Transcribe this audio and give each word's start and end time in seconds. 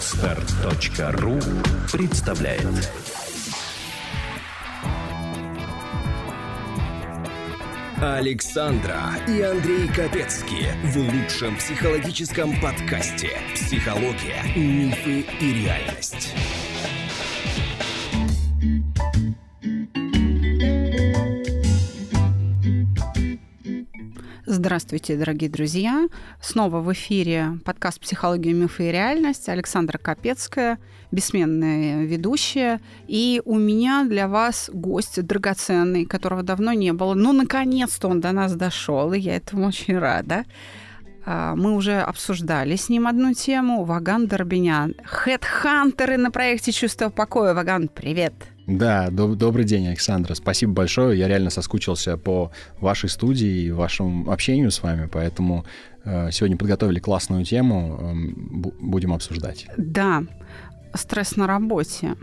Отстар.ру 0.00 1.38
представляет 1.92 2.90
Александра 8.00 8.98
и 9.28 9.42
Андрей 9.42 9.88
Капецки 9.88 10.68
в 10.84 10.96
лучшем 10.96 11.54
психологическом 11.58 12.58
подкасте 12.62 13.32
«Психология, 13.54 14.42
мифы 14.56 15.26
и 15.38 15.64
реальность». 15.64 16.34
Здравствуйте, 24.62 25.16
дорогие 25.16 25.48
друзья. 25.48 26.06
Снова 26.38 26.80
в 26.80 26.92
эфире 26.92 27.58
подкаст 27.64 27.98
«Психология, 27.98 28.52
мифы 28.52 28.90
и 28.90 28.92
реальность». 28.92 29.48
Александра 29.48 29.96
Капецкая, 29.96 30.78
бессменная 31.10 32.04
ведущая. 32.04 32.82
И 33.08 33.40
у 33.46 33.56
меня 33.56 34.04
для 34.04 34.28
вас 34.28 34.68
гость 34.70 35.24
драгоценный, 35.24 36.04
которого 36.04 36.42
давно 36.42 36.74
не 36.74 36.92
было. 36.92 37.14
Ну, 37.14 37.32
наконец-то 37.32 38.08
он 38.08 38.20
до 38.20 38.32
нас 38.32 38.54
дошел, 38.54 39.14
и 39.14 39.18
я 39.18 39.36
этому 39.36 39.68
очень 39.68 39.98
рада. 39.98 40.44
А, 41.24 41.56
мы 41.56 41.74
уже 41.74 41.98
обсуждали 41.98 42.76
с 42.76 42.90
ним 42.90 43.06
одну 43.06 43.32
тему. 43.32 43.84
Ваган 43.84 44.26
Дорбинян. 44.26 44.94
Хедхантеры 45.06 46.18
на 46.18 46.30
проекте 46.30 46.70
«Чувство 46.70 47.08
покоя». 47.08 47.54
Ваган, 47.54 47.88
привет! 47.88 48.34
Да, 48.70 49.08
доб- 49.08 49.34
добрый 49.34 49.64
день, 49.64 49.88
Александра. 49.88 50.34
Спасибо 50.34 50.72
большое. 50.72 51.18
Я 51.18 51.26
реально 51.26 51.50
соскучился 51.50 52.16
по 52.16 52.52
вашей 52.80 53.08
студии 53.08 53.64
и 53.64 53.70
вашему 53.72 54.30
общению 54.30 54.70
с 54.70 54.80
вами, 54.82 55.08
поэтому 55.10 55.64
э, 56.04 56.30
сегодня 56.30 56.56
подготовили 56.56 57.00
классную 57.00 57.44
тему, 57.44 57.98
э, 58.00 58.64
будем 58.80 59.12
обсуждать. 59.12 59.66
Да 59.76 60.22
стресс 60.94 61.36
на 61.36 61.46
работе. 61.46 62.16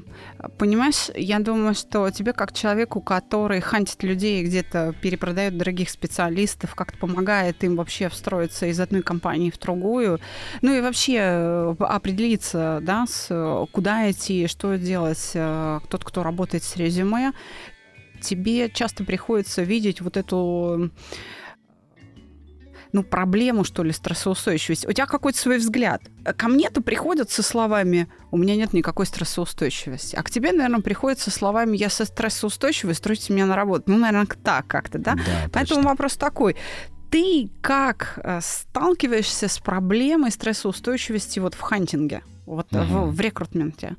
Понимаешь, 0.57 1.09
я 1.15 1.39
думаю, 1.39 1.73
что 1.73 2.09
тебе 2.09 2.33
как 2.33 2.53
человеку, 2.53 3.01
который 3.01 3.61
хантит 3.61 4.03
людей, 4.03 4.43
где-то 4.43 4.93
перепродает 5.01 5.57
дорогих 5.57 5.89
специалистов, 5.89 6.75
как-то 6.75 6.97
помогает 6.97 7.63
им 7.63 7.75
вообще 7.75 8.09
встроиться 8.09 8.65
из 8.67 8.79
одной 8.79 9.01
компании 9.01 9.51
в 9.51 9.59
другую, 9.59 10.19
ну 10.61 10.73
и 10.73 10.81
вообще 10.81 11.17
э, 11.17 11.75
определиться, 11.79 12.79
да, 12.81 13.05
с, 13.07 13.67
куда 13.71 14.11
идти, 14.11 14.47
что 14.47 14.77
делать, 14.77 15.31
э, 15.33 15.79
тот, 15.89 16.03
кто 16.03 16.23
работает 16.23 16.63
с 16.63 16.75
резюме, 16.75 17.33
тебе 18.21 18.69
часто 18.69 19.03
приходится 19.03 19.61
видеть 19.61 20.01
вот 20.01 20.17
эту 20.17 20.91
ну, 22.93 23.03
проблему, 23.03 23.63
что 23.63 23.83
ли, 23.83 23.91
стрессоустойчивость. 23.91 24.87
У 24.87 24.91
тебя 24.91 25.05
какой-то 25.05 25.37
свой 25.37 25.57
взгляд. 25.57 26.01
Ко 26.35 26.47
мне-то 26.47 26.81
приходят 26.81 27.29
со 27.29 27.43
словами 27.43 28.07
«у 28.31 28.37
меня 28.37 28.55
нет 28.55 28.73
никакой 28.73 29.05
стрессоустойчивости». 29.05 30.15
А 30.15 30.23
к 30.23 30.29
тебе, 30.29 30.51
наверное, 30.51 30.81
приходят 30.81 31.19
со 31.19 31.31
словами 31.31 31.77
«я 31.77 31.89
со 31.89 32.05
стрессоустойчивой, 32.05 32.95
стройте 32.95 33.33
меня 33.33 33.45
на 33.45 33.55
работу». 33.55 33.83
Ну, 33.87 33.97
наверное, 33.97 34.27
так 34.43 34.67
как-то, 34.67 34.97
да? 34.99 35.15
да 35.15 35.21
Поэтому 35.51 35.81
точно. 35.81 35.89
вопрос 35.89 36.13
такой. 36.15 36.55
Ты 37.09 37.49
как 37.61 38.19
э, 38.23 38.39
сталкиваешься 38.41 39.47
с 39.47 39.59
проблемой 39.59 40.31
стрессоустойчивости 40.31 41.39
вот 41.39 41.53
в 41.53 41.61
хантинге, 41.61 42.21
вот 42.45 42.67
угу. 42.73 42.83
в, 42.83 43.15
в 43.15 43.21
рекрутменте? 43.21 43.95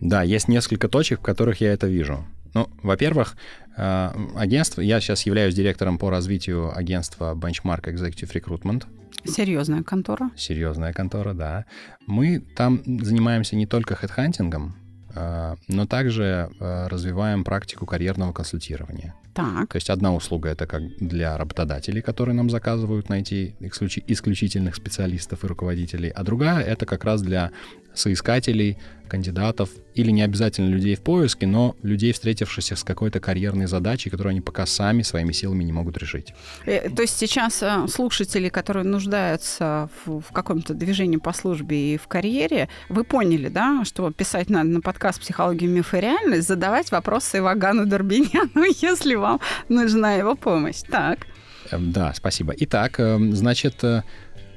Да, 0.00 0.22
есть 0.22 0.48
несколько 0.48 0.88
точек, 0.88 1.20
в 1.20 1.22
которых 1.22 1.60
я 1.60 1.72
это 1.72 1.86
вижу. 1.86 2.24
Ну, 2.54 2.68
во-первых, 2.82 3.36
э, 3.76 4.10
агентство, 4.36 4.80
я 4.80 5.00
сейчас 5.00 5.26
являюсь 5.26 5.54
директором 5.54 5.98
по 5.98 6.10
развитию 6.10 6.76
агентства 6.76 7.34
Benchmark 7.34 7.84
Executive 7.84 8.32
Recruitment. 8.32 8.84
Серьезная 9.24 9.82
контора. 9.82 10.30
Серьезная 10.36 10.92
контора, 10.92 11.34
да. 11.34 11.64
Мы 12.06 12.40
там 12.56 12.82
занимаемся 12.84 13.56
не 13.56 13.66
только 13.66 13.96
хедхантингом, 13.96 14.76
э, 15.14 15.56
но 15.68 15.86
также 15.86 16.50
э, 16.60 16.86
развиваем 16.88 17.42
практику 17.42 17.86
карьерного 17.86 18.32
консультирования. 18.32 19.14
Так. 19.34 19.72
То 19.72 19.76
есть 19.76 19.90
одна 19.90 20.14
услуга 20.14 20.50
это 20.50 20.66
как 20.66 20.82
для 20.98 21.36
работодателей, 21.36 22.02
которые 22.02 22.36
нам 22.36 22.50
заказывают 22.50 23.08
найти 23.08 23.56
исключительных 23.58 24.76
специалистов 24.76 25.42
и 25.42 25.48
руководителей, 25.48 26.10
а 26.10 26.22
другая 26.22 26.62
это 26.62 26.86
как 26.86 27.02
раз 27.04 27.20
для 27.20 27.50
соискателей, 27.94 28.78
кандидатов 29.08 29.70
или 29.94 30.10
не 30.10 30.22
обязательно 30.22 30.68
людей 30.68 30.96
в 30.96 31.02
поиске, 31.02 31.46
но 31.46 31.76
людей, 31.82 32.12
встретившихся 32.12 32.74
с 32.74 32.82
какой-то 32.82 33.20
карьерной 33.20 33.66
задачей, 33.66 34.10
которую 34.10 34.30
они 34.30 34.40
пока 34.40 34.66
сами 34.66 35.02
своими 35.02 35.32
силами 35.32 35.62
не 35.62 35.72
могут 35.72 35.98
решить. 35.98 36.34
Э, 36.66 36.90
то 36.90 37.02
есть 37.02 37.16
сейчас 37.16 37.62
э, 37.62 37.86
слушатели, 37.88 38.48
которые 38.48 38.84
нуждаются 38.84 39.88
в, 40.04 40.20
в 40.20 40.32
каком-то 40.32 40.74
движении 40.74 41.18
по 41.18 41.32
службе 41.32 41.94
и 41.94 41.96
в 41.96 42.08
карьере, 42.08 42.68
вы 42.88 43.04
поняли, 43.04 43.48
да, 43.48 43.84
что 43.84 44.10
писать 44.10 44.50
надо 44.50 44.70
на 44.70 44.80
подкаст 44.80 45.20
«Психология, 45.20 45.66
миф 45.66 45.94
и 45.94 46.00
реальность», 46.00 46.48
задавать 46.48 46.90
вопросы 46.90 47.38
Ивагану 47.38 47.86
Дорбиняну, 47.86 48.64
если 48.82 49.14
вам 49.14 49.40
нужна 49.68 50.14
его 50.14 50.34
помощь. 50.34 50.80
Так. 50.90 51.26
Эм, 51.70 51.92
да, 51.92 52.12
спасибо. 52.14 52.54
Итак, 52.56 53.00
эм, 53.00 53.34
значит, 53.34 53.82
э, 53.84 54.02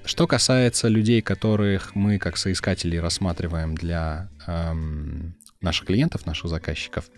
что 0.08 0.26
касается 0.26 0.88
людей, 0.88 1.22
которых 1.22 1.94
мы 1.96 2.18
как 2.18 2.38
соискатели 2.38 2.98
рассматриваем 2.98 3.76
для 3.76 4.30
эм, 4.48 5.36
наших 5.62 5.88
клиентов, 5.88 6.26
наших 6.26 6.50
заказчиков, 6.50 7.10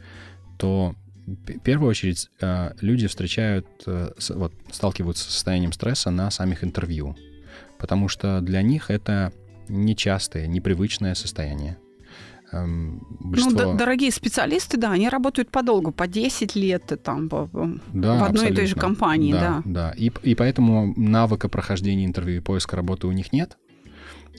то 0.57 0.95
в 1.25 1.59
первую 1.59 1.89
очередь 1.89 2.29
э, 2.41 2.71
люди 2.81 3.07
встречают, 3.07 3.67
э, 3.85 4.11
с, 4.17 4.31
вот, 4.31 4.53
сталкиваются 4.71 5.25
с 5.25 5.33
состоянием 5.33 5.71
стресса 5.71 6.09
на 6.09 6.31
самих 6.31 6.63
интервью, 6.63 7.15
потому 7.77 8.07
что 8.07 8.41
для 8.41 8.61
них 8.61 8.89
это 8.89 9.31
нечастое, 9.67 10.47
непривычное 10.47 11.13
состояние. 11.13 11.77
Эм, 12.51 13.05
большинство... 13.19 13.71
Ну, 13.71 13.77
дорогие 13.77 14.11
специалисты, 14.11 14.77
да, 14.77 14.91
они 14.91 15.09
работают 15.09 15.51
подолгу, 15.51 15.91
по 15.91 16.07
10 16.07 16.55
лет 16.55 16.99
там, 17.03 17.27
да, 17.27 17.45
в 17.45 17.53
одной 17.53 17.79
абсолютно. 18.21 18.47
и 18.47 18.55
той 18.55 18.65
же 18.65 18.75
компании, 18.75 19.33
да. 19.33 19.61
Да, 19.65 19.89
да. 19.89 19.93
И, 19.95 20.11
и 20.23 20.35
поэтому 20.35 20.93
навыка 20.95 21.49
прохождения 21.49 22.05
интервью 22.05 22.37
и 22.37 22.41
поиска 22.41 22.75
работы 22.75 23.07
у 23.07 23.11
них 23.11 23.31
нет. 23.33 23.57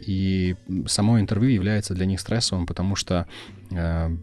И 0.06 0.56
само 0.86 1.20
интервью 1.20 1.50
является 1.50 1.94
для 1.94 2.06
них 2.06 2.20
стрессовым, 2.20 2.66
потому 2.66 2.96
что 2.96 3.26
э, 3.70 4.16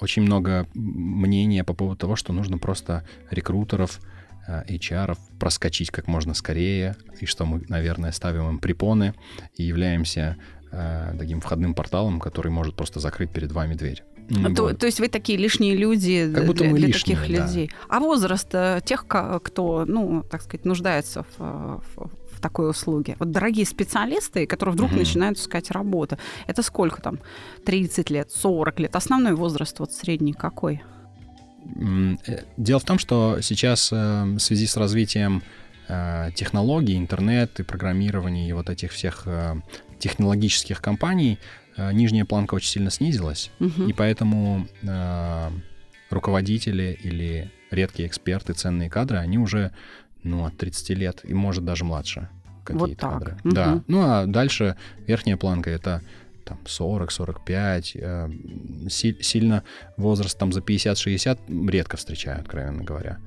очень 0.00 0.22
много 0.22 0.66
мнения 0.74 1.64
по 1.64 1.74
поводу 1.74 1.96
того, 1.96 2.16
что 2.16 2.32
нужно 2.32 2.58
просто 2.58 3.04
рекрутеров, 3.30 4.00
э, 4.46 4.64
HR 4.68 5.18
проскочить 5.38 5.90
как 5.90 6.06
можно 6.06 6.32
скорее, 6.34 6.96
и 7.20 7.26
что 7.26 7.44
мы, 7.44 7.64
наверное, 7.68 8.12
ставим 8.12 8.48
им 8.48 8.58
препоны 8.58 9.14
и 9.56 9.64
являемся 9.64 10.36
э, 10.70 11.14
таким 11.18 11.40
входным 11.40 11.74
порталом, 11.74 12.20
который 12.20 12.50
может 12.50 12.74
просто 12.74 13.00
закрыть 13.00 13.30
перед 13.30 13.52
вами 13.52 13.74
дверь. 13.74 14.04
А 14.44 14.54
то, 14.54 14.74
то 14.74 14.86
есть 14.86 15.00
вы 15.00 15.08
такие 15.08 15.38
лишние 15.38 15.74
люди 15.74 16.30
как 16.34 16.46
будто 16.46 16.64
для, 16.64 16.72
мы 16.72 16.78
для 16.78 16.88
лишние, 16.88 17.16
таких 17.16 17.36
да. 17.36 17.46
людей. 17.46 17.70
А 17.88 17.98
возраст 17.98 18.48
э, 18.52 18.80
тех, 18.84 19.06
кто, 19.06 19.84
ну, 19.86 20.22
так 20.30 20.42
сказать, 20.42 20.66
нуждается 20.66 21.24
в, 21.38 21.80
в, 21.96 22.10
в 22.32 22.40
такой 22.40 22.68
услуге? 22.68 23.16
Вот 23.18 23.30
дорогие 23.30 23.64
специалисты, 23.64 24.46
которые 24.46 24.74
вдруг 24.74 24.90
угу. 24.90 24.98
начинают 24.98 25.38
искать 25.38 25.70
работу, 25.70 26.18
это 26.46 26.62
сколько 26.62 27.00
там? 27.00 27.20
30 27.64 28.10
лет, 28.10 28.30
40 28.30 28.80
лет? 28.80 28.96
Основной 28.96 29.34
возраст 29.34 29.78
вот 29.80 29.92
средний 29.92 30.34
какой? 30.34 30.82
Э, 31.76 32.42
дело 32.56 32.80
в 32.80 32.84
том, 32.84 32.98
что 32.98 33.38
сейчас 33.40 33.90
э, 33.92 34.24
в 34.24 34.38
связи 34.40 34.66
с 34.66 34.76
развитием 34.76 35.42
технологий, 36.34 36.96
интернет 36.96 37.60
и 37.60 37.62
программирования 37.62 38.48
и 38.48 38.52
вот 38.52 38.68
этих 38.68 38.92
всех 38.92 39.26
технологических 39.98 40.82
компаний 40.82 41.38
нижняя 41.92 42.24
планка 42.24 42.54
очень 42.54 42.68
сильно 42.68 42.90
снизилась, 42.90 43.50
угу. 43.60 43.84
и 43.84 43.92
поэтому 43.92 44.66
э, 44.82 45.50
руководители 46.10 46.98
или 47.02 47.50
редкие 47.70 48.08
эксперты, 48.08 48.52
ценные 48.52 48.90
кадры, 48.90 49.18
они 49.18 49.38
уже 49.38 49.72
ну, 50.22 50.44
от 50.44 50.56
30 50.56 50.90
лет 50.90 51.20
и, 51.24 51.34
может, 51.34 51.64
даже 51.64 51.84
младше 51.84 52.28
какие-то 52.64 53.06
вот 53.06 53.14
кадры. 53.14 53.36
Угу. 53.44 53.54
Да. 53.54 53.82
Ну, 53.86 54.02
а 54.02 54.26
дальше 54.26 54.76
верхняя 55.06 55.36
планка— 55.36 55.70
это 55.70 56.02
там 56.44 56.58
40-45, 56.64 57.90
э, 57.94 58.88
си- 58.88 59.18
сильно 59.20 59.64
возраст 59.96 60.38
там 60.38 60.52
за 60.52 60.60
50-60 60.60 61.68
редко 61.70 61.96
встречаю, 61.96 62.40
откровенно 62.40 62.82
говоря. 62.82 63.18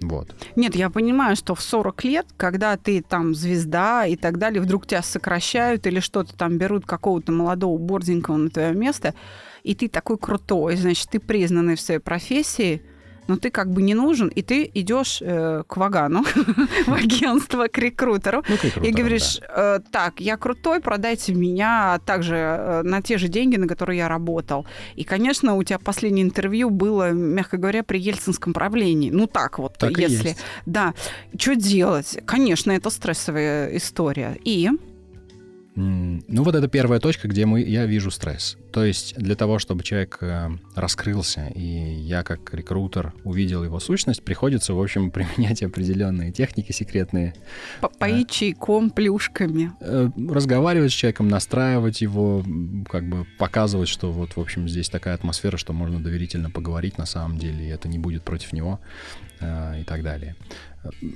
Вот. 0.00 0.34
Нет, 0.56 0.74
я 0.74 0.90
понимаю, 0.90 1.36
что 1.36 1.54
в 1.54 1.62
40 1.62 2.04
лет, 2.04 2.26
когда 2.36 2.76
ты 2.76 3.02
там 3.02 3.34
звезда 3.34 4.06
и 4.06 4.16
так 4.16 4.38
далее, 4.38 4.60
вдруг 4.60 4.86
тебя 4.86 5.02
сокращают 5.02 5.86
или 5.86 6.00
что-то 6.00 6.36
там 6.36 6.58
берут 6.58 6.84
какого-то 6.84 7.32
молодого 7.32 7.78
борзенького 7.78 8.36
на 8.36 8.50
твое 8.50 8.74
место, 8.74 9.14
и 9.62 9.74
ты 9.74 9.88
такой 9.88 10.18
крутой, 10.18 10.76
значит, 10.76 11.08
ты 11.10 11.20
признанный 11.20 11.76
в 11.76 11.80
своей 11.80 12.00
профессии, 12.00 12.82
но 13.26 13.36
ты 13.36 13.50
как 13.50 13.70
бы 13.70 13.82
не 13.82 13.94
нужен, 13.94 14.28
и 14.28 14.42
ты 14.42 14.70
идешь 14.74 15.20
э, 15.20 15.62
к 15.66 15.76
Вагану, 15.76 16.22
в 16.86 16.92
агентство, 16.92 17.68
к 17.68 17.78
рекрутеру, 17.78 18.42
ну, 18.48 18.56
к 18.56 18.64
рекрутеру 18.64 18.86
и 18.86 18.92
говоришь, 18.92 19.38
да. 19.40 19.76
э, 19.76 19.80
так, 19.90 20.20
я 20.20 20.36
крутой, 20.36 20.80
продайте 20.80 21.34
меня 21.34 22.00
также 22.04 22.36
э, 22.36 22.82
на 22.82 23.02
те 23.02 23.18
же 23.18 23.28
деньги, 23.28 23.56
на 23.56 23.66
которые 23.66 23.98
я 23.98 24.08
работал. 24.08 24.66
И, 24.94 25.04
конечно, 25.04 25.54
у 25.54 25.62
тебя 25.62 25.78
последнее 25.78 26.24
интервью 26.24 26.70
было, 26.70 27.10
мягко 27.10 27.56
говоря, 27.56 27.82
при 27.82 27.98
ельцинском 27.98 28.52
правлении. 28.52 29.10
Ну 29.10 29.26
так 29.26 29.58
вот, 29.58 29.78
так 29.78 29.96
если... 29.98 30.36
Да. 30.66 30.94
Что 31.38 31.54
делать? 31.54 32.18
Конечно, 32.26 32.72
это 32.72 32.90
стрессовая 32.90 33.76
история. 33.76 34.36
И... 34.44 34.70
Ну 35.76 36.42
вот 36.42 36.54
это 36.54 36.68
первая 36.68 37.00
точка, 37.00 37.26
где 37.26 37.46
мы, 37.46 37.60
я 37.60 37.84
вижу 37.86 38.10
стресс. 38.10 38.56
То 38.72 38.84
есть 38.84 39.16
для 39.16 39.34
того, 39.34 39.58
чтобы 39.58 39.82
человек 39.82 40.18
э, 40.20 40.50
раскрылся, 40.76 41.48
и 41.54 41.60
я 41.60 42.22
как 42.22 42.54
рекрутер 42.54 43.12
увидел 43.24 43.64
его 43.64 43.80
сущность, 43.80 44.22
приходится, 44.22 44.72
в 44.74 44.80
общем, 44.80 45.10
применять 45.12 45.62
определенные 45.62 46.30
техники 46.30 46.70
секретные. 46.70 47.34
Поить 47.98 48.30
чайком, 48.30 48.90
плюшками. 48.90 49.72
Э, 49.80 50.10
разговаривать 50.16 50.92
с 50.92 50.94
человеком, 50.94 51.28
настраивать 51.28 52.00
его, 52.00 52.44
как 52.88 53.08
бы 53.08 53.26
показывать, 53.38 53.88
что 53.88 54.12
вот, 54.12 54.36
в 54.36 54.40
общем, 54.40 54.68
здесь 54.68 54.88
такая 54.88 55.14
атмосфера, 55.14 55.56
что 55.56 55.72
можно 55.72 56.00
доверительно 56.00 56.50
поговорить 56.50 56.98
на 56.98 57.06
самом 57.06 57.36
деле, 57.38 57.66
и 57.66 57.68
это 57.68 57.88
не 57.88 57.98
будет 57.98 58.22
против 58.22 58.52
него 58.52 58.78
э, 59.33 59.33
и 59.80 59.84
так 59.84 60.02
далее. 60.02 60.36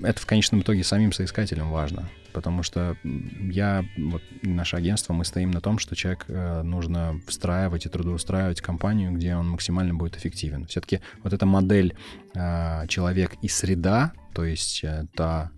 Это 0.02 0.20
в 0.20 0.26
конечном 0.26 0.60
итоге 0.62 0.82
самим 0.82 1.12
соискателям 1.12 1.70
важно, 1.70 2.08
потому 2.32 2.62
что 2.62 2.96
я, 3.04 3.84
вот 3.98 4.22
наше 4.42 4.76
агентство, 4.76 5.12
мы 5.12 5.24
стоим 5.24 5.50
на 5.50 5.60
том, 5.60 5.78
что 5.78 5.94
человек 5.94 6.24
э, 6.28 6.62
нужно 6.62 7.20
встраивать 7.26 7.84
и 7.84 7.88
трудоустраивать 7.88 8.60
компанию, 8.60 9.12
где 9.12 9.36
он 9.36 9.50
максимально 9.50 9.94
будет 9.94 10.16
эффективен. 10.16 10.66
Все-таки 10.66 11.00
вот 11.22 11.32
эта 11.32 11.44
модель 11.44 11.94
э, 12.34 12.86
человек 12.88 13.34
и 13.42 13.48
среда, 13.48 14.12
то 14.32 14.44
есть 14.44 14.82
э, 14.84 15.06
та 15.14 15.50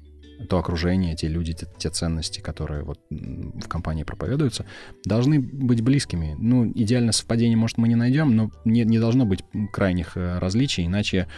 то 0.49 0.59
окружение, 0.59 1.17
те 1.17 1.29
люди, 1.29 1.53
те, 1.53 1.67
те 1.79 1.91
ценности, 1.91 2.41
которые 2.41 2.83
вот 2.83 3.01
в 3.11 3.69
компании 3.69 4.05
проповедуются, 4.05 4.65
должны 5.05 5.41
быть 5.41 5.83
близкими. 5.83 6.37
Ну, 6.39 6.71
идеально 6.75 7.13
совпадение, 7.13 7.57
может, 7.57 7.79
мы 7.79 7.89
не 7.89 7.97
найдем, 7.97 8.35
но 8.35 8.51
не, 8.65 8.85
не 8.85 8.99
должно 8.99 9.25
быть 9.25 9.45
крайних 9.73 10.17
э, 10.17 10.39
различий, 10.39 10.87
иначе 10.87 11.29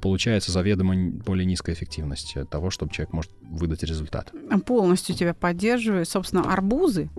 получается 0.00 0.52
заведомо 0.52 0.94
более 1.10 1.46
низкая 1.46 1.74
эффективность 1.74 2.36
того, 2.50 2.70
чтобы 2.70 2.92
человек 2.92 3.12
может 3.12 3.32
выдать 3.42 3.82
результат. 3.82 4.32
Полностью 4.66 5.14
тебя 5.14 5.34
поддерживаю. 5.34 6.06
Собственно, 6.06 6.52
арбузы 6.52 7.10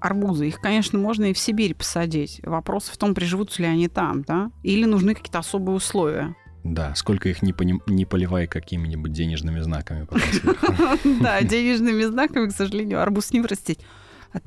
арбузы. 0.00 0.48
Их, 0.48 0.60
конечно, 0.60 0.98
можно 0.98 1.24
и 1.24 1.32
в 1.32 1.38
Сибирь 1.38 1.74
посадить. 1.74 2.40
Вопрос 2.42 2.84
в 2.84 2.96
том, 2.96 3.14
приживутся 3.14 3.62
ли 3.62 3.68
они 3.68 3.88
там, 3.88 4.22
да? 4.22 4.50
Или 4.62 4.84
нужны 4.84 5.14
какие-то 5.14 5.38
особые 5.38 5.76
условия. 5.76 6.34
Да, 6.72 6.94
сколько 6.96 7.28
их 7.28 7.42
не, 7.42 7.52
пони, 7.52 7.80
не 7.86 8.04
поливай 8.04 8.46
какими-нибудь 8.48 9.12
денежными 9.12 9.60
знаками. 9.60 10.06
Да, 11.22 11.42
денежными 11.42 12.02
знаками, 12.02 12.48
к 12.48 12.52
сожалению, 12.52 13.00
арбуз 13.00 13.32
не 13.32 13.40
вырастить. 13.40 13.78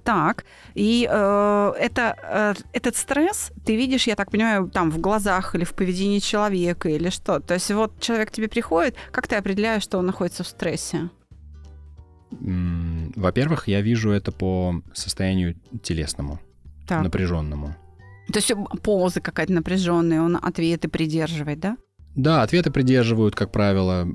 Так, 0.04 0.46
и 0.76 1.08
э, 1.10 1.74
это, 1.80 2.16
э, 2.22 2.54
этот 2.74 2.96
стресс 2.96 3.52
ты 3.66 3.76
видишь, 3.76 4.06
я 4.06 4.16
так 4.16 4.30
понимаю, 4.30 4.70
там 4.70 4.92
в 4.92 5.00
глазах 5.00 5.56
или 5.56 5.64
в 5.64 5.74
поведении 5.74 6.20
человека 6.20 6.90
или 6.90 7.10
что? 7.10 7.40
То 7.40 7.56
есть 7.56 7.72
вот 7.72 8.00
человек 8.00 8.30
к 8.30 8.32
тебе 8.32 8.50
приходит, 8.50 8.96
как 9.12 9.28
ты 9.28 9.38
определяешь, 9.38 9.82
что 9.82 9.98
он 9.98 10.06
находится 10.06 10.44
в 10.44 10.48
стрессе? 10.48 11.10
Во-первых, 12.32 13.68
я 13.68 13.82
вижу 13.82 14.12
это 14.12 14.32
по 14.32 14.82
состоянию 14.94 15.56
телесному, 15.82 16.40
так. 16.88 17.02
напряженному. 17.02 17.76
То 18.32 18.38
есть 18.38 18.52
позы 18.84 19.22
какая-то 19.22 19.54
напряженная, 19.54 20.22
он 20.22 20.38
ответы 20.40 20.88
придерживает, 20.88 21.60
да? 21.60 21.78
Да, 22.20 22.44
ответы 22.44 22.70
придерживают, 22.70 23.34
как 23.34 23.50
правило, 23.50 24.06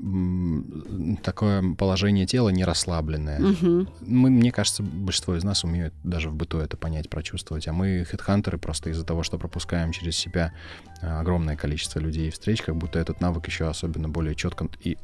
такое 1.23 1.73
положение 1.73 2.27
тела 2.27 2.49
не 2.49 2.63
расслабленное. 2.63 3.41
Угу. 3.41 3.87
Мы, 4.01 4.29
мне 4.29 4.51
кажется, 4.51 4.83
большинство 4.83 5.35
из 5.35 5.43
нас 5.43 5.63
умеют 5.63 5.91
даже 6.03 6.29
в 6.29 6.35
быту 6.35 6.59
это 6.59 6.77
понять, 6.77 7.09
прочувствовать. 7.09 7.67
А 7.67 7.73
мы, 7.73 8.05
хедхантеры, 8.05 8.59
просто 8.59 8.91
из-за 8.91 9.03
того, 9.03 9.23
что 9.23 9.39
пропускаем 9.39 9.91
через 9.91 10.15
себя 10.15 10.53
а, 11.01 11.19
огромное 11.19 11.55
количество 11.55 11.97
людей 11.99 12.27
и 12.27 12.31
встреч, 12.31 12.61
как 12.61 12.75
будто 12.75 12.99
этот 12.99 13.21
навык 13.21 13.47
еще 13.47 13.67
особенно 13.67 14.07
более 14.07 14.35
четко 14.35 14.67
и 14.83 14.99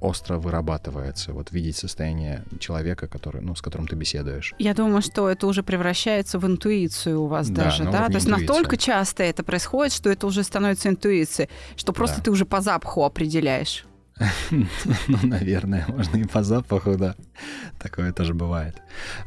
остро 0.00 0.38
вырабатывается, 0.38 1.32
вот 1.32 1.52
видеть 1.52 1.76
состояние 1.76 2.44
человека, 2.58 3.06
который, 3.08 3.40
ну, 3.42 3.54
с 3.54 3.62
которым 3.62 3.86
ты 3.88 3.96
беседуешь. 3.96 4.54
Я 4.58 4.74
думаю, 4.74 5.02
что 5.02 5.28
это 5.28 5.46
уже 5.46 5.62
превращается 5.62 6.38
в 6.38 6.46
интуицию 6.46 7.22
у 7.22 7.26
вас 7.26 7.48
да, 7.50 7.64
даже, 7.64 7.84
да? 7.84 8.06
То 8.06 8.14
есть 8.14 8.28
настолько 8.28 8.76
часто 8.76 9.22
это 9.22 9.42
происходит, 9.42 9.92
что 9.92 10.10
это 10.10 10.26
уже 10.26 10.42
становится 10.42 10.88
интуицией, 10.88 11.48
что 11.76 11.92
просто 11.92 12.18
да. 12.18 12.22
ты 12.24 12.30
уже 12.30 12.44
по 12.44 12.60
запаху 12.60 13.04
определяешь. 13.04 13.84
Ну, 14.50 15.18
наверное, 15.22 15.84
можно 15.88 16.16
и 16.16 16.24
по 16.24 16.42
запаху, 16.42 16.96
да. 16.96 17.14
Такое 17.78 18.12
тоже 18.12 18.34
бывает. 18.34 18.76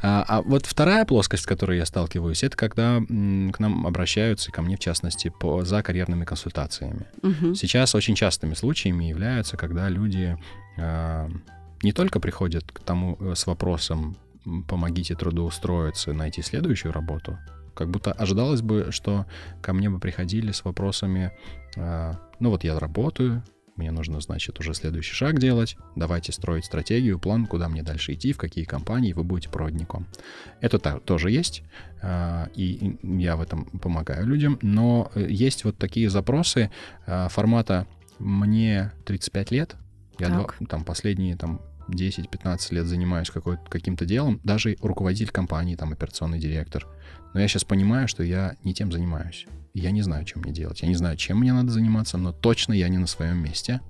А, 0.02 0.24
а 0.28 0.42
вот 0.42 0.66
вторая 0.66 1.04
плоскость, 1.04 1.44
с 1.44 1.46
которой 1.46 1.78
я 1.78 1.86
сталкиваюсь, 1.86 2.42
это 2.42 2.56
когда 2.56 2.98
к 3.00 3.58
нам 3.58 3.86
обращаются, 3.86 4.52
ко 4.52 4.62
мне 4.62 4.76
в 4.76 4.80
частности, 4.80 5.32
по, 5.40 5.64
за 5.64 5.82
карьерными 5.82 6.24
консультациями. 6.24 7.06
Угу. 7.22 7.54
Сейчас 7.54 7.94
очень 7.94 8.14
частыми 8.14 8.54
случаями 8.54 9.04
являются, 9.04 9.56
когда 9.56 9.88
люди 9.88 10.36
не 11.82 11.92
только 11.92 12.20
приходят 12.20 12.70
к 12.70 12.80
тому 12.80 13.16
э, 13.20 13.34
с 13.34 13.46
вопросом 13.46 14.16
«помогите 14.68 15.14
трудоустроиться, 15.14 16.12
найти 16.12 16.42
следующую 16.42 16.92
работу», 16.92 17.38
как 17.74 17.90
будто 17.90 18.12
ожидалось 18.12 18.62
бы, 18.62 18.88
что 18.90 19.26
ко 19.60 19.72
мне 19.72 19.90
бы 19.90 19.98
приходили 19.98 20.52
с 20.52 20.64
вопросами, 20.64 21.32
а, 21.76 22.18
ну 22.38 22.50
вот 22.50 22.64
я 22.64 22.78
работаю, 22.78 23.42
мне 23.76 23.90
нужно, 23.90 24.20
значит, 24.20 24.60
уже 24.60 24.74
следующий 24.74 25.14
шаг 25.14 25.38
делать. 25.38 25.78
Давайте 25.96 26.30
строить 26.32 26.66
стратегию, 26.66 27.18
план, 27.18 27.46
куда 27.46 27.70
мне 27.70 27.82
дальше 27.82 28.12
идти, 28.12 28.34
в 28.34 28.36
какие 28.36 28.64
компании 28.64 29.14
вы 29.14 29.24
будете 29.24 29.48
проводником. 29.48 30.06
Это 30.60 30.78
тоже 30.78 31.30
есть, 31.30 31.62
а, 32.02 32.48
и 32.54 32.98
я 33.02 33.36
в 33.36 33.40
этом 33.40 33.64
помогаю 33.64 34.26
людям, 34.26 34.58
но 34.60 35.10
э, 35.14 35.26
есть 35.30 35.64
вот 35.64 35.78
такие 35.78 36.10
запросы 36.10 36.70
а, 37.06 37.28
формата 37.28 37.86
«мне 38.18 38.92
35 39.06 39.50
лет», 39.50 39.76
я 40.18 40.28
два, 40.28 40.46
там 40.68 40.84
последние 40.84 41.36
там 41.36 41.60
10-15 41.88 42.74
лет 42.74 42.86
занимаюсь 42.86 43.30
каким-то 43.68 44.04
делом, 44.04 44.40
даже 44.44 44.76
руководитель 44.80 45.30
компании, 45.30 45.74
там 45.74 45.92
операционный 45.92 46.38
директор. 46.38 46.86
Но 47.34 47.40
я 47.40 47.48
сейчас 47.48 47.64
понимаю, 47.64 48.08
что 48.08 48.22
я 48.22 48.56
не 48.62 48.74
тем 48.74 48.92
занимаюсь 48.92 49.46
я 49.74 49.90
не 49.90 50.02
знаю, 50.02 50.24
чем 50.24 50.42
мне 50.42 50.52
делать. 50.52 50.82
Я 50.82 50.88
не 50.88 50.94
знаю, 50.94 51.16
чем 51.16 51.38
мне 51.38 51.52
надо 51.52 51.70
заниматься, 51.70 52.18
но 52.18 52.32
точно 52.32 52.72
я 52.72 52.88
не 52.88 52.98
на 52.98 53.06
своем 53.06 53.38
месте. 53.38 53.80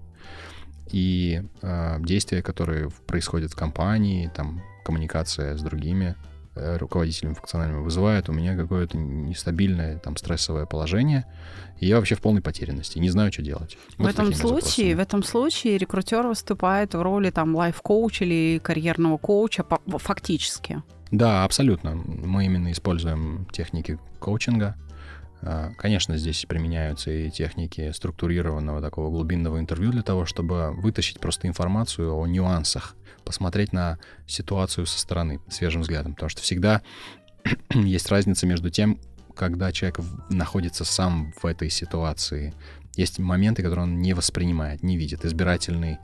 И 0.90 1.42
э, 1.62 1.96
действия, 2.00 2.42
которые 2.42 2.90
происходят 3.06 3.52
в 3.52 3.56
компании, 3.56 4.30
там 4.34 4.62
коммуникация 4.84 5.56
с 5.56 5.62
другими 5.62 6.14
э, 6.54 6.76
руководителями 6.76 7.34
функциональными 7.34 7.82
вызывает 7.82 8.28
у 8.28 8.32
меня 8.32 8.56
какое-то 8.56 8.96
нестабильное 8.96 9.99
там 9.99 10.16
стрессовое 10.16 10.66
положение, 10.66 11.25
и 11.78 11.87
я 11.87 11.96
вообще 11.96 12.14
в 12.14 12.20
полной 12.20 12.43
потерянности, 12.43 12.99
не 12.99 13.10
знаю, 13.10 13.32
что 13.32 13.43
делать. 13.43 13.76
Вот 13.99 14.06
в 14.06 14.10
этом 14.10 14.32
случае, 14.32 14.96
в 14.96 15.00
этом 15.00 15.22
случае 15.22 15.78
рекрутер 15.78 16.26
выступает 16.26 16.94
в 16.94 17.02
роли 17.02 17.31
там 17.31 17.54
лайф-коуча 17.54 18.25
или 18.25 18.58
карьерного 18.58 19.19
коуча 19.19 19.64
фактически. 19.87 20.82
Да, 21.10 21.44
абсолютно. 21.44 21.94
Мы 21.94 22.46
именно 22.46 22.72
используем 22.72 23.46
техники 23.53 23.98
коучинга. 24.19 24.77
А, 25.43 25.72
конечно, 25.77 26.17
здесь 26.17 26.44
применяются 26.46 27.11
и 27.11 27.31
техники 27.31 27.91
структурированного 27.93 28.81
такого 28.81 29.11
глубинного 29.11 29.58
интервью 29.58 29.91
для 29.91 30.03
того, 30.03 30.25
чтобы 30.25 30.72
вытащить 30.72 31.19
просто 31.19 31.49
информацию 31.49 32.15
о 32.15 32.27
нюансах, 32.27 32.94
посмотреть 33.25 33.72
на 33.72 33.99
ситуацию 34.27 34.87
со 34.87 34.99
стороны 34.99 35.41
свежим 35.49 35.82
взглядом, 35.82 36.15
потому 36.15 36.29
что 36.29 36.43
всегда 36.43 36.82
есть 37.75 38.08
разница 38.08 38.46
между 38.46 38.70
тем, 38.70 38.99
когда 39.34 39.72
человек 39.72 40.01
находится 40.31 40.84
сам 40.84 41.32
в 41.41 41.46
этой 41.46 41.70
ситуации. 41.70 42.55
Есть 42.96 43.19
моменты, 43.19 43.63
которые 43.63 43.84
он 43.84 44.01
не 44.01 44.15
воспринимает, 44.15 44.82
не 44.82 44.96
видит. 44.96 45.25
Избирательный 45.25 45.99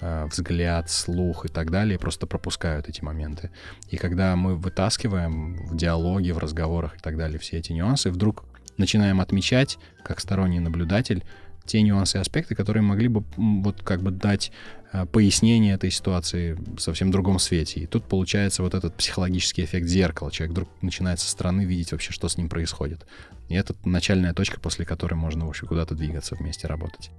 э, 0.00 0.26
взгляд, 0.26 0.90
слух 0.90 1.44
и 1.44 1.48
так 1.48 1.70
далее 1.70 1.98
просто 1.98 2.26
пропускают 2.26 2.88
эти 2.88 3.02
моменты. 3.02 3.50
И 3.90 3.98
когда 3.98 4.34
мы 4.36 4.56
вытаскиваем 4.56 5.56
в 5.66 5.76
диалоге, 5.76 6.32
в 6.32 6.38
разговорах 6.38 6.96
и 6.96 7.00
так 7.00 7.18
далее 7.18 7.38
все 7.38 7.58
эти 7.58 7.72
нюансы, 7.72 8.10
вдруг 8.10 8.44
начинаем 8.80 9.20
отмечать, 9.20 9.78
как 10.02 10.18
сторонний 10.18 10.58
наблюдатель, 10.58 11.22
те 11.66 11.82
нюансы 11.82 12.18
и 12.18 12.20
аспекты, 12.20 12.56
которые 12.56 12.82
могли 12.82 13.06
бы 13.06 13.22
вот 13.36 13.82
как 13.82 14.02
бы 14.02 14.10
дать 14.10 14.50
э, 14.92 15.06
пояснение 15.06 15.74
этой 15.74 15.92
ситуации 15.92 16.54
в 16.54 16.80
совсем 16.80 17.12
другом 17.12 17.38
свете. 17.38 17.80
И 17.80 17.86
тут 17.86 18.08
получается 18.08 18.62
вот 18.62 18.74
этот 18.74 18.96
психологический 18.96 19.62
эффект 19.62 19.86
зеркала. 19.86 20.32
Человек 20.32 20.52
вдруг 20.52 20.68
начинает 20.82 21.20
со 21.20 21.30
стороны 21.30 21.64
видеть 21.64 21.92
вообще, 21.92 22.12
что 22.12 22.28
с 22.28 22.36
ним 22.36 22.48
происходит. 22.48 23.06
И 23.48 23.54
это 23.54 23.76
начальная 23.84 24.34
точка, 24.34 24.58
после 24.58 24.84
которой 24.84 25.14
можно 25.14 25.46
вообще 25.46 25.66
куда-то 25.66 25.94
двигаться 25.94 26.34
вместе, 26.34 26.66
работать. 26.66 27.10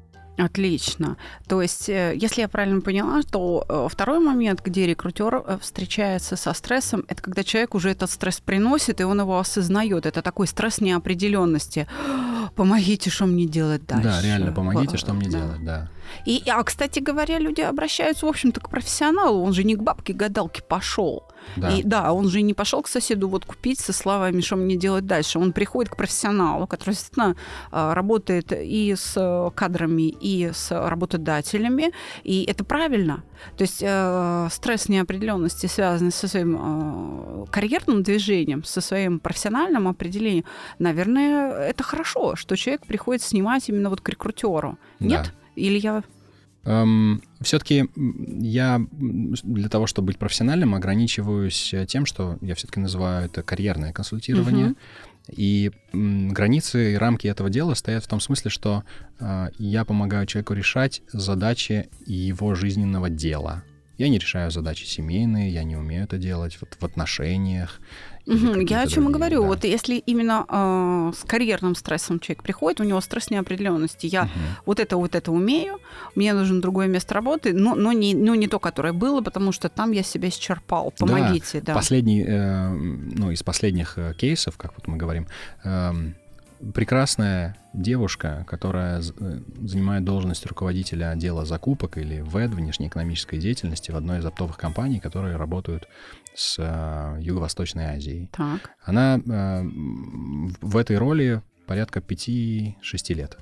Отлично. 0.41 1.17
То 1.47 1.61
есть, 1.61 1.87
э, 1.87 2.13
если 2.15 2.41
я 2.41 2.47
правильно 2.47 2.81
поняла, 2.81 3.21
то 3.21 3.63
э, 3.69 3.87
второй 3.91 4.19
момент, 4.19 4.61
где 4.65 4.87
рекрутер 4.87 5.35
э, 5.35 5.57
встречается 5.61 6.35
со 6.35 6.53
стрессом, 6.53 7.03
это 7.07 7.21
когда 7.21 7.43
человек 7.43 7.75
уже 7.75 7.91
этот 7.91 8.09
стресс 8.09 8.39
приносит, 8.39 9.01
и 9.01 9.03
он 9.03 9.19
его 9.19 9.37
осознает. 9.37 10.07
Это 10.07 10.23
такой 10.23 10.47
стресс 10.47 10.81
неопределенности. 10.81 11.87
Помогите, 12.55 13.11
что 13.11 13.27
мне 13.27 13.45
делать 13.45 13.85
дальше. 13.85 14.03
Да, 14.03 14.21
реально, 14.21 14.51
помогите, 14.51 14.97
что 14.97 15.13
мне 15.13 15.29
да. 15.29 15.37
делать, 15.37 15.63
да. 15.63 15.89
И, 16.25 16.43
а, 16.47 16.63
кстати 16.63 16.99
говоря, 16.99 17.37
люди 17.37 17.61
обращаются, 17.61 18.25
в 18.25 18.29
общем-то, 18.29 18.59
к 18.61 18.69
профессионалу. 18.69 19.43
Он 19.43 19.53
же 19.53 19.63
не 19.63 19.75
к 19.75 19.83
бабке-гадалке 19.83 20.63
пошел. 20.63 21.30
Да. 21.55 21.69
И 21.69 21.83
да, 21.83 22.13
он 22.13 22.29
же 22.29 22.41
не 22.41 22.53
пошел 22.53 22.81
к 22.81 22.87
соседу 22.87 23.27
вот 23.27 23.45
купить 23.45 23.79
со 23.79 23.93
словами, 23.93 24.41
что 24.41 24.55
мне 24.55 24.75
делать 24.75 25.05
дальше. 25.05 25.39
Он 25.39 25.51
приходит 25.53 25.91
к 25.91 25.97
профессионалу, 25.97 26.67
который, 26.67 26.91
естественно, 26.91 27.35
а, 27.71 27.93
работает 27.93 28.51
и 28.51 28.95
с 28.95 29.51
кадрами, 29.55 30.09
и 30.09 30.51
с 30.53 30.71
работодателями, 30.71 31.91
и 32.23 32.43
это 32.43 32.63
правильно. 32.63 33.23
То 33.57 33.63
есть 33.63 33.79
э, 33.81 34.47
стресс 34.51 34.87
неопределенности, 34.87 35.65
связанный 35.65 36.11
со 36.11 36.27
своим 36.27 36.57
э, 36.59 37.45
карьерным 37.49 38.03
движением, 38.03 38.63
со 38.63 38.81
своим 38.81 39.19
профессиональным 39.19 39.87
определением, 39.87 40.45
наверное, 40.79 41.51
это 41.53 41.83
хорошо, 41.83 42.35
что 42.35 42.55
человек 42.55 42.85
приходит 42.85 43.23
снимать 43.23 43.67
именно 43.69 43.89
вот 43.89 44.01
к 44.01 44.09
рекрутеру. 44.09 44.77
Да. 44.99 45.05
Нет? 45.05 45.33
Или 45.55 45.79
я 45.79 46.03
Эм, 46.63 47.23
все-таки 47.41 47.89
я 47.95 48.81
для 48.93 49.69
того, 49.69 49.87
чтобы 49.87 50.07
быть 50.07 50.19
профессиональным, 50.19 50.75
ограничиваюсь 50.75 51.73
тем, 51.87 52.05
что 52.05 52.37
я 52.41 52.55
все-таки 52.55 52.79
называю 52.79 53.25
это 53.25 53.41
карьерное 53.41 53.93
консультирование. 53.93 54.67
Угу. 54.67 54.75
И 55.29 55.71
м, 55.93 56.29
границы 56.29 56.93
и 56.93 56.95
рамки 56.95 57.27
этого 57.27 57.49
дела 57.49 57.73
стоят 57.73 58.03
в 58.03 58.07
том 58.07 58.19
смысле, 58.19 58.51
что 58.51 58.83
э, 59.19 59.49
я 59.57 59.85
помогаю 59.85 60.25
человеку 60.25 60.53
решать 60.53 61.01
задачи 61.11 61.89
его 62.05 62.53
жизненного 62.53 63.09
дела. 63.09 63.63
Я 63.97 64.09
не 64.09 64.17
решаю 64.17 64.49
задачи 64.49 64.85
семейные, 64.85 65.51
я 65.51 65.63
не 65.63 65.75
умею 65.75 66.05
это 66.05 66.17
делать 66.17 66.57
вот 66.59 66.75
в 66.79 66.83
отношениях. 66.83 67.79
Угу, 68.27 68.59
я 68.61 68.81
о 68.81 68.87
чем 68.87 69.09
и 69.09 69.11
говорю. 69.11 69.41
Да. 69.41 69.47
Вот 69.47 69.63
если 69.63 69.95
именно 69.95 70.45
э, 70.47 71.11
с 71.17 71.23
карьерным 71.23 71.75
стрессом 71.75 72.19
человек 72.19 72.43
приходит, 72.43 72.79
у 72.79 72.83
него 72.83 73.01
стресс 73.01 73.29
неопределенности. 73.29 74.05
Я 74.05 74.23
угу. 74.23 74.31
вот 74.65 74.79
это 74.79 74.97
вот 74.97 75.15
это 75.15 75.31
умею, 75.31 75.79
мне 76.15 76.33
нужно 76.33 76.61
другое 76.61 76.87
место 76.87 77.13
работы, 77.13 77.53
но, 77.53 77.75
но, 77.75 77.91
не, 77.91 78.13
но 78.13 78.35
не 78.35 78.47
то, 78.47 78.59
которое 78.59 78.93
было, 78.93 79.21
потому 79.21 79.51
что 79.51 79.69
там 79.69 79.91
я 79.91 80.03
себя 80.03 80.29
исчерпал. 80.29 80.93
Помогите, 80.97 81.59
да. 81.59 81.67
да. 81.67 81.73
Последний, 81.73 82.23
э, 82.27 82.69
ну, 82.69 83.31
из 83.31 83.43
последних 83.43 83.97
э, 83.97 84.13
кейсов, 84.17 84.57
как 84.57 84.73
вот 84.75 84.87
мы 84.87 84.97
говорим, 84.97 85.27
э, 85.63 85.91
прекрасная 86.73 87.57
девушка, 87.73 88.45
которая 88.47 89.01
э, 89.01 89.39
занимает 89.61 90.03
должность 90.03 90.45
руководителя 90.45 91.11
отдела 91.11 91.45
закупок 91.45 91.97
или 91.97 92.21
ВЭД, 92.21 92.51
внешнеэкономической 92.51 93.39
деятельности 93.39 93.91
в 93.91 93.95
одной 93.95 94.19
из 94.19 94.25
оптовых 94.25 94.57
компаний, 94.57 94.99
которые 94.99 95.37
работают 95.37 95.87
с 96.35 96.57
э, 96.59 97.21
Юго-Восточной 97.21 97.85
Азией. 97.85 98.29
Так. 98.31 98.71
Она 98.83 99.17
э, 99.17 99.63
в 100.61 100.77
этой 100.77 100.97
роли 100.97 101.41
порядка 101.67 101.99
5-6 101.99 103.13
лет. 103.13 103.37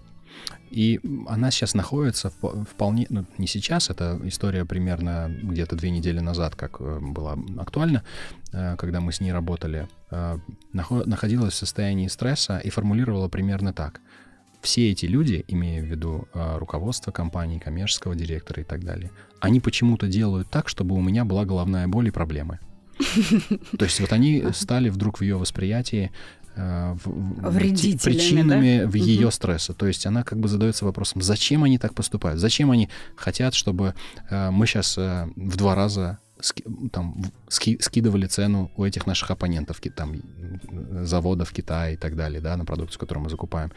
И 0.69 1.00
она 1.27 1.51
сейчас 1.51 1.74
находится 1.74 2.29
вполне, 2.29 3.08
ну, 3.10 3.25
не 3.38 3.48
сейчас, 3.48 3.89
это 3.89 4.19
история 4.24 4.63
примерно 4.63 5.27
где-то 5.29 5.75
две 5.75 5.89
недели 5.89 6.19
назад, 6.19 6.55
как 6.55 6.79
э, 6.79 7.00
была 7.01 7.38
актуальна, 7.58 8.03
когда 8.51 9.00
мы 9.00 9.12
с 9.12 9.22
ней 9.22 9.31
работали, 9.31 9.88
находилась 10.74 11.53
в 11.53 11.58
состоянии 11.58 12.08
стресса 12.08 12.58
и 12.58 12.72
формулировала 12.72 13.27
примерно 13.27 13.74
так. 13.74 14.01
Все 14.62 14.89
эти 14.89 15.05
люди, 15.05 15.46
имея 15.48 15.84
в 15.84 15.86
виду 15.86 16.27
руководство 16.34 17.12
компании, 17.12 17.60
коммерческого 17.60 18.15
директора 18.15 18.62
и 18.62 18.65
так 18.65 18.84
далее, 18.84 19.12
они 19.39 19.60
почему-то 19.60 20.08
делают 20.08 20.50
так, 20.50 20.67
чтобы 20.67 20.96
у 20.96 21.01
меня 21.01 21.25
была 21.25 21.46
головная 21.46 21.88
боль 21.88 22.08
и 22.08 22.12
проблемы. 22.12 22.58
То 23.77 23.85
есть 23.85 23.99
вот 23.99 24.11
они 24.11 24.43
стали 24.51 24.89
вдруг 24.89 25.19
в 25.19 25.21
ее 25.21 25.37
восприятии 25.37 26.11
Э, 26.59 26.95
Вредителями, 27.05 28.17
причинами 28.17 28.79
да? 28.79 28.87
в 28.87 28.93
ее 28.95 29.27
угу. 29.27 29.31
стресса. 29.31 29.73
То 29.73 29.87
есть 29.87 30.05
она 30.05 30.23
как 30.23 30.39
бы 30.39 30.49
задается 30.49 30.83
вопросом, 30.83 31.21
зачем 31.21 31.63
они 31.63 31.77
так 31.77 31.93
поступают? 31.93 32.39
Зачем 32.39 32.71
они 32.71 32.89
хотят, 33.15 33.53
чтобы 33.53 33.95
э, 34.29 34.51
мы 34.51 34.67
сейчас 34.67 34.97
э, 34.97 35.27
в 35.35 35.55
два 35.55 35.75
раза 35.75 36.19
там, 36.91 37.22
ски, 37.48 37.77
скидывали 37.81 38.25
цену 38.25 38.72
у 38.77 38.86
этих 38.86 39.05
наших 39.08 39.31
оппонентов, 39.31 39.81
там, 39.96 40.22
заводов 41.05 41.51
Китая 41.51 41.91
и 41.91 41.98
так 41.98 42.15
далее, 42.15 42.41
да, 42.41 42.55
на 42.58 42.65
продукцию, 42.65 43.00
которую 43.00 43.25
мы 43.25 43.29
закупаем. 43.29 43.72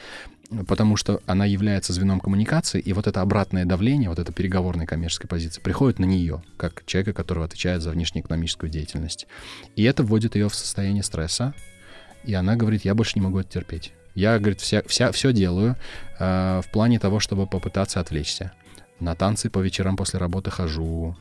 Потому 0.66 0.96
что 0.96 1.20
она 1.26 1.46
является 1.46 1.92
звеном 1.92 2.20
коммуникации, 2.20 2.80
и 2.80 2.92
вот 2.92 3.06
это 3.06 3.20
обратное 3.20 3.64
давление, 3.64 4.10
вот 4.10 4.18
эта 4.18 4.32
переговорная 4.32 4.86
коммерческая 4.86 5.28
позиция 5.28 5.62
приходит 5.62 5.98
на 5.98 6.04
нее, 6.04 6.42
как 6.56 6.84
человека, 6.84 7.12
который 7.14 7.44
отвечает 7.44 7.82
за 7.82 7.90
внешнеэкономическую 7.90 8.70
деятельность. 8.70 9.26
И 9.76 9.82
это 9.82 10.02
вводит 10.02 10.34
ее 10.34 10.48
в 10.48 10.54
состояние 10.54 11.02
стресса, 11.02 11.54
и 12.24 12.34
она 12.34 12.56
говорит, 12.56 12.84
я 12.84 12.94
больше 12.94 13.18
не 13.18 13.22
могу 13.22 13.40
это 13.40 13.50
терпеть. 13.50 13.92
Я, 14.14 14.38
говорит, 14.38 14.60
вся, 14.60 14.82
вся, 14.86 15.10
все 15.10 15.32
делаю 15.32 15.76
э, 16.18 16.60
в 16.62 16.70
плане 16.70 16.98
того, 16.98 17.18
чтобы 17.18 17.46
попытаться 17.46 17.98
отвлечься. 17.98 18.52
На 19.00 19.16
танцы 19.16 19.48
по 19.48 19.58
вечерам 19.58 19.96
после 19.96 20.20
работы 20.20 20.50
хожу, 20.50 21.16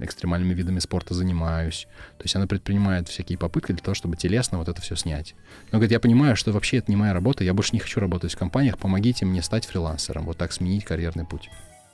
экстремальными 0.00 0.54
видами 0.54 0.78
спорта 0.78 1.14
занимаюсь. 1.14 1.86
То 2.18 2.24
есть 2.24 2.36
она 2.36 2.46
предпринимает 2.46 3.08
всякие 3.08 3.38
попытки 3.38 3.72
для 3.72 3.82
того, 3.82 3.94
чтобы 3.94 4.16
телесно 4.16 4.58
вот 4.58 4.68
это 4.68 4.80
все 4.80 4.96
снять. 4.96 5.34
Но 5.72 5.78
говорит, 5.78 5.92
я 5.92 6.00
понимаю, 6.00 6.36
что 6.36 6.52
вообще 6.52 6.78
это 6.78 6.90
не 6.90 6.96
моя 6.96 7.12
работа, 7.12 7.44
я 7.44 7.54
больше 7.54 7.72
не 7.72 7.78
хочу 7.78 8.00
работать 8.00 8.32
в 8.32 8.38
компаниях, 8.38 8.78
помогите 8.78 9.24
мне 9.26 9.42
стать 9.42 9.66
фрилансером, 9.66 10.24
вот 10.24 10.38
так 10.38 10.52
сменить 10.52 10.84
карьерный 10.84 11.24
путь. 11.24 11.50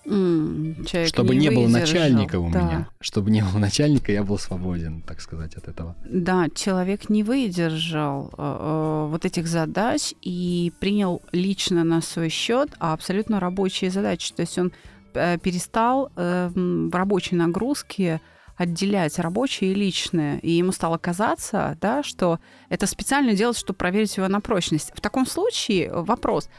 Mm, 0.07 1.07
чтобы 1.07 1.35
не, 1.35 1.49
не 1.49 1.51
было 1.55 1.69
начальника 1.69 2.39
у 2.39 2.51
да. 2.51 2.61
меня. 2.61 2.89
Чтобы 3.01 3.31
не 3.31 3.43
было 3.43 3.59
начальника, 3.59 4.11
я 4.11 4.25
был 4.25 4.39
свободен, 4.39 5.03
так 5.03 5.21
сказать, 5.21 5.55
от 5.57 5.69
этого. 5.69 5.95
Да, 6.05 6.49
человек 6.55 7.11
не 7.11 7.23
выдержал 7.23 8.33
э, 8.33 8.33
э, 8.39 9.07
вот 9.11 9.25
этих 9.27 9.47
задач 9.47 10.15
и 10.23 10.73
принял 10.81 11.21
лично 11.33 11.85
на 11.85 12.01
свой 12.01 12.31
счет 12.31 12.71
абсолютно 12.79 13.41
рабочие 13.41 13.91
задачи. 13.91 14.33
То 14.33 14.41
есть 14.41 14.59
он 14.59 14.69
э, 14.69 14.71
перестал 15.13 16.11
э, 16.17 16.51
в 16.55 16.95
рабочей 16.95 17.37
нагрузке 17.37 18.21
отделять 18.57 19.19
рабочее 19.19 19.73
и 19.73 19.75
личное. 19.75 20.39
И 20.39 20.51
ему 20.51 20.73
стало 20.73 20.99
казаться, 20.99 21.79
да, 21.81 22.03
что 22.03 22.39
это 22.69 22.87
специально 22.87 23.35
делать, 23.35 23.57
чтобы 23.57 23.79
проверить 23.79 24.17
его 24.17 24.29
на 24.29 24.41
прочность. 24.41 24.93
В 24.95 25.01
таком 25.01 25.27
случае 25.27 25.93
вопрос– 25.93 26.49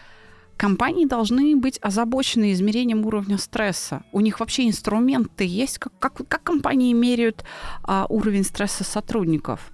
компании 0.62 1.06
должны 1.06 1.56
быть 1.56 1.80
озабочены 1.82 2.54
измерением 2.54 3.04
уровня 3.04 3.40
стресса. 3.40 4.04
У 4.12 4.20
них 4.20 4.40
вообще 4.40 4.68
инструменты 4.68 5.44
есть, 5.44 5.80
как, 5.80 5.98
как, 5.98 6.14
как 6.28 6.44
компании 6.44 6.94
меряют 6.94 7.44
а, 7.82 8.06
уровень 8.10 8.44
стресса 8.44 8.84
сотрудников? 8.84 9.72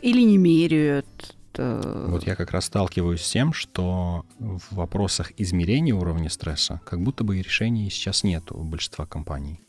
Или 0.00 0.22
не 0.22 0.38
меряют? 0.38 1.35
Вот 1.62 2.26
я 2.26 2.34
как 2.34 2.50
раз 2.50 2.66
сталкиваюсь 2.66 3.22
с 3.22 3.30
тем, 3.30 3.52
что 3.52 4.24
в 4.38 4.74
вопросах 4.74 5.32
измерения 5.36 5.94
уровня 5.94 6.30
стресса 6.30 6.80
как 6.84 7.00
будто 7.00 7.24
бы 7.24 7.40
решений 7.40 7.90
сейчас 7.90 8.24
нет 8.24 8.50
у 8.52 8.62
большинства 8.62 9.06
компаний. 9.06 9.60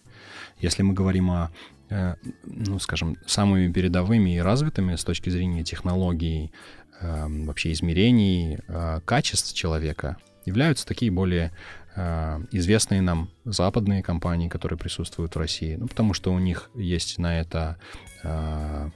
Если 0.59 0.83
мы 0.83 0.93
говорим 0.93 1.29
о, 1.31 1.51
э, 1.89 2.15
ну, 2.43 2.79
скажем, 2.79 3.17
самыми 3.25 3.71
передовыми 3.71 4.35
и 4.35 4.39
развитыми 4.39 4.95
с 4.95 5.03
точки 5.03 5.29
зрения 5.29 5.63
технологий, 5.63 6.51
э, 6.99 7.27
вообще 7.27 7.71
измерений 7.71 8.59
э, 8.67 9.01
качеств 9.05 9.53
человека, 9.53 10.17
являются 10.45 10.85
такие 10.85 11.11
более 11.11 11.51
э, 11.95 12.39
известные 12.51 13.01
нам 13.01 13.29
западные 13.45 14.01
компании, 14.01 14.49
которые 14.49 14.79
присутствуют 14.79 15.35
в 15.35 15.39
России. 15.39 15.75
Ну, 15.75 15.87
потому 15.87 16.13
что 16.13 16.33
у 16.33 16.39
них 16.39 16.71
есть 16.73 17.19
на 17.19 17.39
это 17.39 17.77
э, 18.23 18.89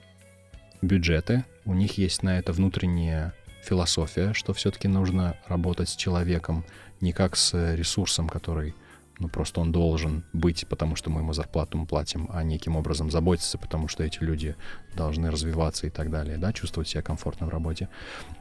бюджеты, 0.81 1.45
у 1.65 1.73
них 1.73 1.97
есть 1.97 2.23
на 2.23 2.39
это 2.39 2.53
внутренняя 2.53 3.33
философия, 3.63 4.33
что 4.33 4.53
все-таки 4.53 4.87
нужно 4.87 5.37
работать 5.47 5.89
с 5.89 5.95
человеком 5.95 6.65
не 6.99 7.13
как 7.13 7.35
с 7.35 7.75
ресурсом, 7.75 8.27
который 8.27 8.73
ну, 9.21 9.29
просто 9.29 9.61
он 9.61 9.71
должен 9.71 10.23
быть, 10.33 10.65
потому 10.67 10.95
что 10.95 11.11
мы 11.11 11.21
ему 11.21 11.33
зарплату 11.33 11.85
платим, 11.85 12.27
а 12.33 12.43
неким 12.43 12.75
образом 12.75 13.11
заботиться, 13.11 13.59
потому 13.59 13.87
что 13.87 14.03
эти 14.03 14.17
люди 14.23 14.55
должны 14.95 15.29
развиваться 15.29 15.85
и 15.85 15.91
так 15.91 16.09
далее, 16.09 16.37
да, 16.37 16.51
чувствовать 16.51 16.89
себя 16.89 17.03
комфортно 17.03 17.45
в 17.45 17.49
работе. 17.49 17.87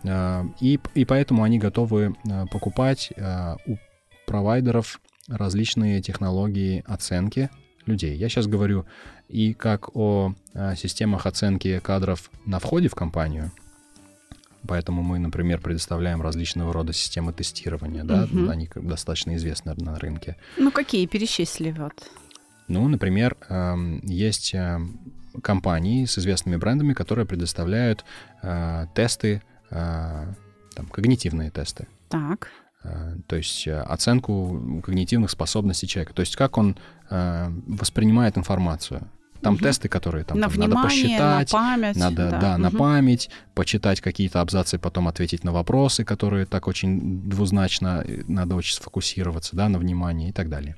А, 0.05 0.47
и, 0.59 0.81
и 0.95 1.05
поэтому 1.05 1.43
они 1.43 1.59
готовы 1.59 2.15
а, 2.31 2.47
покупать 2.47 3.13
а, 3.19 3.57
у 3.67 3.77
провайдеров 4.27 5.01
различные 5.29 6.01
технологии 6.01 6.83
оценки 6.87 7.51
людей. 7.91 8.17
Я 8.17 8.29
сейчас 8.29 8.47
говорю 8.47 8.87
и 9.29 9.53
как 9.53 9.95
о 9.97 10.35
системах 10.77 11.27
оценки 11.27 11.79
кадров 11.81 12.31
на 12.47 12.59
входе 12.59 12.89
в 12.89 12.95
компанию, 12.95 13.51
Поэтому 14.67 15.03
мы, 15.03 15.19
например, 15.19 15.61
предоставляем 15.61 16.21
различного 16.21 16.73
рода 16.73 16.93
системы 16.93 17.33
тестирования, 17.33 18.05
да, 18.05 18.25
угу. 18.25 18.51
они 18.51 18.69
достаточно 18.75 19.35
известны 19.37 19.75
на 19.77 19.99
рынке. 19.99 20.37
Ну, 20.59 20.71
какие 20.71 21.07
перечислили 21.07 21.71
вот? 21.71 21.95
Ну, 22.69 22.87
например, 22.87 23.37
эм, 23.49 24.01
есть 24.05 24.55
э, 24.55 24.79
компании 25.43 26.05
с 26.05 26.19
известными 26.19 26.57
брендами, 26.57 26.93
которые 26.93 27.27
предоставляют 27.27 28.05
э, 28.43 28.87
тесты, 28.95 29.43
э, 29.71 30.27
там, 30.75 30.87
когнитивные 30.87 31.51
тесты. 31.51 31.87
Так. 32.09 32.51
То 33.27 33.37
есть 33.37 33.69
оценку 33.69 34.81
когнитивных 34.83 35.31
способностей 35.31 35.87
человека. 35.87 36.15
То 36.15 36.21
есть 36.21 36.35
как 36.35 36.57
он 36.57 36.79
воспринимает 37.11 38.39
информацию. 38.39 39.09
Там 39.41 39.55
угу. 39.55 39.65
тесты, 39.65 39.89
которые 39.89 40.25
там, 40.25 40.39
на 40.39 40.49
там 40.49 40.53
внимание, 40.53 40.75
надо 40.75 40.89
посчитать, 40.89 41.53
на 41.53 41.59
память, 41.59 41.97
надо, 41.97 42.31
да, 42.31 42.41
да 42.41 42.53
угу. 42.55 42.63
на 42.63 42.71
память, 42.71 43.31
почитать 43.55 44.01
какие-то 44.01 44.41
абзацы, 44.41 44.79
потом 44.79 45.09
ответить 45.09 45.45
на 45.45 45.53
вопросы, 45.53 46.05
которые 46.05 46.45
так 46.45 46.69
очень 46.69 47.23
двузначно, 47.23 48.05
э, 48.07 48.23
надо 48.29 48.55
очень 48.55 48.75
сфокусироваться, 48.75 49.57
да, 49.57 49.69
на 49.69 49.79
внимании 49.79 50.29
и 50.29 50.33
так 50.33 50.51
далее. 50.51 50.77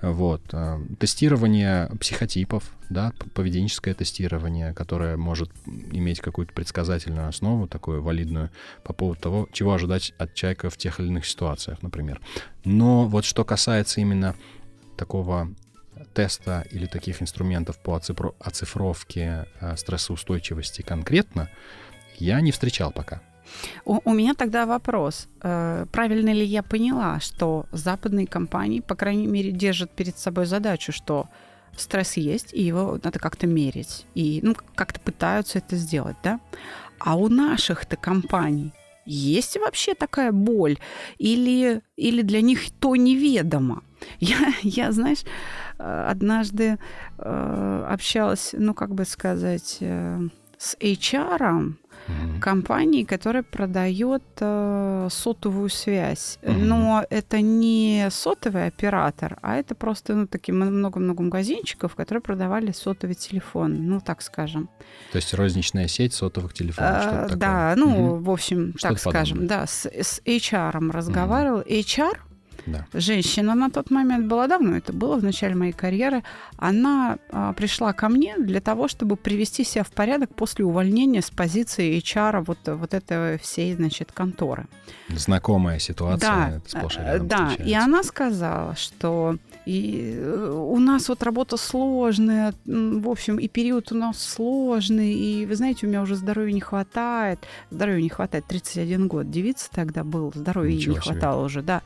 Вот. 0.00 0.42
Э, 0.52 0.78
тестирование 1.00 1.90
психотипов, 1.98 2.70
да, 2.88 3.12
поведенческое 3.34 3.94
тестирование, 3.94 4.72
которое 4.74 5.16
может 5.16 5.50
иметь 5.66 6.20
какую-то 6.20 6.52
предсказательную 6.52 7.28
основу, 7.28 7.66
такую 7.66 8.00
валидную, 8.00 8.50
по 8.84 8.92
поводу 8.92 9.20
того, 9.20 9.48
чего 9.52 9.74
ожидать 9.74 10.12
от 10.18 10.34
человека 10.34 10.70
в 10.70 10.76
тех 10.76 11.00
или 11.00 11.08
иных 11.08 11.26
ситуациях, 11.26 11.82
например. 11.82 12.20
Но 12.64 13.06
вот 13.08 13.24
что 13.24 13.44
касается 13.44 14.00
именно 14.00 14.36
такого 14.96 15.48
теста 16.12 16.64
или 16.70 16.86
таких 16.86 17.22
инструментов 17.22 17.78
по 17.78 18.00
оцифровке 18.40 19.46
э, 19.60 19.76
стрессоустойчивости 19.76 20.82
конкретно, 20.82 21.48
я 22.18 22.40
не 22.40 22.52
встречал 22.52 22.92
пока. 22.92 23.20
У, 23.84 24.00
у 24.04 24.14
меня 24.14 24.34
тогда 24.34 24.66
вопрос. 24.66 25.28
Э, 25.42 25.86
правильно 25.92 26.30
ли 26.30 26.44
я 26.44 26.62
поняла, 26.62 27.20
что 27.20 27.66
западные 27.72 28.26
компании, 28.26 28.80
по 28.80 28.94
крайней 28.94 29.26
мере, 29.26 29.50
держат 29.50 29.90
перед 29.90 30.18
собой 30.18 30.46
задачу, 30.46 30.92
что 30.92 31.28
стресс 31.76 32.16
есть, 32.16 32.54
и 32.54 32.62
его 32.62 32.98
надо 33.02 33.18
как-то 33.18 33.46
мерить. 33.46 34.06
И 34.14 34.40
ну, 34.42 34.54
как-то 34.74 35.00
пытаются 35.00 35.58
это 35.58 35.76
сделать, 35.76 36.16
да? 36.22 36.40
А 36.98 37.16
у 37.16 37.28
наших-то 37.28 37.96
компаний 37.96 38.72
есть 39.06 39.56
вообще 39.56 39.94
такая 39.94 40.32
боль? 40.32 40.78
Или, 41.18 41.82
или 41.96 42.22
для 42.22 42.40
них 42.40 42.70
то 42.80 42.96
неведомо? 42.96 43.82
Я, 44.20 44.36
я 44.62 44.92
знаешь, 44.92 45.24
э, 45.78 46.06
однажды 46.10 46.78
э, 47.18 47.86
общалась, 47.88 48.54
ну, 48.58 48.74
как 48.74 48.94
бы 48.94 49.04
сказать, 49.04 49.78
э, 49.80 50.20
с 50.58 50.76
HR, 50.78 51.74
угу. 52.08 52.40
компании, 52.40 53.04
которая 53.04 53.42
продает 53.42 54.22
э, 54.40 55.08
сотовую 55.10 55.68
связь. 55.68 56.38
Угу. 56.42 56.52
Но 56.52 57.04
это 57.10 57.40
не 57.40 58.08
сотовый 58.10 58.66
оператор, 58.66 59.38
а 59.42 59.56
это 59.56 59.74
просто 59.74 60.14
ну, 60.14 60.26
такие 60.26 60.54
много-много 60.54 61.22
магазинчиков, 61.22 61.94
которые 61.94 62.22
продавали 62.22 62.72
сотовый 62.72 63.14
телефон, 63.14 63.86
ну 63.86 64.00
так 64.00 64.22
скажем. 64.22 64.68
То 65.12 65.16
есть 65.16 65.34
розничная 65.34 65.88
сеть 65.88 66.14
сотовых 66.14 66.54
телефонов, 66.54 66.92
а, 66.96 67.00
что-то 67.02 67.22
такое. 67.22 67.36
Да, 67.36 67.74
ну, 67.76 68.14
угу. 68.14 68.24
в 68.24 68.30
общем, 68.30 68.74
что 68.76 68.88
так 68.88 68.98
скажем, 68.98 69.46
да, 69.46 69.66
с, 69.66 69.86
с 69.86 70.20
HR 70.24 70.90
разговаривал. 70.90 71.58
Угу. 71.58 71.68
HR 71.68 72.18
да. 72.66 72.86
Женщина 72.92 73.54
на 73.54 73.70
тот 73.70 73.90
момент 73.90 74.26
была 74.26 74.46
давно, 74.46 74.76
это 74.76 74.92
было 74.92 75.16
в 75.16 75.24
начале 75.24 75.54
моей 75.54 75.72
карьеры. 75.72 76.22
Она 76.56 77.18
а, 77.30 77.52
пришла 77.52 77.92
ко 77.92 78.08
мне 78.08 78.36
для 78.38 78.60
того, 78.60 78.88
чтобы 78.88 79.16
привести 79.16 79.64
себя 79.64 79.84
в 79.84 79.90
порядок 79.90 80.34
после 80.34 80.64
увольнения 80.64 81.20
с 81.20 81.30
позиции 81.30 81.98
HR 81.98 82.44
вот, 82.44 82.58
вот 82.66 82.94
этой 82.94 83.38
всей, 83.38 83.74
значит, 83.74 84.12
конторы. 84.12 84.66
Знакомая 85.08 85.78
ситуация. 85.78 86.62
Да, 86.72 86.80
рядом 87.02 87.28
да. 87.28 87.50
И 87.64 87.72
она 87.74 88.02
сказала, 88.02 88.74
что 88.76 89.36
и 89.66 90.14
э, 90.16 90.50
у 90.54 90.78
нас 90.78 91.08
вот 91.08 91.22
работа 91.22 91.56
сложная, 91.56 92.52
в 92.64 93.08
общем, 93.08 93.38
и 93.38 93.48
период 93.48 93.92
у 93.92 93.94
нас 93.94 94.22
сложный, 94.22 95.14
и 95.14 95.46
вы 95.46 95.56
знаете, 95.56 95.86
у 95.86 95.88
меня 95.88 96.02
уже 96.02 96.16
здоровья 96.16 96.52
не 96.52 96.60
хватает, 96.60 97.40
здоровья 97.70 98.02
не 98.02 98.10
хватает, 98.10 98.44
31 98.46 99.08
год, 99.08 99.30
девица 99.30 99.70
тогда 99.70 100.04
был, 100.04 100.32
здоровья 100.34 100.74
Ничего 100.74 100.96
не 100.96 101.00
себе. 101.00 101.12
хватало 101.12 101.44
уже, 101.44 101.62
да. 101.62 101.82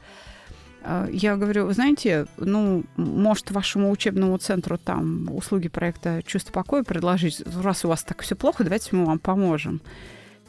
А, 0.82 1.08
я 1.10 1.36
говорю, 1.36 1.66
вы 1.66 1.74
знаете, 1.74 2.26
ну, 2.36 2.84
может, 2.96 3.50
вашему 3.50 3.90
учебному 3.90 4.36
центру 4.38 4.78
там 4.78 5.28
услуги 5.34 5.68
проекта 5.68 6.22
«Чувство 6.24 6.52
покоя» 6.52 6.82
предложить, 6.82 7.42
раз 7.62 7.84
у 7.84 7.88
вас 7.88 8.02
так 8.04 8.22
все 8.22 8.36
плохо, 8.36 8.64
давайте 8.64 8.94
мы 8.96 9.04
вам 9.04 9.18
поможем. 9.18 9.80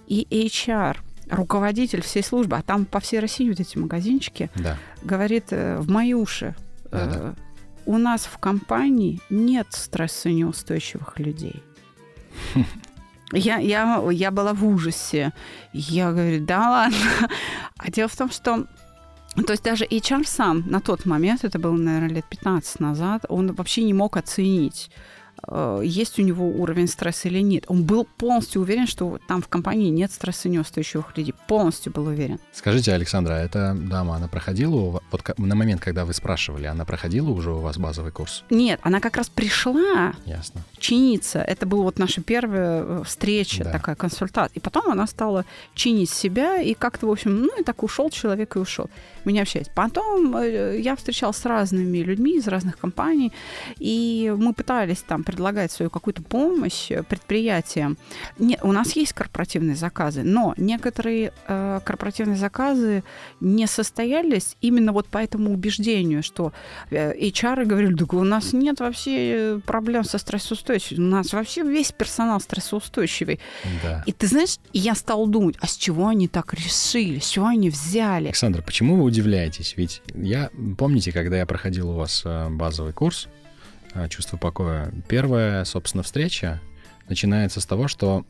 И 0.08 0.28
HR, 0.30 0.98
руководитель 1.30 2.02
всей 2.02 2.24
службы, 2.24 2.58
а 2.58 2.62
там 2.62 2.86
по 2.86 3.00
всей 3.00 3.20
России 3.20 3.50
вот 3.50 3.60
эти 3.60 3.78
магазинчики, 3.78 4.50
да. 4.56 4.78
говорит 5.04 5.46
э, 5.52 5.78
в 5.80 5.90
мои 5.90 6.14
уши, 6.14 6.56
да, 6.92 7.06
да. 7.06 7.16
Э, 7.16 7.34
у 7.86 7.98
нас 7.98 8.26
в 8.26 8.38
компании 8.38 9.20
нет 9.30 9.68
стрессонеустойчивых 9.72 11.20
людей. 11.20 11.64
Я, 13.32 13.58
я, 13.58 14.04
я 14.12 14.32
была 14.32 14.54
в 14.54 14.66
ужасе. 14.66 15.34
Я 15.72 16.10
говорю, 16.12 16.44
да 16.44 16.70
ладно. 16.70 16.98
А 17.78 17.92
дело 17.92 18.08
в 18.10 18.16
том, 18.16 18.32
что 18.32 18.66
то 19.36 19.54
есть 19.54 19.64
даже 19.64 19.86
HR 19.86 20.26
сам 20.26 20.64
на 20.68 20.82
тот 20.82 21.06
момент, 21.06 21.44
это 21.44 21.60
было, 21.60 21.74
наверное, 21.74 22.10
лет 22.10 22.26
15 22.30 22.80
назад, 22.80 23.26
он 23.30 23.54
вообще 23.54 23.84
не 23.84 23.94
мог 23.94 24.18
оценить, 24.18 24.90
есть 25.82 26.20
у 26.20 26.22
него 26.22 26.48
уровень 26.50 26.88
стресса 26.88 27.28
или 27.28 27.40
нет. 27.40 27.66
Он 27.68 27.84
был 27.84 28.06
полностью 28.18 28.62
уверен, 28.62 28.88
что 28.88 29.20
там 29.28 29.42
в 29.42 29.48
компании 29.48 29.90
нет 29.90 30.12
стрессонеустойчивых 30.12 31.18
людей. 31.18 31.34
Полностью 31.48 31.92
был 31.92 32.08
уверен. 32.08 32.40
Скажите, 32.54 32.94
Александра, 32.94 33.34
а 33.36 33.40
эта 33.40 33.76
дама, 33.76 34.16
она 34.16 34.28
проходила 34.28 34.76
у 34.76 34.90
вас, 34.92 35.02
вот 35.12 35.38
на 35.38 35.56
момент, 35.56 35.82
когда 35.82 36.06
вы 36.06 36.14
спрашивали, 36.14 36.66
она 36.66 36.86
проходила 36.86 37.30
уже 37.30 37.52
у 37.52 37.60
вас 37.60 37.78
базовый 37.78 38.12
курс? 38.12 38.44
Нет, 38.50 38.80
она 38.84 39.00
как 39.00 39.18
раз 39.18 39.30
пришла 39.30 40.14
Ясно. 40.26 40.62
чиниться. 40.78 41.40
Это 41.40 41.66
была 41.66 41.84
вот 41.84 42.00
наша 42.00 42.22
первая 42.22 42.84
э, 42.84 43.04
встреча, 43.06 43.64
да. 43.64 43.72
такая 43.72 43.96
консультация. 43.96 44.56
И 44.56 44.60
потом 44.60 44.92
она 44.92 45.08
стала 45.08 45.46
чинить 45.74 46.10
себя, 46.10 46.62
и 46.62 46.74
как-то, 46.74 47.08
в 47.08 47.12
общем, 47.12 47.42
ну 47.42 47.60
и 47.60 47.64
так 47.64 47.84
ушел 47.84 48.10
человек 48.10 48.56
и 48.56 48.60
ушел. 48.60 48.90
Мы 49.26 49.32
не 49.32 49.42
общались. 49.42 49.68
Потом 49.74 50.36
э, 50.38 50.80
я 50.80 50.96
встречалась 50.96 51.38
с 51.38 51.46
разными 51.46 52.00
людьми 52.00 52.38
из 52.38 52.48
разных 52.48 52.78
компаний, 52.78 53.32
и 53.78 54.34
мы 54.38 54.54
пытались 54.54 55.02
там 55.02 55.24
предлагать 55.30 55.72
свою 55.72 55.92
какую-то 55.92 56.24
помощь 56.24 56.88
предприятиям. 57.08 58.00
Не, 58.40 58.58
у 58.64 58.72
нас 58.72 58.96
есть 58.96 59.14
корпоративные 59.14 59.76
заказы, 59.76 60.24
но 60.24 60.56
некоторые 60.58 61.34
э, 61.48 61.82
корпоративные 61.86 62.36
заказы 62.36 63.04
не 63.40 63.68
состоялись 63.68 64.58
именно 64.60 64.92
вот 64.92 65.06
по 65.06 65.20
этому 65.20 65.54
убеждению, 65.54 66.24
что 66.24 66.52
э, 66.90 67.14
HR 67.16 67.66
говорили, 67.66 67.94
да 67.94 68.06
у 68.10 68.24
нас 68.24 68.54
нет 68.54 68.80
вообще 68.80 69.62
проблем 69.68 70.04
со 70.04 70.18
стрессоустойчивостью, 70.18 71.06
у 71.06 71.10
нас 71.10 71.32
вообще 71.32 71.62
весь 71.62 71.92
персонал 71.92 72.40
стрессоустойчивый. 72.42 73.40
Да. 73.84 74.04
И 74.08 74.12
ты 74.12 74.26
знаешь, 74.26 74.58
я 74.74 74.96
стал 74.96 75.28
думать, 75.28 75.58
а 75.60 75.68
с 75.68 75.78
чего 75.78 76.08
они 76.08 76.28
так 76.28 76.56
решили, 76.56 77.20
с 77.20 77.28
чего 77.28 77.46
они 77.46 77.70
взяли? 77.70 78.26
Александр, 78.26 78.64
почему 78.64 78.96
вы 78.96 79.04
удивляетесь? 79.04 79.76
Ведь 79.78 80.02
я, 80.16 80.50
помните, 80.76 81.12
когда 81.12 81.38
я 81.38 81.46
проходил 81.46 81.92
у 81.92 81.94
вас 81.94 82.24
э, 82.26 82.50
базовый 82.50 82.94
курс, 82.94 83.28
Э, 83.28 83.39
чувство 84.10 84.38
покоя. 84.38 84.92
Первая, 85.08 85.64
собственно, 85.66 86.04
встреча 86.04 86.62
начинается 87.08 87.62
с 87.62 87.66
того, 87.66 87.88
что 87.88 88.26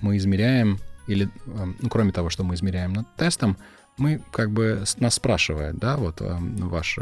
мы 0.00 0.16
измеряем, 0.16 0.78
или, 1.06 1.26
э, 1.26 1.72
ну, 1.80 1.88
кроме 1.88 2.12
того, 2.12 2.30
что 2.30 2.44
мы 2.44 2.54
измеряем 2.54 2.92
над 2.92 3.14
тестом, 3.16 3.56
мы 3.98 4.22
как 4.30 4.50
бы 4.50 4.84
нас 4.98 5.14
спрашивает, 5.14 5.76
да, 5.76 5.96
вот 5.96 6.20
э, 6.20 6.36
ваш 6.40 6.98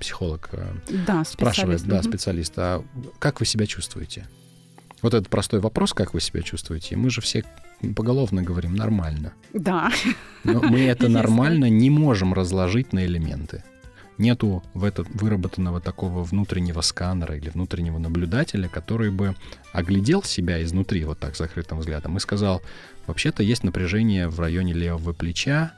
психолог 0.00 0.50
да, 1.06 1.24
спрашивает, 1.24 1.82
да, 1.82 2.02
специалист, 2.02 2.52
а 2.56 2.82
как 3.18 3.40
вы 3.40 3.46
себя 3.46 3.66
чувствуете? 3.66 4.26
Вот 5.02 5.14
этот 5.14 5.28
простой 5.28 5.60
вопрос, 5.60 5.92
как 5.92 6.12
вы 6.12 6.20
себя 6.20 6.42
чувствуете, 6.42 6.96
мы 6.96 7.10
же 7.10 7.20
все 7.20 7.44
поголовно 7.94 8.42
говорим 8.42 8.74
нормально. 8.74 9.32
Да. 9.52 9.92
Но 10.42 10.60
мы 10.60 10.80
это 10.80 11.08
нормально 11.08 11.70
не 11.70 11.90
можем 11.90 12.34
разложить 12.34 12.92
на 12.92 13.04
элементы 13.04 13.62
нету 14.18 14.62
в 14.74 14.84
этот 14.84 15.08
выработанного 15.08 15.80
такого 15.80 16.22
внутреннего 16.22 16.80
сканера 16.80 17.36
или 17.36 17.50
внутреннего 17.50 17.98
наблюдателя, 17.98 18.68
который 18.68 19.10
бы 19.10 19.34
оглядел 19.72 20.22
себя 20.22 20.62
изнутри 20.62 21.04
вот 21.04 21.18
так 21.18 21.36
закрытым 21.36 21.78
взглядом 21.78 22.16
и 22.16 22.20
сказал, 22.20 22.62
вообще-то 23.06 23.42
есть 23.42 23.64
напряжение 23.64 24.28
в 24.28 24.38
районе 24.40 24.72
левого 24.72 25.12
плеча, 25.12 25.72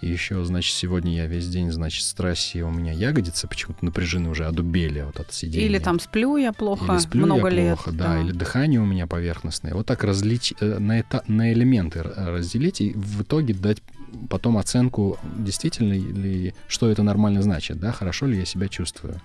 и 0.00 0.06
еще, 0.06 0.44
значит, 0.44 0.76
сегодня 0.76 1.16
я 1.16 1.26
весь 1.26 1.48
день, 1.48 1.72
значит, 1.72 2.02
в 2.02 2.06
стрессе, 2.06 2.62
у 2.62 2.70
меня 2.70 2.92
ягодицы 2.92 3.48
почему-то 3.48 3.84
напряжены 3.84 4.30
уже 4.30 4.46
одубели 4.46 5.00
вот 5.00 5.18
от 5.18 5.32
сидения. 5.32 5.66
Или 5.66 5.78
там 5.80 5.98
сплю 5.98 6.36
я 6.36 6.52
плохо 6.52 6.92
или 6.92 6.98
сплю 7.00 7.26
много 7.26 7.48
я 7.48 7.54
лет. 7.54 7.74
плохо, 7.76 7.90
да, 7.90 8.14
да, 8.14 8.20
или 8.20 8.30
дыхание 8.30 8.80
у 8.80 8.86
меня 8.86 9.08
поверхностное. 9.08 9.74
Вот 9.74 9.86
так 9.86 10.04
различ... 10.04 10.54
Э, 10.60 10.78
на, 10.78 11.00
это... 11.00 11.24
на 11.26 11.52
элементы 11.52 12.02
разделить 12.02 12.80
и 12.80 12.92
в 12.92 13.22
итоге 13.22 13.54
дать 13.54 13.82
потом 14.28 14.58
оценку, 14.58 15.18
действительно 15.36 15.92
ли, 15.92 16.54
что 16.66 16.90
это 16.90 17.02
нормально 17.02 17.42
значит, 17.42 17.78
да, 17.78 17.92
хорошо 17.92 18.26
ли 18.26 18.38
я 18.38 18.44
себя 18.44 18.68
чувствую. 18.68 19.20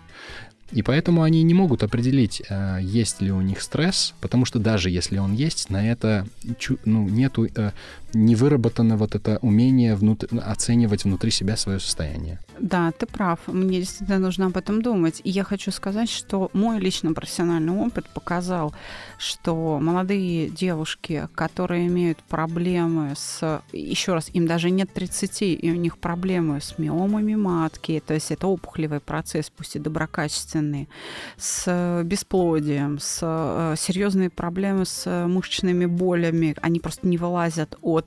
И 0.72 0.82
поэтому 0.82 1.22
они 1.22 1.44
не 1.44 1.54
могут 1.54 1.84
определить, 1.84 2.42
э, 2.50 2.80
есть 2.82 3.22
ли 3.22 3.32
у 3.32 3.42
них 3.42 3.62
стресс, 3.62 4.14
потому 4.22 4.46
что 4.46 4.58
даже 4.58 4.90
если 4.90 5.20
он 5.20 5.34
есть, 5.34 5.70
на 5.70 5.88
это 5.88 6.26
ну, 6.86 7.08
нету 7.08 7.46
э, 7.46 7.72
не 8.14 8.36
выработано 8.36 8.98
вот 8.98 9.16
это 9.16 9.40
умение 9.42 9.96
внут... 9.96 10.24
оценивать 10.32 11.04
внутри 11.04 11.32
себя 11.32 11.58
свое 11.58 11.80
состояние. 11.80 12.40
Да, 12.60 12.92
ты 12.92 13.06
прав. 13.06 13.40
Мне 13.48 13.80
действительно 13.80 14.20
нужно 14.20 14.46
об 14.48 14.58
этом 14.58 14.82
думать. 14.82 15.22
И 15.24 15.30
я 15.30 15.44
хочу 15.44 15.72
сказать, 15.72 16.10
что 16.10 16.50
мой 16.54 16.80
лично 16.80 17.14
профессиональный 17.14 17.74
опыт 17.74 18.08
показал, 18.10 18.74
что 19.18 19.80
молодые 19.82 20.50
девушки, 20.50 21.28
которые 21.36 21.88
имеют 21.88 22.20
проблемы 22.24 23.14
с... 23.16 23.62
Еще 23.72 24.14
раз, 24.14 24.30
им 24.34 24.48
даже 24.48 24.70
нет 24.70 24.94
30, 24.94 25.42
и 25.42 25.72
у 25.72 25.76
них 25.76 25.98
проблемы 25.98 26.62
с 26.62 26.78
миомами 26.78 27.36
матки, 27.36 28.02
то 28.06 28.14
есть 28.14 28.32
это 28.32 28.48
опухолевый 28.48 29.00
процесс, 29.00 29.50
пусть 29.50 29.76
и 29.76 29.80
доброкачественный, 29.80 30.88
с 31.38 32.02
бесплодием, 32.04 33.00
с 33.00 33.20
э, 33.22 33.76
серьезные 33.78 34.30
проблемы 34.30 34.86
с 34.86 35.28
мышечными 35.28 35.86
болями. 35.86 36.56
Они 36.62 36.80
просто 36.80 37.08
не 37.08 37.18
вылазят 37.18 37.78
от 37.82 38.03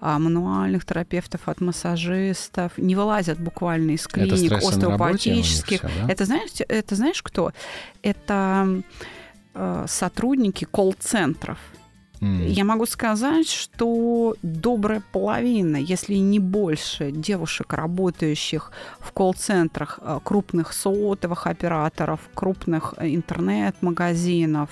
а, 0.00 0.18
мануальных 0.18 0.84
терапевтов, 0.84 1.42
от 1.46 1.60
массажистов, 1.60 2.72
не 2.76 2.94
вылазят 2.94 3.38
буквально 3.38 3.92
из 3.92 4.06
клиник 4.06 4.52
это 4.52 4.66
остеопатических. 4.68 5.80
Все, 5.80 5.88
да? 5.88 6.12
это, 6.12 6.24
знаешь, 6.24 6.50
это 6.68 6.94
знаешь 6.94 7.22
кто? 7.22 7.52
Это 8.02 8.82
э, 9.54 9.84
сотрудники 9.88 10.64
колл-центров. 10.64 11.58
Mm. 12.20 12.48
Я 12.48 12.64
могу 12.64 12.84
сказать, 12.84 13.48
что 13.48 14.36
добрая 14.42 15.02
половина, 15.12 15.76
если 15.76 16.14
не 16.14 16.38
больше, 16.38 17.10
девушек, 17.12 17.72
работающих 17.72 18.72
в 18.98 19.12
колл-центрах 19.12 19.98
э, 20.02 20.20
крупных 20.22 20.74
сотовых 20.74 21.46
операторов, 21.46 22.20
крупных 22.34 22.94
э, 22.98 23.14
интернет-магазинов, 23.14 24.70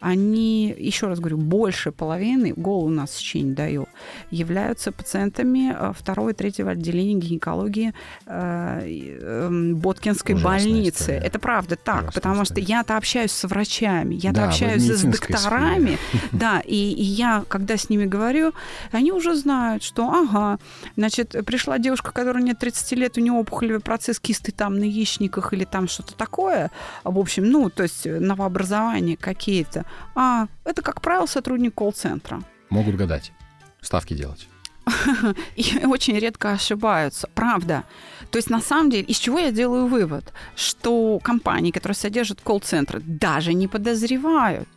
они, 0.00 0.74
еще 0.76 1.06
раз 1.06 1.18
говорю, 1.18 1.38
больше 1.38 1.92
половины, 1.92 2.52
голову 2.54 2.88
нас 2.88 3.14
сейчас 3.14 3.42
не 3.42 3.52
даю, 3.52 3.88
являются 4.30 4.92
пациентами 4.92 5.74
э, 5.76 5.92
второго 5.92 6.30
и 6.30 6.32
третьего 6.32 6.72
отделения 6.72 7.14
гинекологии 7.14 7.92
э, 8.26 8.80
э, 8.84 9.72
Боткинской 9.74 10.34
Ужасная 10.34 10.58
больницы. 10.58 11.02
История. 11.02 11.18
Это 11.18 11.38
правда 11.38 11.76
так, 11.76 11.96
Ужасная 11.96 12.12
потому 12.12 12.42
история. 12.42 12.62
что 12.62 12.72
я-то 12.72 12.96
общаюсь 12.96 13.32
с 13.32 13.44
врачами, 13.46 14.14
я-то 14.14 14.36
да, 14.40 14.48
общаюсь 14.48 14.82
с 14.82 15.02
докторами, 15.02 15.98
да, 16.32 16.60
и, 16.60 16.74
и 16.74 17.02
я, 17.02 17.44
когда 17.48 17.76
с 17.76 17.88
ними 17.90 18.04
говорю, 18.04 18.52
они 18.92 19.12
уже 19.12 19.34
знают, 19.34 19.82
что, 19.82 20.08
ага, 20.10 20.58
значит, 20.96 21.34
пришла 21.46 21.78
девушка, 21.78 22.12
которая 22.12 22.42
нет 22.42 22.58
30 22.58 22.92
лет, 22.92 23.18
у 23.18 23.20
нее 23.20 23.32
опухолевый 23.32 23.80
процесс 23.80 24.20
кисты 24.20 24.52
там 24.52 24.78
на 24.78 24.84
яичниках 24.84 25.52
или 25.52 25.64
там 25.64 25.88
что-то 25.88 26.14
такое, 26.14 26.70
в 27.04 27.18
общем, 27.18 27.44
ну, 27.44 27.70
то 27.70 27.82
есть 27.82 28.06
новообразования 28.06 29.16
какие-то. 29.16 29.84
А, 30.14 30.46
это, 30.64 30.82
как 30.82 31.00
правило, 31.00 31.26
сотрудник 31.26 31.74
колл-центра. 31.74 32.42
Могут 32.70 32.96
гадать, 32.96 33.32
ставки 33.80 34.14
делать. 34.14 34.48
И 35.56 35.84
очень 35.84 36.18
редко 36.18 36.52
ошибаются, 36.52 37.28
правда. 37.34 37.84
То 38.30 38.38
есть, 38.38 38.50
на 38.50 38.60
самом 38.60 38.90
деле, 38.90 39.02
из 39.02 39.18
чего 39.18 39.38
я 39.38 39.50
делаю 39.50 39.86
вывод? 39.86 40.32
Что 40.54 41.18
компании, 41.22 41.70
которые 41.70 41.96
содержат 41.96 42.40
колл-центры, 42.40 43.00
даже 43.00 43.54
не 43.54 43.68
подозревают, 43.68 44.68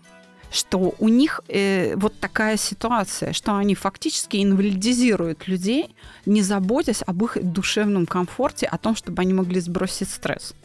что 0.52 0.96
у 1.00 1.08
них 1.10 1.42
э, 1.48 1.96
вот 1.96 2.20
такая 2.20 2.58
ситуация, 2.58 3.34
что 3.34 3.56
они 3.56 3.76
фактически 3.76 4.38
инвалидизируют 4.38 5.48
людей, 5.48 5.96
не 6.26 6.42
заботясь 6.42 7.04
об 7.06 7.24
их 7.24 7.38
душевном 7.44 8.06
комфорте, 8.06 8.66
о 8.66 8.78
том, 8.78 8.96
чтобы 8.96 9.22
они 9.22 9.34
могли 9.34 9.60
сбросить 9.60 10.10
стресс. 10.10 10.56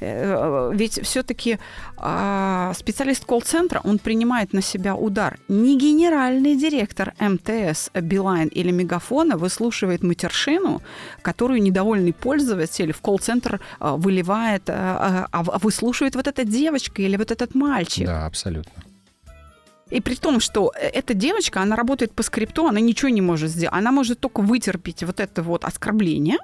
Э, 0.00 0.70
ведь 0.74 1.00
все-таки 1.02 1.58
а, 1.96 2.72
специалист 2.74 3.24
колл-центра, 3.24 3.80
он 3.84 3.98
принимает 3.98 4.52
на 4.52 4.62
себя 4.62 4.94
удар. 4.94 5.38
Не 5.48 5.78
генеральный 5.78 6.56
директор 6.56 7.14
МТС, 7.20 7.90
Билайн 7.94 8.48
или 8.48 8.70
Мегафона 8.70 9.36
выслушивает 9.36 10.02
матершину, 10.02 10.82
которую 11.22 11.62
недовольный 11.62 12.12
пользователь 12.12 12.92
в 12.92 13.00
колл-центр 13.00 13.60
а, 13.78 13.96
выливает, 13.96 14.62
а, 14.68 15.28
а 15.30 15.42
выслушивает 15.42 16.14
вот 16.16 16.26
эта 16.26 16.44
девочка 16.44 17.02
или 17.02 17.16
вот 17.16 17.30
этот 17.30 17.54
мальчик. 17.54 18.06
Да, 18.06 18.26
абсолютно. 18.26 18.84
И 19.90 20.00
при 20.00 20.14
том, 20.14 20.40
что 20.40 20.72
э, 20.74 20.88
эта 20.88 21.14
девочка, 21.14 21.60
она 21.60 21.76
работает 21.76 22.12
по 22.12 22.22
скрипту, 22.22 22.66
она 22.66 22.80
ничего 22.80 23.10
не 23.10 23.20
может 23.20 23.50
сделать. 23.50 23.76
Она 23.78 23.92
может 23.92 24.18
только 24.18 24.40
вытерпеть 24.40 25.04
вот 25.04 25.20
это 25.20 25.42
вот 25.42 25.64
оскорбление, 25.64 26.38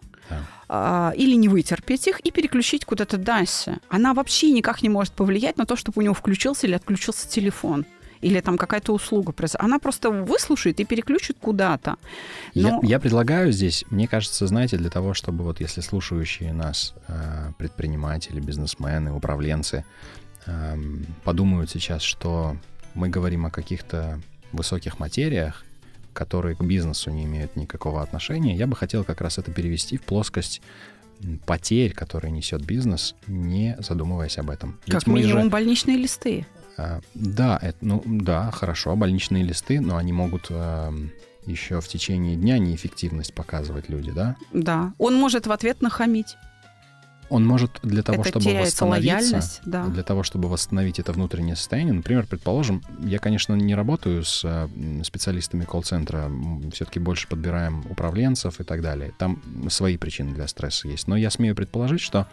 да. 0.69 1.13
или 1.17 1.35
не 1.35 1.49
вытерпеть 1.49 2.07
их 2.07 2.21
и 2.21 2.31
переключить 2.31 2.85
куда-то 2.85 3.19
дальше. 3.19 3.79
Она 3.89 4.15
вообще 4.15 4.51
никак 4.51 4.83
не 4.83 4.89
может 4.89 5.13
повлиять 5.13 5.59
на 5.59 5.67
то, 5.67 5.77
чтобы 5.77 6.01
у 6.01 6.03
него 6.03 6.15
включился 6.15 6.67
или 6.67 6.75
отключился 6.75 7.29
телефон 7.29 7.85
или 8.21 8.41
там 8.41 8.59
какая-то 8.59 8.93
услуга. 8.93 9.35
Она 9.59 9.79
просто 9.79 10.11
выслушает 10.11 10.79
и 10.81 10.85
переключит 10.85 11.39
куда-то. 11.41 11.97
Но... 12.55 12.81
Я, 12.83 12.89
я 12.89 13.01
предлагаю 13.01 13.51
здесь, 13.51 13.85
мне 13.91 14.07
кажется, 14.07 14.47
знаете, 14.47 14.77
для 14.77 14.91
того, 14.91 15.15
чтобы 15.15 15.43
вот 15.45 15.61
если 15.61 15.81
слушающие 15.81 16.53
нас 16.53 16.95
э, 17.09 17.53
предприниматели, 17.59 18.41
бизнесмены, 18.41 19.13
управленцы 19.13 19.85
подумают 21.23 21.71
сейчас, 21.71 22.03
что 22.03 22.57
мы 22.95 23.09
говорим 23.09 23.47
о 23.47 23.51
каких-то 23.51 24.21
высоких 24.53 24.99
материях, 24.99 25.65
которые 26.21 26.55
к 26.55 26.61
бизнесу 26.61 27.11
не 27.11 27.25
имеют 27.25 27.57
никакого 27.57 28.03
отношения, 28.03 28.55
я 28.55 28.67
бы 28.67 28.77
хотел 28.77 29.05
как 29.05 29.23
раз 29.23 29.39
это 29.39 29.51
перевести 29.51 29.97
в 29.97 30.03
плоскость 30.03 30.61
потерь, 31.47 31.95
которые 31.95 32.31
несет 32.31 32.63
бизнес, 32.63 33.15
не 33.27 33.75
задумываясь 33.79 34.37
об 34.37 34.51
этом. 34.51 34.79
Как 34.87 35.07
Ведь 35.07 35.07
минимум 35.07 35.45
же... 35.45 35.49
больничные 35.49 35.97
листы. 35.97 36.47
А, 36.77 37.01
да, 37.15 37.59
это, 37.63 37.79
ну 37.81 38.03
да, 38.05 38.51
хорошо, 38.51 38.97
больничные 38.97 39.43
листы, 39.43 39.81
но 39.81 39.97
они 39.97 40.13
могут 40.13 40.49
а, 40.51 40.93
еще 41.47 41.81
в 41.81 41.89
течение 41.89 42.37
дня 42.37 42.59
неэффективность 42.59 43.33
показывать 43.33 43.89
люди, 43.89 44.13
да? 44.13 44.37
Да. 44.53 44.93
Он 44.99 45.15
может 45.15 45.47
в 45.47 45.53
ответ 45.53 45.81
нахамить. 45.81 46.37
Он 47.31 47.47
может 47.47 47.79
для 47.83 48.03
того, 48.03 48.23
это 48.23 48.41
чтобы 48.41 48.59
восстановиться, 48.59 49.61
да. 49.65 49.87
для 49.87 50.03
того, 50.03 50.23
чтобы 50.23 50.49
восстановить 50.49 50.99
это 50.99 51.13
внутреннее 51.13 51.57
состояние, 51.57 51.95
например, 51.95 52.27
предположим, 52.27 52.83
я, 53.01 53.19
конечно, 53.19 53.55
не 53.55 53.75
работаю 53.75 54.25
с 54.25 54.43
э, 54.45 54.69
специалистами 55.05 55.65
колл-центра, 55.65 56.31
все-таки 56.73 56.99
больше 56.99 57.29
подбираем 57.29 57.85
управленцев 57.89 58.61
и 58.61 58.65
так 58.65 58.83
далее. 58.83 59.13
Там 59.17 59.41
свои 59.69 59.97
причины 59.97 60.35
для 60.35 60.49
стресса 60.49 60.89
есть. 60.89 61.07
Но 61.07 61.17
я 61.17 61.31
смею 61.31 61.55
предположить, 61.55 62.01
что 62.01 62.27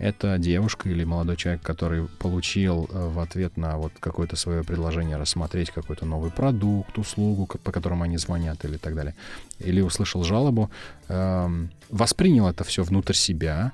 это 0.00 0.38
девушка 0.38 0.88
или 0.88 1.04
молодой 1.04 1.36
человек, 1.36 1.62
который 1.62 2.06
получил 2.06 2.88
э, 2.90 3.08
в 3.08 3.20
ответ 3.20 3.58
на 3.58 3.76
вот 3.76 3.92
какое-то 4.00 4.34
свое 4.34 4.64
предложение 4.64 5.18
рассмотреть 5.18 5.70
какой-то 5.70 6.06
новый 6.06 6.30
продукт, 6.30 6.96
услугу, 6.96 7.46
по 7.62 7.70
которому 7.70 8.04
они 8.04 8.16
звонят 8.16 8.64
или 8.64 8.78
так 8.78 8.94
далее, 8.94 9.14
или 9.58 9.82
услышал 9.82 10.24
жалобу, 10.24 10.70
эм, 11.08 11.70
воспринял 11.90 12.48
это 12.48 12.64
все 12.64 12.82
внутрь 12.82 13.12
себя, 13.12 13.72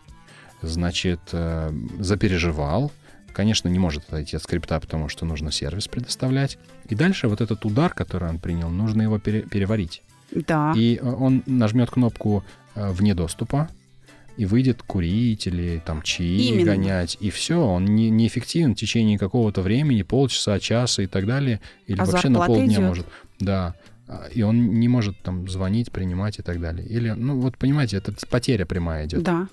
значит, 0.67 1.21
э, 1.33 1.73
запереживал, 1.99 2.93
конечно, 3.33 3.69
не 3.69 3.79
может 3.79 4.05
отойти 4.09 4.37
от 4.37 4.43
скрипта, 4.43 4.81
потому 4.81 5.09
что 5.09 5.25
нужно 5.27 5.53
сервис 5.53 5.89
предоставлять. 5.89 6.59
И 6.89 6.95
дальше 6.95 7.29
вот 7.29 7.41
этот 7.41 7.65
удар, 7.65 7.93
который 7.93 8.29
он 8.29 8.39
принял, 8.39 8.71
нужно 8.71 9.03
его 9.03 9.19
пере- 9.19 9.43
переварить. 9.43 10.03
Да. 10.31 10.73
И 10.77 10.99
э, 11.01 11.09
он 11.09 11.43
нажмет 11.47 11.91
кнопку 11.91 12.45
э, 12.75 12.91
вне 12.93 13.15
доступа, 13.15 13.69
и 14.37 14.45
выйдет 14.45 14.83
курить 14.83 15.47
или 15.47 15.83
там 15.85 16.03
чаи 16.03 16.49
Именно. 16.49 16.65
гонять, 16.65 17.17
и 17.21 17.31
все, 17.31 17.59
он 17.59 17.87
не, 17.87 18.11
неэффективен 18.11 18.75
в 18.75 18.79
течение 18.79 19.19
какого-то 19.19 19.63
времени, 19.63 20.03
полчаса, 20.03 20.59
часа 20.61 21.03
и 21.03 21.07
так 21.07 21.27
далее, 21.27 21.61
или 21.87 21.99
а 21.99 22.05
вообще 22.05 22.29
на 22.29 22.41
полдня 22.41 22.67
идет. 22.67 22.81
может. 22.81 23.07
Да, 23.41 23.75
и 24.33 24.43
он 24.43 24.79
не 24.79 24.89
может 24.89 25.19
там 25.23 25.49
звонить, 25.49 25.91
принимать 25.91 26.39
и 26.39 26.43
так 26.43 26.61
далее. 26.61 26.87
Или, 26.87 27.11
ну 27.11 27.41
вот 27.41 27.57
понимаете, 27.57 27.97
это 27.97 28.13
потеря 28.31 28.65
прямая 28.65 29.07
идет. 29.07 29.23
Да, 29.23 29.49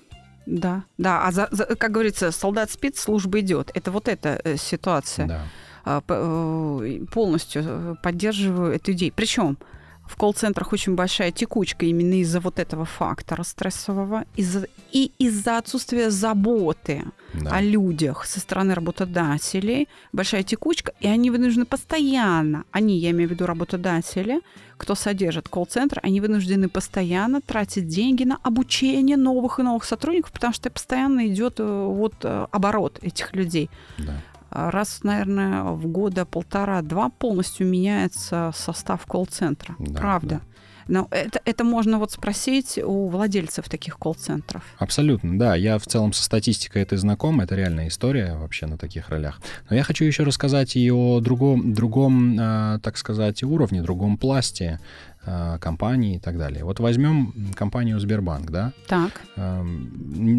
да, 0.46 0.84
да. 0.98 1.26
А 1.26 1.32
за, 1.32 1.48
за, 1.50 1.64
как 1.64 1.92
говорится, 1.92 2.30
солдат 2.30 2.70
спит, 2.70 2.96
служба 2.96 3.40
идет. 3.40 3.70
Это 3.74 3.90
вот 3.90 4.08
эта 4.08 4.40
э, 4.44 4.56
ситуация. 4.56 5.26
Да. 5.26 5.40
А, 5.84 6.02
э, 6.06 7.00
полностью 7.12 7.62
э, 7.64 7.94
поддерживаю 8.02 8.72
эту 8.72 8.92
идею. 8.92 9.12
Причем 9.14 9.58
в 10.06 10.16
колл-центрах 10.16 10.72
очень 10.72 10.94
большая 10.94 11.32
текучка 11.32 11.86
именно 11.86 12.20
из-за 12.20 12.40
вот 12.40 12.58
этого 12.58 12.84
фактора 12.84 13.42
стрессового 13.42 14.24
из 14.36 14.64
и 14.92 15.10
из-за 15.18 15.58
отсутствия 15.58 16.10
заботы 16.10 17.04
да. 17.32 17.56
о 17.56 17.60
людях 17.60 18.26
со 18.26 18.38
стороны 18.38 18.74
работодателей. 18.74 19.88
Большая 20.12 20.42
текучка, 20.42 20.92
и 21.00 21.08
они 21.08 21.30
вынуждены 21.30 21.64
постоянно, 21.64 22.64
они, 22.70 22.98
я 22.98 23.10
имею 23.10 23.28
в 23.28 23.32
виду 23.32 23.46
работодатели, 23.46 24.40
кто 24.76 24.94
содержит 24.94 25.48
колл-центр, 25.48 26.00
они 26.02 26.20
вынуждены 26.20 26.68
постоянно 26.68 27.40
тратить 27.40 27.88
деньги 27.88 28.24
на 28.24 28.38
обучение 28.42 29.16
новых 29.16 29.58
и 29.58 29.62
новых 29.62 29.84
сотрудников, 29.84 30.32
потому 30.32 30.52
что 30.52 30.70
постоянно 30.70 31.26
идет 31.26 31.54
э, 31.58 31.64
вот 31.64 32.14
э, 32.22 32.46
оборот 32.50 32.98
этих 33.02 33.34
людей. 33.34 33.70
Да 33.98 34.20
раз, 34.54 35.00
наверное, 35.02 35.64
в 35.64 35.86
года 35.86 36.24
полтора-два 36.24 37.10
полностью 37.10 37.66
меняется 37.66 38.52
состав 38.54 39.04
колл-центра. 39.06 39.74
Да, 39.78 40.00
Правда. 40.00 40.40
Да. 40.46 40.54
Но 40.86 41.08
это, 41.10 41.40
это 41.44 41.64
можно 41.64 41.98
вот 41.98 42.12
спросить 42.12 42.78
у 42.78 43.08
владельцев 43.08 43.68
таких 43.68 43.98
колл-центров. 43.98 44.62
Абсолютно, 44.78 45.38
да. 45.38 45.54
Я 45.54 45.78
в 45.78 45.86
целом 45.86 46.12
со 46.12 46.22
статистикой 46.22 46.82
это 46.82 46.96
знаком, 46.96 47.40
это 47.40 47.54
реальная 47.54 47.88
история 47.88 48.36
вообще 48.36 48.66
на 48.66 48.76
таких 48.76 49.08
ролях. 49.08 49.40
Но 49.70 49.76
я 49.76 49.82
хочу 49.82 50.04
еще 50.04 50.24
рассказать 50.24 50.76
и 50.76 50.90
о 50.90 51.20
другом, 51.20 51.72
другом 51.72 52.38
э, 52.38 52.78
так 52.82 52.96
сказать, 52.96 53.42
уровне, 53.42 53.82
другом 53.82 54.18
пласте 54.18 54.80
Э, 55.26 55.56
компании 55.58 56.16
и 56.16 56.18
так 56.18 56.36
далее. 56.36 56.64
Вот 56.64 56.80
возьмем 56.80 57.32
компанию 57.54 57.98
Сбербанк, 57.98 58.50
да? 58.50 58.72
Так. 58.86 59.22
Эм, 59.36 59.90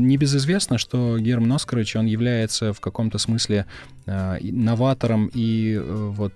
небезызвестно, 0.08 0.78
что 0.78 1.17
Герман 1.17 1.54
Оскарович, 1.54 1.95
он 1.95 2.06
является 2.06 2.71
в 2.71 2.80
каком-то 2.80 3.17
смысле 3.17 3.65
э, 4.06 4.38
новатором 4.41 5.32
и 5.34 5.74
э, 5.74 6.12
вот 6.15 6.34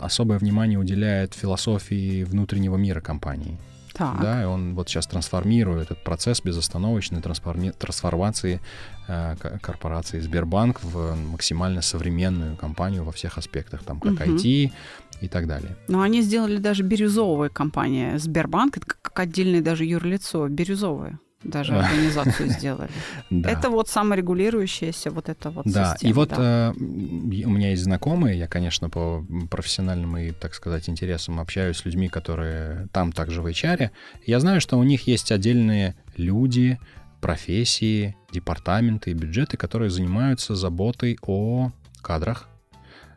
особое 0.00 0.38
внимание 0.38 0.78
уделяет 0.78 1.34
философии 1.34 2.24
внутреннего 2.24 2.76
мира 2.76 3.00
компании. 3.00 3.58
Так. 4.00 4.18
Да, 4.22 4.42
и 4.42 4.46
он 4.46 4.74
вот 4.74 4.88
сейчас 4.88 5.06
трансформирует 5.06 5.90
этот 5.90 6.02
процесс 6.02 6.40
безостановочной 6.40 7.20
трансформи- 7.20 7.72
трансформации 7.72 8.60
э, 9.08 9.36
корпорации 9.60 10.20
Сбербанк 10.20 10.82
в 10.82 11.14
максимально 11.16 11.82
современную 11.82 12.56
компанию 12.56 13.04
во 13.04 13.12
всех 13.12 13.36
аспектах, 13.36 13.82
там 13.84 14.00
как 14.00 14.12
Мгм. 14.12 14.36
IT 14.36 14.72
и 15.20 15.28
так 15.28 15.46
далее. 15.46 15.76
Но 15.88 16.00
они 16.00 16.22
сделали 16.22 16.56
даже 16.56 16.82
бирюзовая 16.82 17.50
компания. 17.50 18.18
Сбербанк, 18.18 18.78
это 18.78 18.86
как 18.86 19.02
как 19.02 19.20
отдельное 19.20 19.60
даже 19.60 19.84
юрлицо, 19.84 20.48
бирюзовое. 20.48 21.18
Даже 21.42 21.74
организацию 21.74 22.48
сделали. 22.50 22.90
Да. 23.30 23.50
Это 23.50 23.70
вот 23.70 23.88
саморегулирующаяся 23.88 25.10
вот 25.10 25.28
эта 25.28 25.50
вот 25.50 25.64
Да, 25.66 25.94
система. 25.94 26.10
и 26.10 26.12
вот 26.12 26.28
да. 26.30 26.72
э, 26.72 26.72
у 26.78 27.50
меня 27.50 27.70
есть 27.70 27.82
знакомые, 27.82 28.38
я, 28.38 28.46
конечно, 28.46 28.90
по 28.90 29.24
профессиональным 29.50 30.16
и, 30.18 30.32
так 30.32 30.54
сказать, 30.54 30.88
интересам 30.88 31.40
общаюсь 31.40 31.78
с 31.78 31.84
людьми, 31.84 32.08
которые 32.08 32.88
там 32.92 33.12
также 33.12 33.40
в 33.40 33.46
HR. 33.46 33.90
Я 34.26 34.40
знаю, 34.40 34.60
что 34.60 34.78
у 34.78 34.82
них 34.82 35.06
есть 35.06 35.32
отдельные 35.32 35.94
люди, 36.16 36.78
профессии, 37.20 38.16
департаменты 38.32 39.10
и 39.10 39.14
бюджеты, 39.14 39.56
которые 39.56 39.90
занимаются 39.90 40.54
заботой 40.54 41.18
о 41.22 41.70
кадрах 42.02 42.48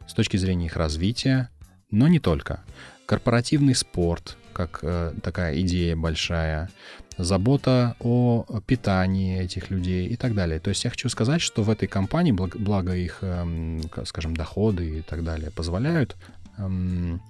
с 0.07 0.13
точки 0.13 0.37
зрения 0.37 0.67
их 0.67 0.75
развития, 0.75 1.49
но 1.91 2.07
не 2.07 2.19
только. 2.19 2.63
Корпоративный 3.05 3.75
спорт, 3.75 4.37
как 4.53 4.79
э, 4.81 5.13
такая 5.21 5.59
идея 5.61 5.95
большая, 5.95 6.69
забота 7.17 7.95
о 7.99 8.45
питании 8.65 9.39
этих 9.39 9.69
людей 9.69 10.07
и 10.07 10.15
так 10.15 10.33
далее. 10.33 10.59
То 10.59 10.69
есть 10.69 10.83
я 10.83 10.89
хочу 10.89 11.09
сказать, 11.09 11.41
что 11.41 11.63
в 11.63 11.69
этой 11.69 11.87
компании, 11.87 12.31
благ- 12.31 12.57
благо 12.57 12.95
их, 12.95 13.19
эм, 13.21 13.81
скажем, 14.05 14.35
доходы 14.35 14.99
и 14.99 15.01
так 15.01 15.23
далее 15.23 15.51
позволяют 15.51 16.15
эм, 16.57 17.21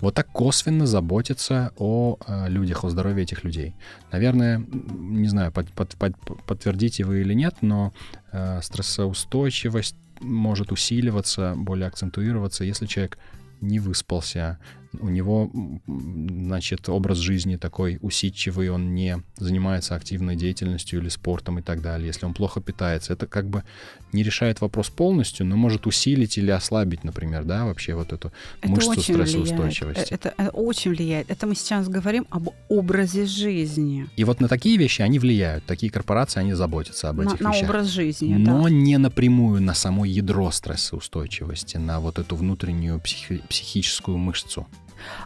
вот 0.00 0.14
так 0.14 0.26
косвенно 0.28 0.86
заботиться 0.86 1.72
о 1.78 2.18
э, 2.26 2.48
людях, 2.48 2.84
о 2.84 2.90
здоровье 2.90 3.22
этих 3.22 3.44
людей. 3.44 3.74
Наверное, 4.12 4.58
не 4.58 5.28
знаю, 5.28 5.52
под- 5.52 5.70
под- 5.72 5.94
под- 5.96 6.16
подтвердите 6.46 7.04
вы 7.04 7.20
или 7.20 7.34
нет, 7.34 7.54
но 7.60 7.92
э, 8.32 8.60
стрессоустойчивость 8.62 9.96
может 10.20 10.72
усиливаться, 10.72 11.54
более 11.56 11.86
акцентуироваться, 11.86 12.64
если 12.64 12.86
человек 12.86 13.18
не 13.60 13.78
выспался, 13.78 14.58
у 15.00 15.08
него, 15.08 15.50
значит, 15.86 16.88
образ 16.88 17.18
жизни 17.18 17.56
такой 17.56 17.98
усидчивый, 18.02 18.70
он 18.70 18.94
не 18.94 19.22
занимается 19.36 19.94
активной 19.94 20.36
деятельностью 20.36 21.00
или 21.00 21.08
спортом 21.08 21.58
и 21.58 21.62
так 21.62 21.80
далее. 21.82 22.06
Если 22.08 22.26
он 22.26 22.34
плохо 22.34 22.60
питается, 22.60 23.12
это 23.12 23.26
как 23.26 23.48
бы 23.48 23.62
не 24.12 24.22
решает 24.22 24.60
вопрос 24.60 24.90
полностью, 24.90 25.46
но 25.46 25.56
может 25.56 25.86
усилить 25.86 26.38
или 26.38 26.50
ослабить, 26.50 27.04
например, 27.04 27.44
да, 27.44 27.64
вообще 27.64 27.94
вот 27.94 28.12
эту 28.12 28.32
Это 28.60 28.70
мышцу 28.70 28.90
влияет. 28.92 29.28
стрессоустойчивости. 29.28 30.12
Это, 30.12 30.34
это 30.36 30.50
очень 30.50 30.92
влияет. 30.92 31.30
Это 31.30 31.46
мы 31.46 31.54
сейчас 31.54 31.88
говорим 31.88 32.26
об 32.30 32.48
образе 32.68 33.26
жизни. 33.26 34.06
И 34.16 34.24
вот 34.24 34.40
на 34.40 34.48
такие 34.48 34.76
вещи 34.76 35.02
они 35.02 35.18
влияют. 35.18 35.64
Такие 35.66 35.90
корпорации, 35.90 36.40
они 36.40 36.52
заботятся 36.54 37.08
об 37.08 37.16
На, 37.18 37.30
этих 37.30 37.40
на 37.40 37.50
вещах. 37.50 37.68
образ 37.68 37.86
жизни, 37.88 38.34
но 38.34 38.64
да. 38.64 38.70
не 38.70 38.98
напрямую 38.98 39.62
на 39.62 39.74
само 39.74 40.04
ядро 40.04 40.50
стрессоустойчивости, 40.50 41.76
на 41.76 42.00
вот 42.00 42.18
эту 42.18 42.36
внутреннюю 42.36 43.00
психи- 43.00 43.42
психическую 43.48 44.16
мышцу. 44.18 44.66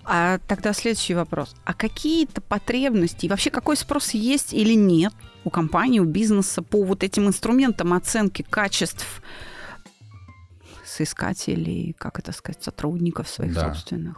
А 0.04 0.38
тогда 0.46 0.72
следующий 0.72 1.14
вопрос. 1.14 1.54
А 1.64 1.74
какие-то 1.74 2.40
потребности, 2.40 3.26
и 3.26 3.28
вообще 3.28 3.50
какой 3.50 3.76
спрос 3.76 4.10
есть 4.10 4.52
или 4.52 4.74
нет 4.74 5.12
у 5.44 5.50
компании, 5.50 6.00
у 6.00 6.04
бизнеса 6.04 6.62
по 6.62 6.84
вот 6.84 7.02
этим 7.04 7.26
инструментам 7.26 7.92
оценки 7.92 8.42
качеств 8.42 9.22
соискателей, 10.84 11.94
как 11.98 12.18
это 12.18 12.32
сказать, 12.32 12.62
сотрудников 12.62 13.28
своих 13.28 13.54
Да. 13.54 13.74
собственных? 13.74 14.16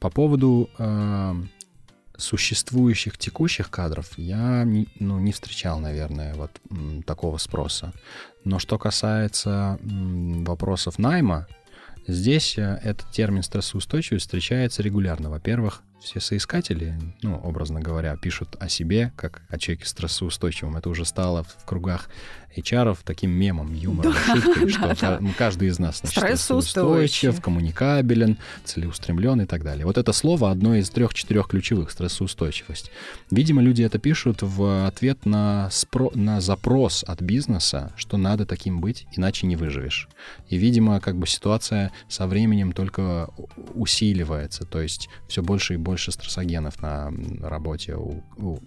По 0.00 0.10
поводу 0.10 0.68
э, 0.78 1.34
существующих 2.16 3.16
текущих 3.18 3.70
кадров 3.70 4.10
я 4.16 4.64
не, 4.64 4.88
ну, 4.98 5.18
не 5.18 5.32
встречал, 5.32 5.80
наверное, 5.80 6.34
вот 6.34 6.50
такого 7.06 7.38
спроса. 7.38 7.92
Но 8.44 8.58
что 8.58 8.78
касается 8.78 9.78
вопросов 9.82 10.98
найма, 10.98 11.46
здесь 12.10 12.58
э, 12.58 12.80
этот 12.82 13.10
термин 13.10 13.42
стрессоустойчивость 13.42 14.26
встречается 14.26 14.82
регулярно. 14.82 15.30
Во-первых, 15.30 15.82
все 16.00 16.18
соискатели, 16.20 16.98
ну, 17.22 17.36
образно 17.36 17.80
говоря, 17.80 18.16
пишут 18.16 18.56
о 18.58 18.68
себе, 18.68 19.12
как 19.16 19.42
о 19.48 19.58
человеке 19.58 19.86
стрессоустойчивом. 19.86 20.76
Это 20.76 20.88
уже 20.88 21.04
стало 21.04 21.44
в 21.44 21.64
кругах 21.66 22.08
HR 22.56 22.98
таким 23.04 23.30
мемом, 23.30 23.72
юмором, 23.74 24.12
шуткой, 24.12 24.68
что 24.70 24.80
да, 24.88 24.94
ка- 24.96 25.18
ну, 25.20 25.30
каждый 25.38 25.68
из 25.68 25.78
нас 25.78 25.98
значит, 26.00 26.18
Стрессоустойчив. 26.18 27.40
коммуникабелен, 27.40 28.38
целеустремлен 28.64 29.42
и 29.42 29.46
так 29.46 29.62
далее. 29.62 29.84
Вот 29.86 29.98
это 29.98 30.12
слово 30.12 30.50
одно 30.50 30.74
из 30.74 30.90
трех-четырех 30.90 31.46
ключевых— 31.46 31.90
стрессоустойчивость. 31.92 32.90
Видимо, 33.30 33.62
люди 33.62 33.82
это 33.82 33.98
пишут 33.98 34.38
в 34.42 34.86
ответ 34.86 35.26
на, 35.26 35.68
спро- 35.70 36.16
на 36.16 36.40
запрос 36.40 37.04
от 37.06 37.20
бизнеса, 37.22 37.92
что 37.96 38.16
надо 38.16 38.46
таким 38.46 38.80
быть, 38.80 39.06
иначе 39.12 39.46
не 39.46 39.54
выживешь. 39.54 40.08
И, 40.48 40.56
видимо, 40.56 40.98
как 41.00 41.16
бы 41.18 41.28
ситуация 41.28 41.92
со 42.08 42.26
временем 42.26 42.72
только 42.72 43.28
усиливается, 43.74 44.64
то 44.64 44.80
есть 44.80 45.08
все 45.28 45.42
больше 45.42 45.74
и 45.74 45.76
больше 45.76 45.89
стрессогенов 46.12 46.80
на 46.82 47.12
работе 47.42 47.94
у, 47.94 48.22
у- 48.36 48.58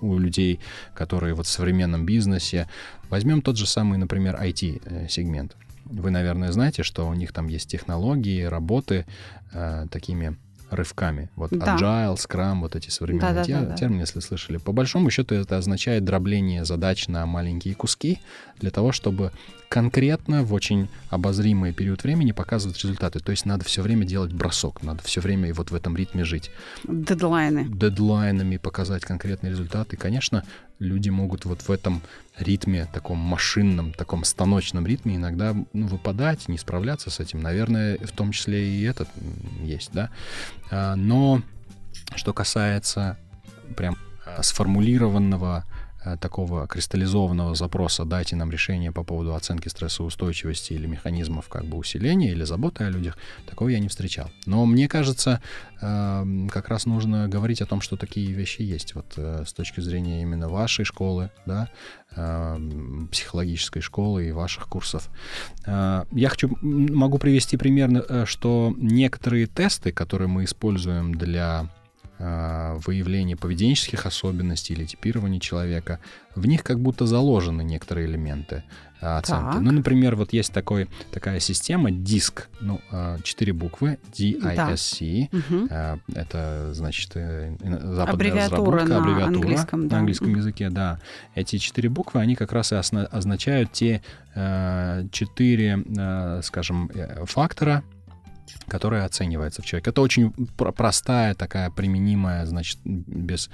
у 0.00 0.18
людей, 0.18 0.60
которые 0.94 1.34
вот 1.34 1.46
в 1.46 1.50
современном 1.50 2.04
бизнесе. 2.06 2.68
Возьмем 3.10 3.42
тот 3.42 3.56
же 3.56 3.66
самый, 3.66 3.98
например, 3.98 4.36
IT-сегмент. 4.40 5.56
Вы, 5.84 6.10
наверное, 6.10 6.52
знаете, 6.52 6.82
что 6.82 7.06
у 7.08 7.14
них 7.14 7.32
там 7.32 7.48
есть 7.48 7.68
технологии, 7.70 8.42
работы 8.44 9.04
э, 9.52 9.86
такими 9.90 10.36
рывками. 10.72 11.30
Вот 11.36 11.50
Да. 11.50 11.76
agile, 11.76 12.16
scrum, 12.16 12.60
вот 12.60 12.74
эти 12.76 12.88
современные 12.90 13.44
те- 13.44 13.52
Да-да-да-да. 13.52 13.76
термины, 13.76 14.00
если 14.00 14.20
слышали. 14.20 14.56
По 14.56 14.72
большому 14.72 15.10
счету 15.10 15.34
это 15.34 15.56
означает 15.58 16.04
дробление 16.04 16.64
задач 16.64 17.08
на 17.08 17.24
маленькие 17.26 17.74
куски 17.74 18.20
для 18.58 18.70
того, 18.70 18.92
чтобы 18.92 19.30
конкретно 19.68 20.42
в 20.44 20.52
очень 20.52 20.88
обозримый 21.08 21.72
период 21.72 22.02
времени 22.04 22.32
показывать 22.32 22.76
результаты. 22.82 23.20
То 23.20 23.30
есть 23.30 23.46
надо 23.46 23.64
все 23.64 23.80
время 23.82 24.04
делать 24.04 24.32
бросок, 24.32 24.82
надо 24.82 25.02
все 25.02 25.20
время 25.20 25.48
и 25.48 25.52
вот 25.52 25.70
в 25.70 25.74
этом 25.74 25.96
ритме 25.96 26.24
жить. 26.24 26.50
Дедлайны. 26.84 27.66
Дедлайнами 27.68 28.56
показать 28.58 29.02
конкретный 29.02 29.50
результат. 29.50 29.92
И, 29.92 29.96
конечно, 29.96 30.44
люди 30.82 31.08
могут 31.10 31.44
вот 31.44 31.62
в 31.62 31.70
этом 31.70 32.02
ритме, 32.36 32.86
таком 32.92 33.18
машинном, 33.18 33.92
таком 33.92 34.24
станочном 34.24 34.86
ритме 34.86 35.16
иногда 35.16 35.54
ну, 35.72 35.86
выпадать, 35.86 36.48
не 36.48 36.58
справляться 36.58 37.10
с 37.10 37.20
этим. 37.20 37.40
Наверное, 37.40 37.98
в 37.98 38.12
том 38.12 38.32
числе 38.32 38.66
и 38.66 38.82
этот 38.82 39.08
есть, 39.62 39.90
да. 39.92 40.10
А, 40.70 40.96
Но 40.96 41.42
что 42.14 42.32
касается 42.32 43.18
прям 43.76 43.96
а, 44.26 44.42
сформулированного 44.42 45.64
такого 46.20 46.66
кристаллизованного 46.66 47.54
запроса 47.54 48.04
«дайте 48.04 48.36
нам 48.36 48.50
решение 48.50 48.92
по 48.92 49.04
поводу 49.04 49.34
оценки 49.34 49.68
стрессоустойчивости 49.68 50.72
или 50.72 50.86
механизмов 50.86 51.48
как 51.48 51.64
бы 51.64 51.76
усиления 51.76 52.32
или 52.32 52.44
заботы 52.44 52.84
о 52.84 52.90
людях», 52.90 53.16
такого 53.46 53.68
я 53.68 53.78
не 53.78 53.88
встречал. 53.88 54.30
Но 54.46 54.66
мне 54.66 54.88
кажется, 54.88 55.40
эм, 55.80 56.48
как 56.48 56.68
раз 56.68 56.86
нужно 56.86 57.28
говорить 57.28 57.62
о 57.62 57.66
том, 57.66 57.80
что 57.80 57.96
такие 57.96 58.32
вещи 58.32 58.62
есть. 58.62 58.94
Вот 58.94 59.14
э, 59.16 59.44
с 59.46 59.52
точки 59.52 59.80
зрения 59.80 60.22
именно 60.22 60.48
вашей 60.48 60.84
школы, 60.84 61.30
да, 61.46 61.68
эм, 62.16 63.08
психологической 63.10 63.82
школы 63.82 64.28
и 64.28 64.32
ваших 64.32 64.68
курсов. 64.68 65.08
Э, 65.66 66.04
Я 66.10 66.28
хочу, 66.28 66.56
могу 66.60 67.18
привести 67.18 67.56
пример, 67.56 67.90
э, 68.08 68.24
что 68.26 68.74
некоторые 68.76 69.46
тесты, 69.46 69.92
которые 69.92 70.28
мы 70.28 70.44
используем 70.44 71.14
для 71.14 71.66
э, 71.66 71.81
выявления 72.22 73.36
поведенческих 73.36 74.06
особенностей 74.06 74.74
или 74.74 74.84
типирования 74.86 75.40
человека, 75.40 75.98
в 76.34 76.46
них 76.46 76.62
как 76.62 76.80
будто 76.80 77.06
заложены 77.06 77.62
некоторые 77.62 78.06
элементы 78.06 78.64
э, 79.00 79.06
оценки. 79.06 79.52
Так. 79.52 79.60
Ну, 79.60 79.72
например, 79.72 80.16
вот 80.16 80.32
есть 80.32 80.52
такой, 80.52 80.88
такая 81.10 81.40
система 81.40 81.90
DISC, 81.90 82.44
ну, 82.60 82.80
э, 82.90 83.18
четыре 83.22 83.52
буквы, 83.52 83.98
D-I-S-C. 84.16 85.28
Э, 85.70 85.96
Это, 86.14 86.72
значит, 86.74 87.10
э, 87.14 87.56
западная 87.60 88.12
Аббревиатура 88.12 88.80
разработка, 88.80 88.88
на 88.88 88.96
аббревиатура 88.98 89.26
английском, 89.26 89.88
да. 89.88 89.96
на 89.96 90.00
английском 90.00 90.34
языке, 90.34 90.70
да. 90.70 91.00
Эти 91.34 91.58
четыре 91.58 91.88
буквы, 91.88 92.20
они 92.20 92.34
как 92.34 92.52
раз 92.52 92.72
и 92.72 92.76
означают 92.76 93.72
те 93.72 94.02
э, 94.34 95.06
четыре, 95.10 95.84
э, 95.98 96.40
скажем, 96.42 96.90
фактора, 97.26 97.82
которые 98.68 99.04
оцениваются 99.04 99.62
в 99.62 99.66
человеке. 99.66 99.90
Это 99.90 100.00
очень 100.00 100.32
пр- 100.32 100.72
простая 100.72 101.34
такая 101.34 101.70
применимая, 101.70 102.46
значит, 102.46 102.78
без, 102.84 103.50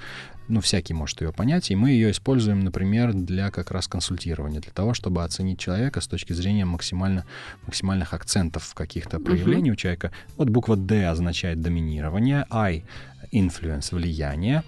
ну, 0.47 0.61
всякий 0.61 0.93
может 0.93 1.21
ее 1.21 1.31
понять, 1.33 1.71
и 1.71 1.75
мы 1.75 1.91
ее 1.91 2.11
используем, 2.11 2.61
например, 2.61 3.13
для 3.13 3.51
как 3.51 3.71
раз 3.71 3.87
консультирования, 3.87 4.61
для 4.61 4.71
того, 4.71 4.93
чтобы 4.93 5.23
оценить 5.23 5.59
человека 5.59 6.01
с 6.01 6.07
точки 6.07 6.33
зрения 6.33 6.65
максимально, 6.65 7.25
максимальных 7.65 8.13
акцентов 8.13 8.73
каких-то 8.73 9.19
проявлений 9.19 9.71
у 9.71 9.75
человека. 9.75 10.11
Вот 10.37 10.49
буква 10.49 10.75
D 10.75 11.05
означает 11.05 11.61
доминирование, 11.61 12.45
I— 12.49 12.83
influence, 13.31 13.93
влияние, 13.93 14.63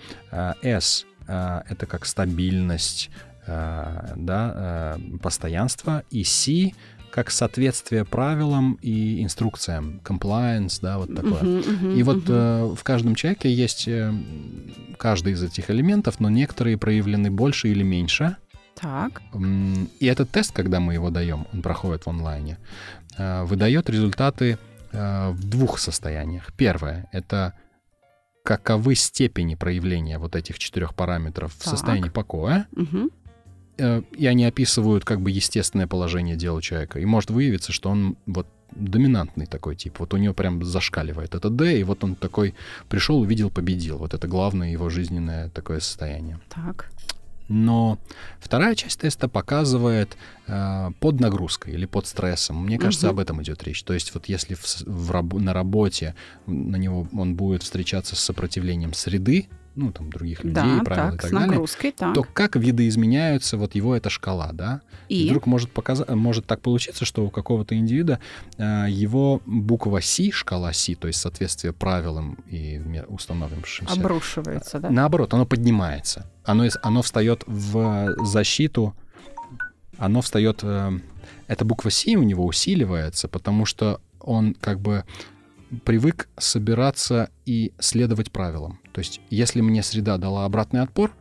S 0.61 1.05
а,— 1.27 1.63
это 1.69 1.85
как 1.85 2.05
стабильность, 2.05 3.09
а, 3.47 4.13
да, 4.15 4.97
постоянство, 5.21 6.03
и 6.11 6.23
C 6.23 6.73
как 7.11 7.29
соответствие 7.29 8.05
правилам 8.05 8.79
и 8.81 9.23
инструкциям, 9.23 10.01
compliance, 10.03 10.79
да, 10.81 10.97
вот 10.97 11.13
такое. 11.13 11.41
Uh-huh, 11.41 11.81
uh-huh, 11.81 11.95
и 11.95 12.03
вот 12.03 12.23
uh-huh. 12.23 12.71
э, 12.71 12.75
в 12.75 12.83
каждом 12.83 13.15
человеке 13.15 13.53
есть 13.53 13.87
э, 13.87 14.13
каждый 14.97 15.33
из 15.33 15.43
этих 15.43 15.69
элементов, 15.69 16.19
но 16.19 16.29
некоторые 16.29 16.77
проявлены 16.77 17.29
больше 17.29 17.69
или 17.69 17.83
меньше. 17.83 18.37
Так. 18.75 19.21
И 19.99 20.05
этот 20.05 20.31
тест, 20.31 20.53
когда 20.53 20.79
мы 20.79 20.93
его 20.93 21.09
даем, 21.09 21.47
он 21.53 21.61
проходит 21.61 22.05
в 22.05 22.09
онлайне, 22.09 22.57
э, 23.17 23.43
выдает 23.43 23.89
результаты 23.89 24.57
э, 24.91 25.29
в 25.29 25.49
двух 25.49 25.77
состояниях. 25.77 26.51
Первое— 26.55 27.07
это 27.11 27.53
каковы 28.43 28.95
степени 28.95 29.55
проявления 29.55 30.17
вот 30.17 30.35
этих 30.35 30.57
четырех 30.57 30.95
параметров 30.95 31.53
так. 31.53 31.67
в 31.67 31.69
состоянии 31.69 32.09
покоя. 32.09 32.67
Угу. 32.71 33.09
И 34.17 34.25
они 34.27 34.45
описывают 34.45 35.05
как 35.05 35.21
бы 35.21 35.31
естественное 35.31 35.87
положение 35.87 36.35
дела 36.35 36.61
человека. 36.61 36.99
И 36.99 37.05
может 37.05 37.31
выявиться, 37.31 37.71
что 37.71 37.89
он 37.89 38.17
вот 38.25 38.47
доминантный 38.75 39.45
такой 39.45 39.75
тип. 39.75 39.99
Вот 39.99 40.13
у 40.13 40.17
него 40.17 40.33
прям 40.33 40.63
зашкаливает 40.63 41.35
это 41.35 41.49
D, 41.49 41.79
и 41.79 41.83
вот 41.83 42.03
он 42.03 42.15
такой 42.15 42.55
пришел, 42.89 43.19
увидел, 43.19 43.49
победил. 43.49 43.97
Вот 43.97 44.13
это 44.13 44.27
главное 44.27 44.71
его 44.71 44.89
жизненное 44.89 45.49
такое 45.49 45.79
состояние. 45.79 46.39
Так. 46.49 46.89
Но 47.47 47.99
вторая 48.39 48.75
часть 48.75 49.01
теста 49.01 49.27
показывает 49.27 50.15
э, 50.47 50.91
под 51.01 51.19
нагрузкой 51.19 51.73
или 51.73 51.85
под 51.85 52.07
стрессом. 52.07 52.63
Мне 52.65 52.79
кажется, 52.79 53.07
угу. 53.07 53.15
об 53.15 53.19
этом 53.19 53.43
идет 53.43 53.61
речь. 53.63 53.83
То 53.83 53.93
есть 53.93 54.13
вот 54.13 54.27
если 54.27 54.53
в, 54.53 54.63
в, 54.85 55.39
на 55.39 55.53
работе 55.53 56.15
на 56.47 56.77
него 56.77 57.09
он 57.11 57.35
будет 57.35 57.63
встречаться 57.63 58.15
с 58.15 58.19
сопротивлением 58.19 58.93
среды, 58.93 59.49
ну, 59.75 59.91
там, 59.91 60.09
других 60.09 60.43
людей, 60.43 60.53
да, 60.53 60.81
правил 60.83 61.03
так, 61.03 61.13
и 61.13 61.17
так 61.17 61.27
с 61.27 61.31
далее, 61.31 61.47
нагрузкой, 61.47 61.91
так. 61.91 62.13
то 62.13 62.23
как 62.23 62.55
видоизменяются 62.55 63.57
вот 63.57 63.75
его 63.75 63.95
эта 63.95 64.09
шкала, 64.09 64.51
да? 64.53 64.81
И, 65.07 65.23
и 65.23 65.29
вдруг 65.29 65.45
может, 65.45 65.71
показать, 65.71 66.09
может 66.09 66.45
так 66.45 66.61
получиться, 66.61 67.05
что 67.05 67.25
у 67.25 67.29
какого-то 67.29 67.75
индивида 67.75 68.19
э, 68.57 68.85
его 68.89 69.41
буква 69.45 70.01
Си, 70.01 70.31
шкала 70.31 70.73
Си, 70.73 70.95
то 70.95 71.07
есть 71.07 71.21
соответствие 71.21 71.73
правилам 71.73 72.37
и 72.47 72.81
установившимся... 73.07 73.93
Обрушивается, 73.93 74.79
да? 74.79 74.89
Наоборот, 74.89 75.33
оно 75.33 75.45
поднимается. 75.45 76.29
Оно, 76.43 76.65
оно 76.81 77.01
встает 77.01 77.43
в 77.47 78.15
защиту, 78.25 78.95
оно 79.97 80.21
встает... 80.21 80.59
Э, 80.63 80.91
эта 81.47 81.65
буква 81.65 81.91
Си 81.91 82.17
у 82.17 82.23
него 82.23 82.45
усиливается, 82.45 83.27
потому 83.27 83.65
что 83.65 84.01
он 84.19 84.53
как 84.53 84.79
бы 84.79 85.05
привык 85.85 86.29
собираться 86.37 87.29
и 87.45 87.73
следовать 87.79 88.31
правилам. 88.31 88.79
То 88.91 88.99
есть, 88.99 89.21
если 89.29 89.61
мне 89.61 89.83
среда 89.83 90.17
дала 90.17 90.45
обратный 90.45 90.81
отпор, 90.81 91.11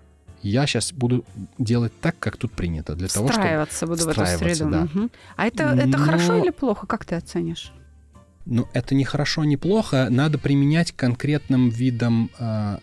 я 0.43 0.67
сейчас 0.67 0.93
буду 0.93 1.25
делать 1.59 1.93
так, 2.01 2.19
как 2.19 2.37
тут 2.37 2.53
принято, 2.53 2.95
для 2.95 3.09
того, 3.09 3.29
чтобы 3.29 3.43
встраиваться 3.43 3.87
буду 3.87 4.05
в 4.05 4.09
эту 4.09 4.27
среду. 4.27 4.71
Да. 4.71 4.83
Угу. 4.83 5.11
А 5.37 5.47
это, 5.47 5.65
это 5.65 5.99
Но... 5.99 5.99
хорошо 5.99 6.37
или 6.37 6.51
плохо? 6.51 6.87
Как 6.87 7.05
ты 7.05 7.15
оценишь? 7.15 7.73
Ну, 8.47 8.67
это 8.73 8.95
не 8.95 9.05
хорошо, 9.05 9.45
не 9.45 9.57
плохо. 9.57 10.09
Надо 10.11 10.39
применять 10.39 10.93
конкретным 10.93 11.69
видом 11.69 12.31
э, 12.39 12.79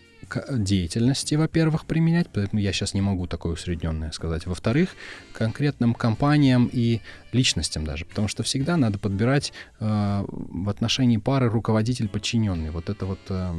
деятельности, 0.50 1.34
во-первых, 1.34 1.86
применять, 1.86 2.28
поэтому 2.32 2.60
я 2.60 2.72
сейчас 2.72 2.94
не 2.94 3.00
могу 3.00 3.26
такое 3.26 3.52
усредненное 3.54 4.10
сказать. 4.12 4.46
Во-вторых, 4.46 4.90
конкретным 5.32 5.94
компаниям 5.94 6.68
и 6.72 7.00
личностям 7.32 7.84
даже, 7.84 8.04
потому 8.04 8.28
что 8.28 8.42
всегда 8.42 8.76
надо 8.76 8.98
подбирать 8.98 9.52
э, 9.80 10.24
в 10.28 10.68
отношении 10.68 11.18
пары 11.18 11.48
руководитель-подчиненный. 11.48 12.70
Вот 12.70 12.90
это 12.90 13.06
вот, 13.06 13.20
э, 13.28 13.54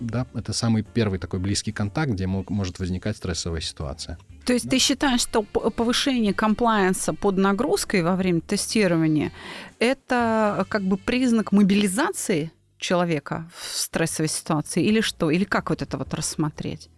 да, 0.00 0.26
это 0.34 0.52
самый 0.52 0.82
первый 0.82 1.18
такой 1.18 1.40
близкий 1.40 1.72
контакт, 1.72 2.12
где 2.12 2.26
мог, 2.26 2.50
может 2.50 2.78
возникать 2.78 3.16
стрессовая 3.16 3.60
ситуация. 3.60 4.18
То 4.44 4.52
есть 4.52 4.66
да. 4.66 4.72
ты 4.72 4.78
считаешь, 4.78 5.20
что 5.20 5.42
повышение 5.42 6.34
комплайенса 6.34 7.14
под 7.14 7.38
нагрузкой 7.38 8.02
во 8.02 8.16
время 8.16 8.40
тестирования 8.40 9.32
это 9.78 10.66
как 10.68 10.82
бы 10.82 10.96
признак 10.96 11.52
мобилизации 11.52 12.52
человека 12.84 13.50
в 13.56 13.76
стрессовой 13.76 14.28
ситуации 14.28 14.84
или 14.84 15.00
что? 15.00 15.30
Или 15.30 15.44
как 15.44 15.70
вот 15.70 15.82
это 15.82 15.96
вот 15.96 16.12
рассмотреть? 16.14 16.90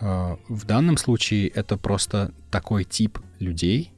А, 0.00 0.38
в 0.48 0.64
данном 0.64 0.96
случае 0.96 1.48
это 1.48 1.76
просто 1.76 2.32
такой 2.50 2.84
тип 2.84 3.18
людей, 3.40 3.92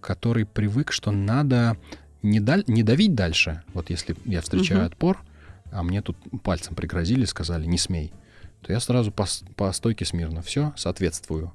который 0.00 0.46
привык, 0.46 0.90
что 0.90 1.10
надо 1.10 1.76
не, 2.22 2.40
даль, 2.40 2.64
не 2.66 2.82
давить 2.82 3.14
дальше. 3.14 3.62
Вот 3.74 3.90
если 3.90 4.16
я 4.24 4.40
встречаю 4.40 4.80
угу. 4.80 4.86
отпор, 4.86 5.18
а 5.70 5.82
мне 5.82 6.00
тут 6.00 6.16
пальцем 6.42 6.74
пригрозили, 6.74 7.26
сказали, 7.26 7.66
не 7.66 7.78
смей, 7.78 8.12
то 8.62 8.72
я 8.72 8.80
сразу 8.80 9.12
по, 9.12 9.26
по 9.56 9.70
стойке 9.72 10.06
смирно. 10.06 10.40
Все, 10.40 10.72
соответствую. 10.76 11.52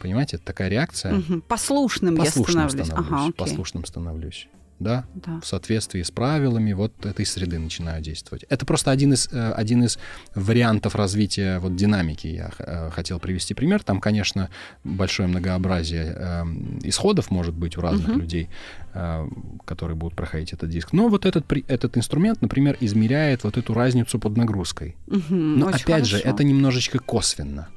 Понимаете, 0.00 0.38
такая 0.38 0.68
реакция. 0.68 1.18
Угу. 1.18 1.40
Послушным, 1.42 2.16
послушным 2.16 2.62
я 2.62 2.68
становлюсь. 2.68 2.86
становлюсь 2.86 3.26
ага, 3.26 3.32
послушным 3.36 3.84
становлюсь 3.84 4.48
да, 4.82 5.04
да, 5.14 5.40
в 5.40 5.46
соответствии 5.46 6.02
с 6.02 6.10
правилами 6.10 6.72
вот 6.72 7.06
этой 7.06 7.24
среды 7.24 7.58
начинаю 7.58 8.02
действовать. 8.02 8.44
Это 8.48 8.66
просто 8.66 8.90
один 8.90 9.12
из, 9.12 9.28
э, 9.32 9.52
один 9.52 9.84
из 9.84 9.98
вариантов 10.34 10.94
развития 10.94 11.58
вот 11.58 11.76
динамики. 11.76 12.26
Я 12.26 12.50
э, 12.58 12.90
хотел 12.90 13.18
привести 13.18 13.54
пример. 13.54 13.82
Там, 13.82 14.00
конечно, 14.00 14.50
большое 14.84 15.28
многообразие 15.28 16.14
э, 16.16 16.44
исходов 16.82 17.30
может 17.30 17.54
быть 17.54 17.76
у 17.76 17.80
разных 17.80 18.08
угу. 18.08 18.20
людей, 18.20 18.48
которые 19.64 19.96
будут 19.96 20.14
проходить 20.14 20.52
этот 20.52 20.68
диск. 20.68 20.92
Но 20.92 21.08
вот 21.08 21.24
этот, 21.24 21.50
этот 21.66 21.96
инструмент, 21.96 22.42
например, 22.42 22.76
измеряет 22.80 23.42
вот 23.42 23.56
эту 23.56 23.72
разницу 23.72 24.18
под 24.18 24.36
нагрузкой. 24.36 24.96
Угу, 25.06 25.34
Но 25.34 25.68
опять 25.68 25.84
хорошо. 25.86 26.04
же, 26.04 26.18
это 26.18 26.44
немножечко 26.44 26.98
косвенно 26.98 27.68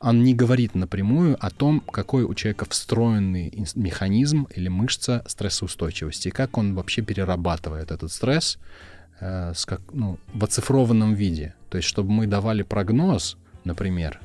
он 0.00 0.22
не 0.22 0.34
говорит 0.34 0.74
напрямую 0.74 1.36
о 1.44 1.50
том, 1.50 1.80
какой 1.80 2.24
у 2.24 2.34
человека 2.34 2.66
встроенный 2.68 3.52
механизм 3.74 4.46
или 4.54 4.68
мышца 4.68 5.22
стрессоустойчивости, 5.26 6.30
как 6.30 6.58
он 6.58 6.74
вообще 6.74 7.02
перерабатывает 7.02 7.90
этот 7.90 8.12
стресс 8.12 8.58
э, 9.20 9.52
с 9.54 9.64
как, 9.64 9.80
ну, 9.92 10.18
в 10.32 10.44
оцифрованном 10.44 11.14
виде. 11.14 11.54
То 11.70 11.76
есть, 11.76 11.88
чтобы 11.88 12.10
мы 12.10 12.26
давали 12.26 12.62
прогноз, 12.62 13.36
например, 13.64 14.20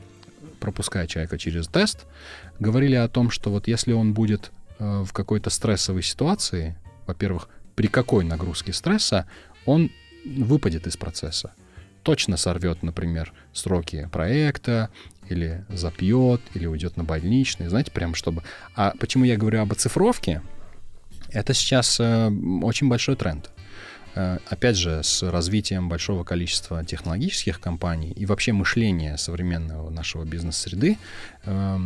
пропуская 0.59 1.07
человека 1.07 1.37
через 1.37 1.67
тест, 1.67 2.05
говорили 2.59 2.95
о 2.95 3.07
том, 3.07 3.29
что 3.29 3.51
вот 3.51 3.67
если 3.67 3.93
он 3.93 4.13
будет 4.13 4.51
э, 4.79 5.03
в 5.05 5.13
какой-то 5.13 5.49
стрессовой 5.49 6.03
ситуации, 6.03 6.77
во-первых, 7.05 7.49
при 7.75 7.87
какой 7.87 8.23
нагрузке 8.25 8.73
стресса, 8.73 9.27
он 9.65 9.91
выпадет 10.25 10.87
из 10.87 10.97
процесса 10.97 11.53
точно 12.07 12.37
сорвет, 12.37 12.83
например, 12.83 13.33
сроки 13.51 14.07
проекта, 14.09 14.89
или 15.29 15.65
запьет, 15.69 16.41
или 16.53 16.65
уйдет 16.65 16.97
на 16.97 17.03
больничный, 17.03 17.67
знаете, 17.67 17.91
прям 17.91 18.15
чтобы... 18.15 18.43
А 18.75 18.93
почему 18.99 19.23
я 19.23 19.37
говорю 19.37 19.61
об 19.61 19.71
оцифровке? 19.71 20.41
Это 21.29 21.53
сейчас 21.53 21.99
э, 21.99 22.29
очень 22.61 22.87
большой 22.87 23.15
тренд. 23.15 23.49
Э, 24.15 24.39
опять 24.47 24.77
же, 24.77 25.03
с 25.03 25.23
развитием 25.23 25.89
большого 25.89 26.23
количества 26.23 26.83
технологических 26.83 27.59
компаний 27.59 28.11
и 28.11 28.25
вообще 28.25 28.53
мышления 28.53 29.17
современного 29.17 29.89
нашего 29.89 30.23
бизнес-среды, 30.23 30.97
э, 31.45 31.77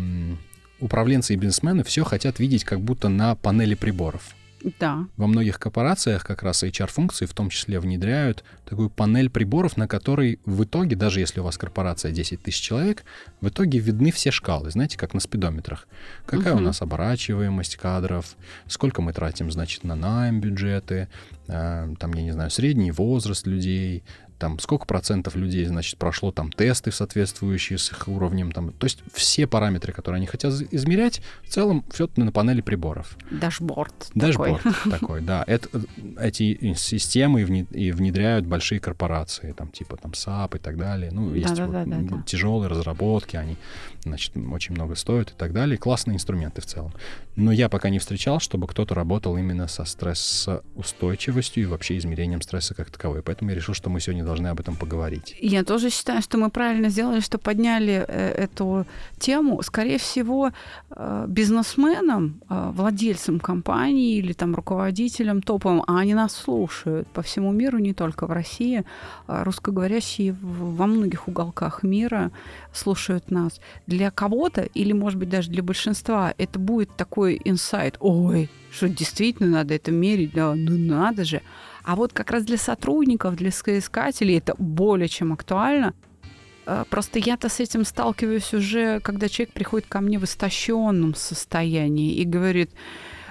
управленцы 0.79 1.33
и 1.33 1.37
бизнесмены 1.37 1.83
все 1.83 2.03
хотят 2.03 2.39
видеть 2.39 2.63
как 2.63 2.81
будто 2.81 3.09
на 3.09 3.35
панели 3.35 3.75
приборов. 3.75 4.35
Да. 4.79 5.07
Во 5.17 5.27
многих 5.27 5.59
корпорациях 5.59 6.23
как 6.23 6.43
раз 6.43 6.63
HR-функции 6.63 7.25
в 7.25 7.33
том 7.33 7.49
числе 7.49 7.79
внедряют 7.79 8.43
такую 8.65 8.89
панель 8.89 9.29
приборов, 9.29 9.77
на 9.77 9.87
которой 9.87 10.39
в 10.45 10.63
итоге, 10.63 10.95
даже 10.95 11.19
если 11.19 11.39
у 11.39 11.43
вас 11.43 11.57
корпорация 11.57 12.11
10 12.11 12.41
тысяч 12.41 12.61
человек, 12.61 13.03
в 13.41 13.47
итоге 13.49 13.79
видны 13.79 14.11
все 14.11 14.31
шкалы, 14.31 14.71
знаете, 14.71 14.97
как 14.97 15.13
на 15.13 15.19
спидометрах. 15.19 15.87
Какая 16.25 16.53
угу. 16.53 16.61
у 16.61 16.65
нас 16.65 16.81
оборачиваемость 16.81 17.77
кадров, 17.77 18.35
сколько 18.67 19.01
мы 19.01 19.13
тратим, 19.13 19.51
значит, 19.51 19.83
на 19.83 19.95
найм 19.95 20.41
бюджеты, 20.41 21.07
э, 21.47 21.93
там, 21.99 22.13
я 22.13 22.21
не 22.21 22.31
знаю, 22.31 22.51
средний 22.51 22.91
возраст 22.91 23.47
людей, 23.47 24.03
там 24.41 24.57
сколько 24.57 24.87
процентов 24.87 25.35
людей, 25.35 25.63
значит, 25.65 25.99
прошло 25.99 26.31
там 26.31 26.51
тесты 26.51 26.91
соответствующие 26.91 27.77
с 27.77 27.91
их 27.91 28.07
уровнем, 28.07 28.51
там, 28.51 28.71
то 28.71 28.85
есть 28.85 29.03
все 29.13 29.45
параметры, 29.45 29.93
которые 29.93 30.17
они 30.17 30.25
хотят 30.25 30.51
измерять, 30.71 31.21
в 31.43 31.49
целом 31.49 31.85
все 31.91 32.09
на 32.15 32.31
панели 32.31 32.61
приборов. 32.61 33.15
Дашборд. 33.29 33.93
Дашборд 34.15 34.63
такой, 34.63 34.91
такой 34.91 35.21
да. 35.21 35.43
Это, 35.45 35.69
эти 36.19 36.73
системы 36.73 37.43
и 37.43 37.91
внедряют 37.91 38.47
большие 38.47 38.79
корпорации, 38.79 39.51
там 39.51 39.67
типа 39.69 39.97
там 39.97 40.13
SAP 40.13 40.55
и 40.55 40.59
так 40.59 40.75
далее. 40.75 41.11
Ну, 41.11 41.35
есть 41.35 41.53
да, 41.53 41.67
вот 41.67 41.73
да, 41.73 41.85
да, 41.85 42.23
тяжелые 42.25 42.67
разработки, 42.67 43.35
они, 43.35 43.57
значит, 44.03 44.35
очень 44.35 44.73
много 44.73 44.95
стоят 44.95 45.29
и 45.29 45.33
так 45.37 45.53
далее. 45.53 45.77
Классные 45.77 46.15
инструменты 46.15 46.61
в 46.61 46.65
целом. 46.65 46.93
Но 47.35 47.51
я 47.51 47.69
пока 47.69 47.89
не 47.89 47.99
встречал, 47.99 48.39
чтобы 48.39 48.67
кто-то 48.67 48.95
работал 48.95 49.37
именно 49.37 49.67
со 49.67 49.85
стрессоустойчивостью 49.85 51.63
и 51.63 51.65
вообще 51.67 51.97
измерением 51.97 52.41
стресса 52.41 52.73
как 52.73 52.89
таковой. 52.89 53.21
Поэтому 53.21 53.51
я 53.51 53.55
решил, 53.55 53.75
что 53.75 53.91
мы 53.91 53.99
сегодня 53.99 54.23
должны 54.31 54.47
об 54.47 54.59
этом 54.59 54.75
поговорить. 54.75 55.35
Я 55.41 55.63
тоже 55.63 55.89
считаю, 55.89 56.21
что 56.21 56.37
мы 56.37 56.49
правильно 56.49 56.89
сделали, 56.89 57.19
что 57.21 57.37
подняли 57.37 58.05
э, 58.07 58.43
эту 58.43 58.85
тему. 59.19 59.61
Скорее 59.61 59.97
всего, 59.97 60.51
э, 60.89 61.25
бизнесменам, 61.27 62.41
э, 62.49 62.71
владельцам 62.73 63.39
компании 63.39 64.17
или 64.17 64.33
там 64.33 64.55
руководителям 64.55 65.41
топовым, 65.41 65.83
а 65.87 65.99
они 65.99 66.13
нас 66.13 66.33
слушают 66.33 67.07
по 67.13 67.21
всему 67.21 67.51
миру, 67.51 67.79
не 67.79 67.93
только 67.93 68.25
в 68.27 68.31
России, 68.31 68.83
а 69.27 69.43
русскоговорящие 69.43 70.35
во 70.41 70.87
многих 70.87 71.27
уголках 71.27 71.83
мира 71.83 72.31
слушают 72.73 73.31
нас. 73.31 73.59
Для 73.87 74.11
кого-то 74.11 74.61
или, 74.61 74.93
может 74.93 75.19
быть, 75.19 75.29
даже 75.29 75.49
для 75.49 75.63
большинства 75.63 76.33
это 76.37 76.59
будет 76.59 76.95
такой 76.95 77.41
инсайт. 77.43 77.97
Ой, 77.99 78.49
что 78.71 78.87
действительно 78.87 79.49
надо 79.49 79.73
это 79.73 79.91
мерить, 79.91 80.33
да, 80.33 80.55
ну 80.55 80.77
надо 80.77 81.25
же. 81.25 81.41
А 81.83 81.95
вот 81.95 82.13
как 82.13 82.31
раз 82.31 82.43
для 82.43 82.57
сотрудников, 82.57 83.35
для 83.35 83.51
соискателей 83.51 84.37
это 84.37 84.55
более 84.57 85.07
чем 85.07 85.33
актуально. 85.33 85.93
Э, 86.65 86.85
просто 86.89 87.19
я-то 87.19 87.49
с 87.49 87.59
этим 87.59 87.83
сталкиваюсь 87.85 88.53
уже, 88.53 88.99
когда 88.99 89.29
человек 89.29 89.53
приходит 89.53 89.87
ко 89.87 90.01
мне 90.01 90.19
в 90.19 90.23
истощенном 90.23 91.15
состоянии 91.15 92.13
и 92.13 92.23
говорит, 92.23 92.71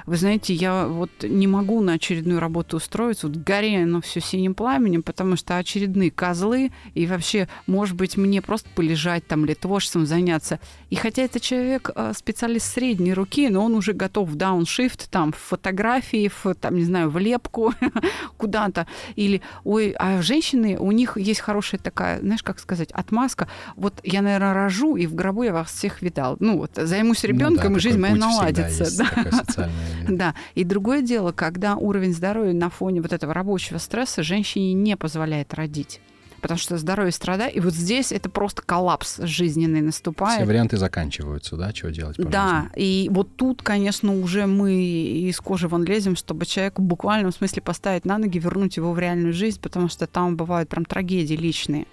вы 0.06 0.16
знаете, 0.16 0.54
я 0.54 0.86
вот 0.86 1.10
не 1.22 1.46
могу 1.46 1.80
на 1.80 1.94
очередную 1.94 2.40
работу 2.40 2.76
устроиться, 2.76 3.28
вот 3.28 3.36
горе 3.36 3.82
оно 3.82 4.00
все 4.00 4.20
синим 4.20 4.54
пламенем, 4.54 5.02
потому 5.02 5.36
что 5.36 5.56
очередные 5.56 6.10
козлы, 6.10 6.72
и 6.94 7.06
вообще, 7.06 7.48
может 7.66 7.96
быть, 7.96 8.16
мне 8.16 8.42
просто 8.42 8.68
полежать 8.74 9.26
там 9.26 9.44
или 9.44 9.54
творчеством 9.54 10.06
заняться. 10.06 10.60
И 10.90 10.96
хотя 10.96 11.22
это 11.22 11.40
человек 11.40 11.90
э, 11.94 12.12
специалист 12.16 12.72
средней 12.72 13.14
руки, 13.14 13.48
но 13.48 13.64
он 13.64 13.74
уже 13.74 13.92
готов 13.92 14.28
в 14.28 14.36
дауншифт, 14.36 15.10
там, 15.10 15.32
в 15.32 15.36
фотографии, 15.36 16.30
в, 16.42 16.54
там, 16.54 16.76
не 16.76 16.84
знаю, 16.84 17.10
в 17.10 17.18
лепку 17.18 17.74
куда-то. 18.36 18.86
Или, 19.16 19.42
ой, 19.64 19.94
а 19.98 20.22
женщины, 20.22 20.76
у 20.78 20.92
них 20.92 21.16
есть 21.16 21.40
хорошая 21.40 21.80
такая, 21.80 22.20
знаешь, 22.20 22.42
как 22.42 22.58
сказать, 22.58 22.90
отмазка. 22.92 23.48
Вот 23.76 23.94
я, 24.02 24.22
наверное, 24.22 24.54
рожу, 24.54 24.96
и 24.96 25.06
в 25.06 25.14
гробу 25.14 25.42
я 25.44 25.52
вас 25.52 25.70
всех 25.70 26.02
видал. 26.02 26.36
Ну 26.40 26.58
вот, 26.58 26.72
займусь 26.74 27.24
ребенком, 27.24 27.72
ну, 27.72 27.74
да, 27.74 27.78
и 27.78 27.80
жизнь 27.80 27.98
моя 27.98 28.14
наладится. 28.14 28.86
Да. 29.56 29.70
Да. 30.08 30.34
И 30.54 30.64
другое 30.64 31.02
дело, 31.02 31.32
когда 31.32 31.76
уровень 31.76 32.12
здоровья 32.12 32.52
на 32.52 32.70
фоне 32.70 33.00
вот 33.00 33.12
этого 33.12 33.34
рабочего 33.34 33.78
стресса 33.78 34.22
женщине 34.22 34.72
не 34.74 34.96
позволяет 34.96 35.54
родить 35.54 36.00
потому 36.40 36.58
что 36.58 36.78
здоровье 36.78 37.12
страдает. 37.12 37.54
И 37.54 37.60
вот 37.60 37.74
здесь 37.74 38.12
это 38.12 38.28
просто 38.28 38.62
коллапс 38.62 39.18
жизненный 39.18 39.80
наступает. 39.82 40.38
Все 40.38 40.46
варианты 40.46 40.76
заканчиваются, 40.76 41.56
да, 41.56 41.72
чего 41.72 41.90
делать 41.90 42.16
по 42.16 42.24
Да, 42.24 42.68
жизни. 42.74 43.04
и 43.04 43.08
вот 43.10 43.36
тут, 43.36 43.62
конечно, 43.62 44.14
уже 44.14 44.46
мы 44.46 44.72
из 44.74 45.38
кожи 45.40 45.68
вон 45.68 45.84
лезем, 45.84 46.16
чтобы 46.16 46.46
человеку 46.46 46.82
в 46.82 46.86
буквальном 46.86 47.32
смысле 47.32 47.62
поставить 47.62 48.04
на 48.04 48.18
ноги, 48.18 48.38
вернуть 48.38 48.76
его 48.76 48.92
в 48.92 48.98
реальную 48.98 49.32
жизнь, 49.32 49.60
потому 49.60 49.88
что 49.88 50.06
там 50.06 50.36
бывают 50.36 50.68
прям 50.68 50.84
трагедии 50.84 51.34
личные. 51.34 51.86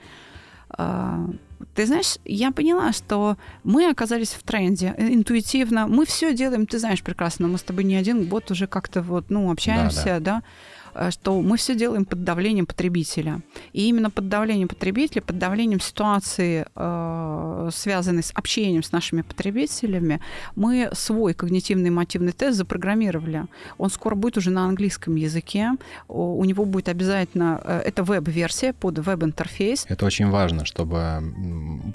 Ты 1.73 1.85
знаешь, 1.85 2.17
я 2.25 2.51
поняла, 2.51 2.91
что 2.91 3.37
мы 3.63 3.89
оказались 3.89 4.29
в 4.29 4.43
тренде 4.43 4.93
интуитивно. 4.97 5.87
Мы 5.87 6.05
все 6.05 6.33
делаем, 6.33 6.65
ты 6.65 6.79
знаешь 6.79 7.03
прекрасно, 7.03 7.47
мы 7.47 7.57
с 7.57 7.63
тобой 7.63 7.83
не 7.83 7.95
один 7.95 8.25
год 8.25 8.51
уже 8.51 8.67
как-то 8.67 9.01
вот, 9.01 9.29
ну, 9.29 9.51
общаемся, 9.51 10.03
да, 10.05 10.19
да. 10.19 10.19
да 10.19 10.43
Э, 10.43 10.76
что 11.11 11.41
мы 11.41 11.57
все 11.57 11.75
делаем 11.75 12.05
под 12.05 12.23
давлением 12.23 12.65
потребителя. 12.65 13.41
И 13.73 13.87
именно 13.87 14.09
под 14.09 14.29
давлением 14.29 14.67
потребителя, 14.67 15.21
под 15.21 15.37
давлением 15.37 15.79
ситуации, 15.79 16.65
э, 16.75 17.69
связанной 17.73 18.23
с 18.23 18.31
общением 18.33 18.83
с 18.83 18.91
нашими 18.91 19.21
потребителями, 19.21 20.19
мы 20.55 20.89
свой 20.93 21.33
когнитивный 21.33 21.89
мотивный 21.89 22.31
тест 22.31 22.57
запрограммировали. 22.57 23.45
Он 23.77 23.89
скоро 23.89 24.15
будет 24.15 24.37
уже 24.37 24.49
на 24.49 24.65
английском 24.65 25.15
языке. 25.15 25.71
У 26.07 26.43
него 26.45 26.65
будет 26.65 26.89
обязательно... 26.89 27.61
Э, 27.63 27.81
это 27.85 28.03
веб-версия 28.03 28.73
под 28.73 28.99
веб-интерфейс. 28.99 29.85
Это 29.87 30.05
очень 30.05 30.29
важно, 30.29 30.65
чтобы 30.65 31.21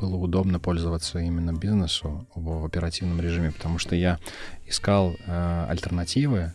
было 0.01 0.17
удобно 0.17 0.59
пользоваться 0.59 1.19
именно 1.19 1.53
бизнесу 1.53 2.27
в 2.35 2.65
оперативном 2.65 3.21
режиме, 3.21 3.51
потому 3.53 3.79
что 3.79 3.95
я 3.95 4.19
искал 4.67 5.15
э, 5.27 5.67
альтернативы 5.69 6.53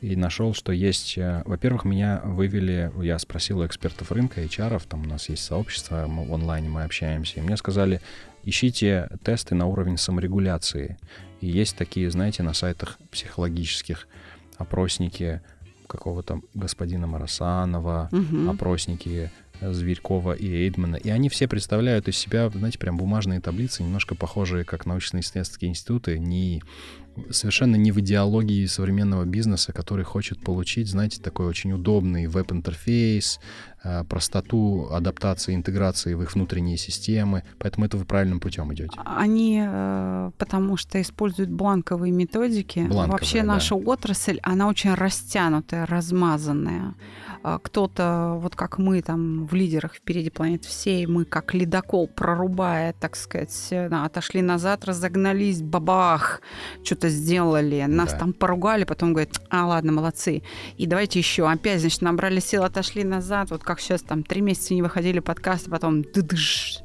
и 0.00 0.16
нашел, 0.16 0.54
что 0.54 0.72
есть... 0.72 1.16
Э, 1.18 1.42
во-первых, 1.44 1.84
меня 1.84 2.20
вывели... 2.24 2.90
Я 3.02 3.18
спросил 3.18 3.60
у 3.60 3.66
экспертов 3.66 4.12
рынка, 4.12 4.42
HR, 4.42 4.82
там 4.88 5.02
у 5.02 5.06
нас 5.06 5.28
есть 5.28 5.44
сообщество, 5.44 6.06
мы 6.06 6.26
в 6.26 6.34
онлайне 6.34 6.68
мы 6.68 6.84
общаемся, 6.84 7.38
и 7.38 7.42
мне 7.42 7.56
сказали, 7.56 8.00
ищите 8.44 9.08
тесты 9.24 9.54
на 9.54 9.66
уровень 9.66 9.96
саморегуляции. 9.96 10.98
И 11.40 11.46
есть 11.46 11.76
такие, 11.76 12.10
знаете, 12.10 12.42
на 12.42 12.54
сайтах 12.54 12.98
психологических 13.10 14.08
опросники 14.56 15.42
какого-то 15.86 16.40
господина 16.54 17.06
Марасанова, 17.06 18.08
угу. 18.10 18.50
опросники 18.50 19.30
Зверькова 19.60 20.32
и 20.32 20.48
Эйдмана. 20.48 20.96
И 20.96 21.08
они 21.08 21.28
все 21.28 21.48
представляют 21.48 22.08
из 22.08 22.16
себя, 22.16 22.48
знаете, 22.50 22.78
прям 22.78 22.96
бумажные 22.96 23.40
таблицы, 23.40 23.82
немножко 23.82 24.14
похожие, 24.14 24.64
как 24.64 24.86
научно-исследовательские 24.86 25.70
институты, 25.70 26.18
не 26.18 26.62
совершенно 27.30 27.76
не 27.76 27.92
в 27.92 28.00
идеологии 28.00 28.66
современного 28.66 29.24
бизнеса, 29.24 29.72
который 29.72 30.04
хочет 30.04 30.42
получить, 30.42 30.88
знаете, 30.88 31.20
такой 31.20 31.46
очень 31.46 31.72
удобный 31.72 32.26
веб-интерфейс, 32.26 33.40
э, 33.84 34.04
простоту 34.04 34.88
адаптации, 34.90 35.54
интеграции 35.54 36.14
в 36.14 36.22
их 36.22 36.34
внутренние 36.34 36.76
системы. 36.76 37.42
Поэтому 37.58 37.86
это 37.86 37.96
вы 37.96 38.04
правильным 38.04 38.40
путем 38.40 38.72
идете. 38.72 38.98
Они 39.04 39.62
э, 39.66 40.30
потому 40.38 40.76
что 40.76 41.00
используют 41.00 41.50
бланковые 41.50 42.12
методики. 42.12 42.80
Бланковые, 42.80 43.10
Вообще 43.10 43.40
да. 43.40 43.46
наша 43.46 43.74
отрасль, 43.74 44.38
она 44.42 44.68
очень 44.68 44.94
растянутая, 44.94 45.86
размазанная. 45.86 46.94
А, 47.42 47.58
кто-то, 47.58 48.38
вот 48.40 48.56
как 48.56 48.78
мы 48.78 49.02
там 49.02 49.46
в 49.46 49.54
лидерах 49.54 49.94
впереди 49.94 50.30
планет 50.30 50.64
всей, 50.64 51.06
мы 51.06 51.24
как 51.24 51.54
ледокол 51.54 52.08
прорубая, 52.08 52.92
так 52.98 53.16
сказать, 53.16 53.72
отошли 53.72 54.42
назад, 54.42 54.84
разогнались, 54.84 55.62
бабах, 55.62 56.40
что-то 56.82 57.05
сделали, 57.08 57.84
нас 57.88 58.12
да. 58.12 58.18
там 58.18 58.32
поругали, 58.32 58.84
потом 58.84 59.12
говорят, 59.12 59.40
а 59.50 59.66
ладно, 59.66 59.92
молодцы, 59.92 60.42
и 60.76 60.86
давайте 60.86 61.18
еще, 61.18 61.48
опять, 61.48 61.80
значит, 61.80 62.02
набрали 62.02 62.40
сил, 62.40 62.64
отошли 62.64 63.04
назад, 63.04 63.50
вот 63.50 63.62
как 63.62 63.80
сейчас 63.80 64.02
там 64.02 64.22
три 64.22 64.40
месяца 64.40 64.74
не 64.74 64.82
выходили 64.82 65.20
подкасты, 65.20 65.70
потом 65.70 66.02
дыдыш, 66.02 66.80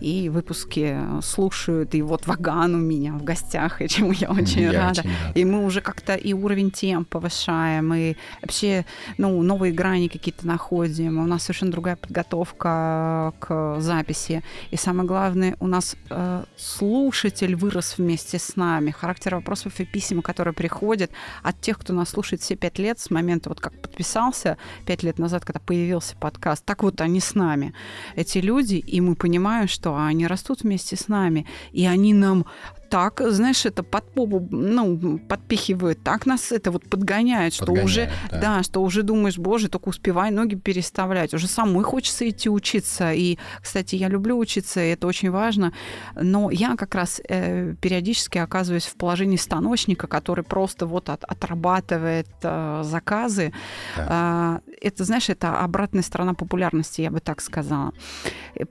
и 0.00 0.28
выпуски 0.28 0.98
слушают, 1.22 1.94
и 1.94 2.02
вот 2.02 2.26
Ваган 2.26 2.74
у 2.74 2.78
меня 2.78 3.12
в 3.12 3.24
гостях, 3.24 3.82
и 3.82 3.88
чему 3.88 4.12
я 4.12 4.30
очень 4.30 4.62
я 4.62 4.72
рада. 4.72 5.00
Очень. 5.00 5.10
И 5.34 5.44
мы 5.44 5.64
уже 5.64 5.80
как-то 5.80 6.14
и 6.14 6.32
уровень 6.32 6.70
тем 6.70 7.04
повышаем, 7.04 7.92
и 7.94 8.14
вообще, 8.42 8.84
ну, 9.16 9.42
новые 9.42 9.72
грани 9.72 10.08
какие-то 10.08 10.46
находим, 10.46 11.18
у 11.18 11.26
нас 11.26 11.42
совершенно 11.42 11.72
другая 11.72 11.96
подготовка 11.96 13.32
к 13.38 13.80
записи. 13.80 14.42
И 14.70 14.76
самое 14.76 15.06
главное, 15.06 15.56
у 15.60 15.66
нас 15.66 15.96
э, 16.10 16.44
слушатель 16.56 17.54
вырос 17.56 17.98
вместе 17.98 18.38
с 18.38 18.56
нами. 18.56 18.90
Характер 18.90 19.36
вопросов 19.64 19.80
и 19.80 19.84
писем, 19.84 20.22
которые 20.22 20.54
приходят 20.54 21.10
от 21.42 21.60
тех, 21.60 21.78
кто 21.78 21.92
нас 21.92 22.10
слушает 22.10 22.42
все 22.42 22.56
пять 22.56 22.78
лет, 22.78 22.98
с 22.98 23.10
момента, 23.10 23.48
вот 23.48 23.60
как 23.60 23.80
подписался 23.80 24.56
пять 24.86 25.02
лет 25.02 25.18
назад, 25.18 25.44
когда 25.44 25.60
появился 25.60 26.16
подкаст, 26.16 26.64
так 26.64 26.82
вот 26.82 27.00
они 27.00 27.20
с 27.20 27.34
нами. 27.34 27.74
Эти 28.16 28.38
люди, 28.38 28.76
и 28.76 29.00
мы 29.00 29.14
понимаем, 29.14 29.68
что 29.68 29.96
они 29.96 30.26
растут 30.26 30.62
вместе 30.62 30.96
с 30.96 31.08
нами, 31.08 31.46
и 31.72 31.86
они 31.86 32.14
нам 32.14 32.46
так, 32.88 33.20
знаешь, 33.24 33.66
это 33.66 33.82
под 33.82 34.04
попу, 34.12 34.46
ну, 34.50 35.18
подпихивают, 35.18 36.02
так 36.02 36.26
нас 36.26 36.52
это 36.52 36.70
вот 36.70 36.88
подгоняет, 36.88 37.54
что 37.54 37.66
подгоняет, 37.66 37.84
уже, 37.84 38.10
да. 38.30 38.40
да, 38.40 38.62
что 38.62 38.82
уже 38.82 39.02
думаешь, 39.02 39.38
боже, 39.38 39.68
только 39.68 39.88
успевай 39.88 40.30
ноги 40.30 40.54
переставлять, 40.54 41.34
уже 41.34 41.46
самой 41.46 41.84
хочется 41.84 42.28
идти 42.28 42.48
учиться, 42.48 43.12
и, 43.12 43.38
кстати, 43.60 43.96
я 43.96 44.08
люблю 44.08 44.38
учиться, 44.38 44.80
и 44.80 44.88
это 44.88 45.06
очень 45.06 45.30
важно, 45.30 45.72
но 46.14 46.50
я 46.50 46.76
как 46.76 46.94
раз 46.94 47.20
э, 47.28 47.74
периодически 47.80 48.38
оказываюсь 48.38 48.86
в 48.86 48.96
положении 48.96 49.36
станочника, 49.36 50.06
который 50.06 50.44
просто 50.44 50.86
вот 50.86 51.08
от, 51.08 51.24
отрабатывает 51.24 52.28
э, 52.42 52.82
заказы, 52.84 53.52
да. 53.96 54.60
э, 54.66 54.77
это, 54.80 55.04
знаешь, 55.04 55.28
это 55.28 55.60
обратная 55.60 56.02
сторона 56.02 56.34
популярности, 56.34 57.00
я 57.00 57.10
бы 57.10 57.20
так 57.20 57.40
сказала. 57.40 57.92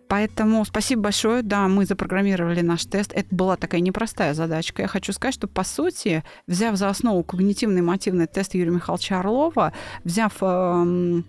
Поэтому 0.07 0.65
спасибо 0.65 1.03
большое, 1.03 1.41
да, 1.41 1.67
мы 1.67 1.85
запрограммировали 1.85 2.61
наш 2.61 2.85
тест, 2.85 3.11
это 3.13 3.33
была 3.33 3.55
такая 3.55 3.81
непростая 3.81 4.33
задачка. 4.33 4.83
Я 4.83 4.87
хочу 4.87 5.13
сказать, 5.13 5.33
что, 5.33 5.47
по 5.47 5.63
сути, 5.63 6.23
взяв 6.47 6.75
за 6.75 6.89
основу 6.89 7.23
когнитивный 7.23 7.81
мотивный 7.81 8.27
тест 8.27 8.55
Юрия 8.55 8.71
Михайловича 8.71 9.19
Орлова, 9.19 9.73
взяв 10.03 10.33
э, 10.41 11.21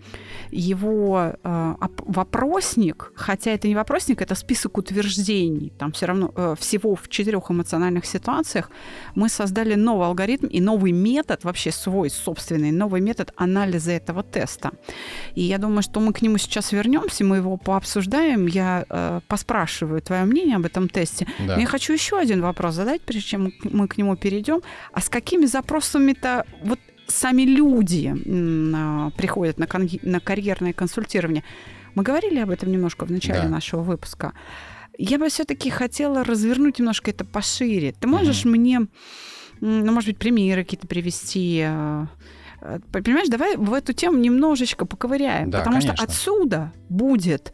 его 0.51 1.33
э, 1.43 1.75
вопросник, 1.97 3.11
хотя 3.15 3.51
это 3.51 3.67
не 3.67 3.75
вопросник, 3.75 4.21
это 4.21 4.35
список 4.35 4.77
утверждений, 4.77 5.71
там 5.77 5.91
все 5.91 6.05
равно 6.07 6.31
э, 6.35 6.55
всего 6.59 6.95
в 6.95 7.07
четырех 7.09 7.51
эмоциональных 7.51 8.05
ситуациях, 8.05 8.71
мы 9.15 9.29
создали 9.29 9.75
новый 9.75 10.07
алгоритм 10.07 10.47
и 10.47 10.61
новый 10.61 10.91
метод, 10.91 11.43
вообще 11.43 11.71
свой 11.71 12.09
собственный 12.09 12.71
новый 12.71 13.01
метод 13.01 13.33
анализа 13.35 13.91
этого 13.91 14.23
теста. 14.23 14.68
И 15.35 15.41
я 15.41 15.57
думаю, 15.57 15.81
что 15.81 15.99
мы 15.99 16.13
к 16.13 16.21
нему 16.21 16.37
сейчас 16.37 16.71
вернемся, 16.71 17.23
мы 17.23 17.37
его 17.37 17.57
пообсуждаем, 17.57 18.47
я 18.47 18.85
э, 18.89 19.21
поспрашиваю 19.27 20.01
твое 20.01 20.23
мнение 20.25 20.55
об 20.57 20.65
этом 20.65 20.89
тесте. 20.89 21.27
Да. 21.39 21.55
Но 21.55 21.61
я 21.61 21.67
хочу 21.67 21.93
еще 21.93 22.17
один 22.17 22.41
вопрос 22.41 22.75
задать, 22.75 23.01
прежде 23.01 23.29
чем 23.29 23.53
мы 23.63 23.87
к 23.87 23.97
нему 23.97 24.15
перейдем. 24.15 24.61
А 24.93 25.01
с 25.01 25.09
какими 25.09 25.45
запросами-то 25.45 26.45
вот 26.63 26.79
сами 27.07 27.41
люди 27.43 28.13
а, 28.75 29.09
приходят 29.17 29.57
на, 29.59 29.67
кон- 29.67 29.89
на 30.03 30.19
карьерное 30.19 30.73
консультирование? 30.73 31.43
Мы 31.95 32.03
говорили 32.03 32.39
об 32.39 32.49
этом 32.51 32.71
немножко 32.71 33.05
в 33.05 33.11
начале 33.11 33.41
Да. 33.43 33.49
нашего 33.49 33.81
выпуска. 33.81 34.33
Я 34.97 35.17
бы 35.17 35.29
все-таки 35.29 35.69
хотела 35.69 36.23
развернуть 36.23 36.77
немножко 36.79 37.09
это 37.11 37.25
пошире. 37.25 37.93
Ты 37.99 38.07
можешь 38.07 38.43
Мгм. 38.45 38.51
мне, 38.51 38.79
ну, 39.61 39.91
может 39.91 40.09
быть, 40.09 40.17
примеры 40.17 40.63
какие-то 40.63 40.87
привести? 40.87 41.65
Э, 42.61 42.79
Понимаешь, 42.91 43.29
давай 43.29 43.57
в 43.57 43.73
эту 43.73 43.93
тему 43.93 44.17
немножечко 44.17 44.85
поковыряем, 44.85 45.49
Да, 45.49 45.59
потому 45.59 45.81
что 45.81 45.89
конечно. 45.89 46.05
отсюда 46.05 46.71
будет 46.89 47.53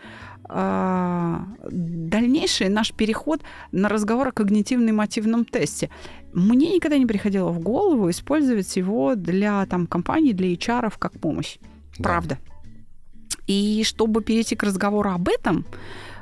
э, 0.50 1.38
дальнейший 1.72 2.70
наш 2.70 2.92
переход 2.92 3.42
на 3.72 3.90
разговор 3.90 4.28
о 4.28 4.32
когнитивно-эмотивном 4.32 5.46
тесте. 5.46 5.90
Мне 6.34 6.76
никогда 6.76 6.98
не 6.98 7.06
приходило 7.06 7.50
в 7.50 7.60
голову 7.60 8.10
использовать 8.10 8.78
его 8.78 9.16
для 9.16 9.66
там, 9.66 9.88
компаний, 9.88 10.34
для 10.34 10.54
HR 10.54 10.94
как 11.00 11.20
помощь. 11.20 11.58
Да. 11.98 12.04
Правда. 12.04 12.38
И 13.48 13.84
чтобы 13.86 14.22
перейти 14.22 14.56
к 14.56 14.64
разговору 14.64 15.12
об 15.12 15.30
этом, 15.30 15.66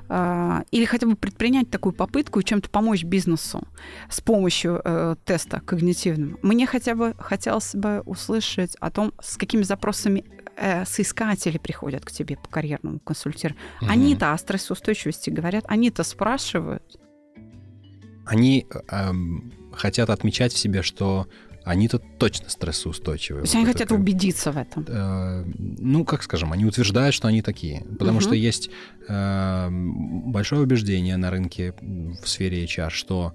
или 0.10 0.86
хотя 0.86 1.08
бы 1.08 1.16
предпринять 1.16 1.70
такую 1.70 1.93
попытку 1.93 2.39
и 2.39 2.43
чем-то 2.43 2.70
помочь 2.70 3.04
бизнесу 3.04 3.68
с 4.10 4.22
помощью 4.22 4.82
э, 4.84 5.16
теста 5.26 5.62
когнитивного, 5.62 6.38
мне 6.41 6.68
хотя 6.68 6.93
бы 6.93 7.16
хотелось 7.18 7.74
бы 7.74 8.01
услышать 8.06 8.76
о 8.80 8.91
том, 8.91 9.14
с 9.22 9.38
какими 9.38 9.64
запросами 9.64 10.26
э, 10.56 10.86
соискатели 10.86 11.58
приходят 11.58 12.06
к 12.06 12.12
тебе 12.12 12.38
по 12.38 12.47
карьерному 12.49 12.99
консультированию. 12.99 13.64
Мгм. 13.82 13.91
Они-то 13.91 14.34
о 14.34 14.38
стрессоустойчивости 14.38 15.30
говорят, 15.30 15.66
они-то 15.68 16.04
спрашивают. 16.04 16.99
Они 18.26 18.68
эм, 18.89 19.51
хотят 19.74 20.10
отмечать 20.10 20.54
в 20.54 20.58
себе, 20.58 20.82
что 20.82 21.28
они-то 21.66 21.99
точно 21.99 22.49
стрессоустойчивые. 22.49 23.41
То 23.41 23.45
есть 23.45 23.55
они 23.55 23.66
Вот 23.66 23.74
хотят 23.74 23.88
это- 23.88 23.95
убедиться 23.95 24.51
в 24.51 24.57
этом. 24.57 24.86
Э, 24.88 25.43
ну, 25.55 26.03
как 26.05 26.24
скажем, 26.24 26.51
они 26.51 26.66
утверждают, 26.66 27.16
что 27.16 27.28
они 27.28 27.41
такие. 27.41 27.82
Потому 27.99 28.14
Мгм. 28.18 28.22
что 28.22 28.36
есть 28.36 28.70
э, 29.09 29.70
большое 29.72 30.61
убеждение 30.61 31.18
на 31.18 31.30
рынке 31.32 31.74
в 31.82 32.28
сфере 32.28 32.64
HR, 32.66 32.89
что 32.89 33.34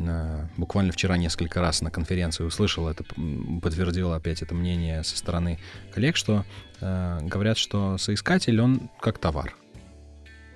э, 0.00 0.46
буквально 0.56 0.92
вчера 0.92 1.16
несколько 1.16 1.60
раз 1.60 1.82
на 1.82 1.90
конференции 1.90 2.44
услышал 2.44 2.86
это, 2.88 3.04
м, 3.16 3.60
подтвердил 3.60 4.12
опять 4.12 4.42
это 4.42 4.54
мнение 4.54 5.02
со 5.02 5.16
стороны 5.18 5.58
коллег, 5.92 6.14
что 6.16 6.44
э, 6.80 7.18
говорят, 7.22 7.58
что 7.58 7.98
соискатель, 7.98 8.60
он 8.60 8.90
как 9.00 9.18
товар. 9.18 9.56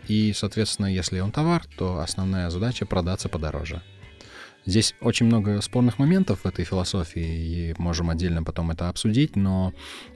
И, 0.07 0.33
соответственно, 0.33 0.87
если 0.87 1.19
он 1.21 1.33
товар, 1.33 1.65
то 1.77 1.99
основная 1.99 2.51
задача 2.51 2.87
продаться 2.87 3.29
подороже. 3.29 3.83
Здесь 4.65 4.95
очень 5.01 5.27
много 5.27 5.61
спорных 5.61 5.99
моментов 5.99 6.41
в 6.45 6.47
этой 6.47 6.65
философии, 6.65 7.21
и 7.21 7.75
можем 7.79 8.11
отдельно 8.11 8.43
потом 8.43 8.71
это 8.71 8.89
обсудить, 8.89 9.35
но 9.35 9.73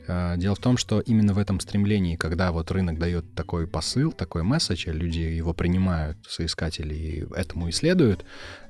э, 0.06 0.34
дело 0.36 0.54
в 0.54 0.60
том, 0.60 0.76
что 0.76 1.00
именно 1.00 1.34
в 1.34 1.38
этом 1.38 1.58
стремлении, 1.60 2.16
когда 2.16 2.52
вот 2.52 2.70
рынок 2.70 2.98
дает 2.98 3.34
такой 3.34 3.66
посыл, 3.66 4.12
такой 4.12 4.42
месседж, 4.42 4.88
а 4.88 4.92
люди 4.92 5.18
его 5.18 5.52
принимают, 5.52 6.18
соискатели, 6.28 6.94
и 6.94 7.26
этому 7.34 7.70
исследуют, 7.70 8.24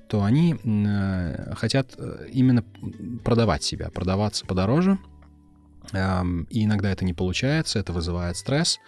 то 0.09 0.23
они 0.23 0.57
э, 0.65 1.55
хотят 1.57 1.95
э, 1.99 2.29
именно 2.33 2.65
продавать 3.23 3.63
себя, 3.63 3.91
продаваться 3.91 4.47
подороже, 4.47 4.99
Эм, 5.93 6.47
и 6.51 6.65
иногда 6.65 6.91
это 6.91 7.05
не 7.05 7.15
получается, 7.15 7.79
это 7.79 7.93
вызывает 7.93 8.37
стресс. 8.37 8.79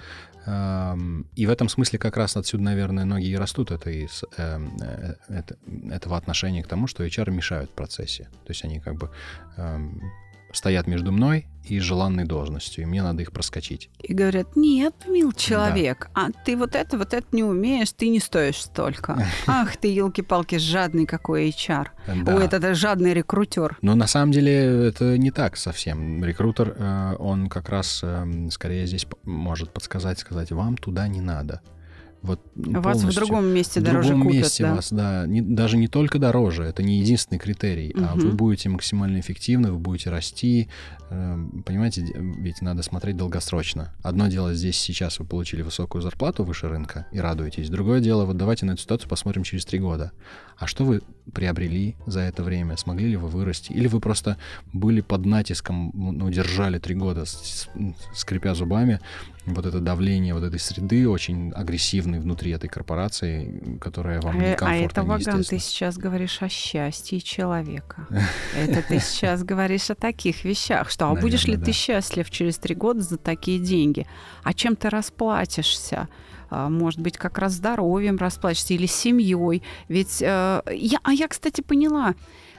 Эм, 0.49 1.27
И 1.37 1.47
в 1.47 1.51
этом 1.51 1.69
смысле 1.69 1.99
как 1.99 2.17
раз 2.17 2.37
отсюда, 2.37 2.63
наверное, 2.63 3.05
ноги 3.05 3.27
и 3.29 3.37
растут 3.37 3.71
это 3.71 3.91
из, 3.91 4.25
эм, 4.39 4.77
э, 4.81 5.15
это- 5.29 5.57
этого 5.91 6.17
отношения 6.17 6.63
к 6.63 6.67
тому, 6.69 6.87
что 6.87 7.05
HR 7.05 7.31
мешают 7.31 7.71
в 7.71 7.75
процессе. 7.75 8.25
То 8.47 8.53
есть 8.53 8.65
они 8.65 8.81
как 8.81 8.95
бы 8.95 9.11
эм, 9.59 10.01
стоят 10.53 10.87
между 10.87 11.13
мной 11.13 11.47
и 11.65 11.81
желанной 11.81 12.25
должностью, 12.25 12.85
и 12.85 12.87
мне 12.87 13.03
надо 13.03 13.23
их 13.23 13.33
проскочить. 13.33 13.91
И 14.01 14.15
говорят, 14.15 14.57
нет, 14.57 14.95
мил 15.07 15.33
человек, 15.33 16.09
а 16.15 16.29
ты 16.45 16.57
вот 16.57 16.75
это, 16.75 16.97
вот 16.97 17.13
это 17.13 17.27
не 17.33 17.45
умеешь, 17.45 17.93
ты 17.93 18.09
не 18.09 18.21
стоишь 18.21 18.63
столько. 18.63 19.23
Ах 19.47 19.77
ты, 19.77 19.89
елки-палки, 19.89 20.57
жадный 20.57 21.07
какой 21.07 21.51
HR. 21.51 21.89
Да. 22.25 22.37
Ой, 22.37 22.45
это, 22.45 22.75
жадный 22.75 23.13
рекрутер. 23.13 23.77
Но 23.83 23.95
на 23.95 24.07
самом 24.07 24.33
деле 24.33 24.89
это 24.89 25.19
не 25.19 25.31
так 25.31 25.57
совсем. 25.57 26.25
Рекрутер, 26.25 26.75
э, 26.77 27.17
он 27.19 27.49
как 27.49 27.69
раз 27.69 28.01
эм, 28.03 28.51
скорее 28.51 28.87
здесь 28.87 29.07
может 29.25 29.71
подсказать, 29.71 30.19
сказать, 30.19 30.51
вам 30.53 30.77
туда 30.77 31.07
не 31.09 31.21
надо. 31.21 31.61
Вот 32.21 32.41
Вас 32.57 33.05
в 33.05 33.15
другом 33.15 33.47
месте 33.47 33.81
в 33.81 33.85
дороже 33.85 34.09
другом 34.09 34.27
купят, 34.27 34.43
месте 34.43 34.65
да. 34.65 34.75
вас, 34.75 34.93
да, 34.93 35.25
не- 35.27 35.41
даже 35.41 35.77
не 35.77 35.87
только 35.87 36.19
дороже, 36.19 36.65
это 36.65 36.83
не 36.83 36.99
единственный 36.99 37.39
критерий, 37.39 37.95
а 37.97 38.17
Мгм. 38.17 38.19
вы 38.21 38.33
будете 38.33 38.69
максимально 38.69 39.21
эффективны, 39.21 39.71
вы 39.71 39.79
будете 39.79 40.11
расти, 40.11 40.69
э, 41.11 41.39
понимаете, 41.65 42.05
ведь 42.17 42.61
надо 42.61 42.83
смотреть 42.83 43.17
долгосрочно. 43.17 43.95
Одно 44.03 44.27
дело 44.27 44.53
здесь 44.53 44.77
сейчас 44.79 45.21
вы 45.21 45.27
получили 45.27 45.63
высокую 45.63 46.03
зарплату 46.03 46.43
выше 46.43 46.69
рынка 46.69 47.07
и 47.13 47.21
радуетесь, 47.21 47.71
другое 47.71 48.01
дело, 48.01 48.25
вот 48.25 48.37
давайте 48.37 48.67
на 48.67 48.73
эту 48.73 48.83
ситуацию 48.83 49.09
посмотрим 49.09 49.45
через 49.45 49.65
три 49.65 49.79
года. 49.79 50.11
А 50.57 50.67
что 50.67 50.85
вы 50.85 51.03
приобрели 51.33 51.97
за 52.07 52.21
это 52.21 52.43
время? 52.43 52.77
Смогли 52.77 53.09
ли 53.11 53.17
вы 53.17 53.29
вырасти? 53.29 53.73
Или 53.73 53.89
вы 53.89 54.01
просто 54.01 54.37
были 54.73 55.01
под 55.01 55.27
натиском, 55.27 55.91
ну, 55.95 56.31
держали 56.31 56.79
три 56.79 56.95
года, 56.95 57.25
скрипя 58.15 58.55
зубами, 58.55 59.01
вот 59.55 59.67
это 59.67 59.81
давление 59.81 60.35
вот 60.35 60.43
этой 60.43 60.61
среды 60.61 61.09
очень 61.09 61.53
агрессивной 61.53 62.21
внутри 62.21 62.53
этой 62.53 62.69
корпорации, 62.69 63.79
которая 63.81 64.21
вам 64.21 64.37
А, 64.37 64.39
а 64.39 64.51
некомфортна, 64.51 64.85
это, 64.85 65.03
Ваган, 65.03 65.45
ты 65.45 65.59
сейчас 65.59 65.97
говоришь 65.97 66.43
о 66.43 66.49
счастье 66.49 67.21
человека. 67.21 68.07
Это 68.57 68.83
ты 68.83 69.01
сейчас 69.01 69.43
говоришь 69.45 69.91
о 69.91 69.95
таких 69.95 70.45
вещах, 70.45 70.91
что 70.91 71.11
а 71.11 71.15
будешь 71.15 71.45
ли 71.45 71.57
ты 71.57 71.73
счастлив 71.73 72.31
через 72.31 72.59
три 72.59 72.75
года 72.75 73.01
за 73.01 73.17
такие 73.17 73.59
деньги? 73.59 74.07
А 74.43 74.53
чем 74.53 74.77
ты 74.77 74.91
расплатишься? 74.91 76.09
А, 76.51 76.69
Может 76.69 77.01
быть, 77.01 77.17
как 77.17 77.39
раз 77.39 77.53
здоровьем 77.55 78.17
расплатишься 78.17 78.75
или 78.75 78.87
семьей. 78.87 79.63
Ведь 79.89 80.23
э, 80.23 80.63
я, 80.73 80.99
а 81.03 81.13
я, 81.13 81.29
кстати, 81.29 81.61
поняла. 81.61 82.15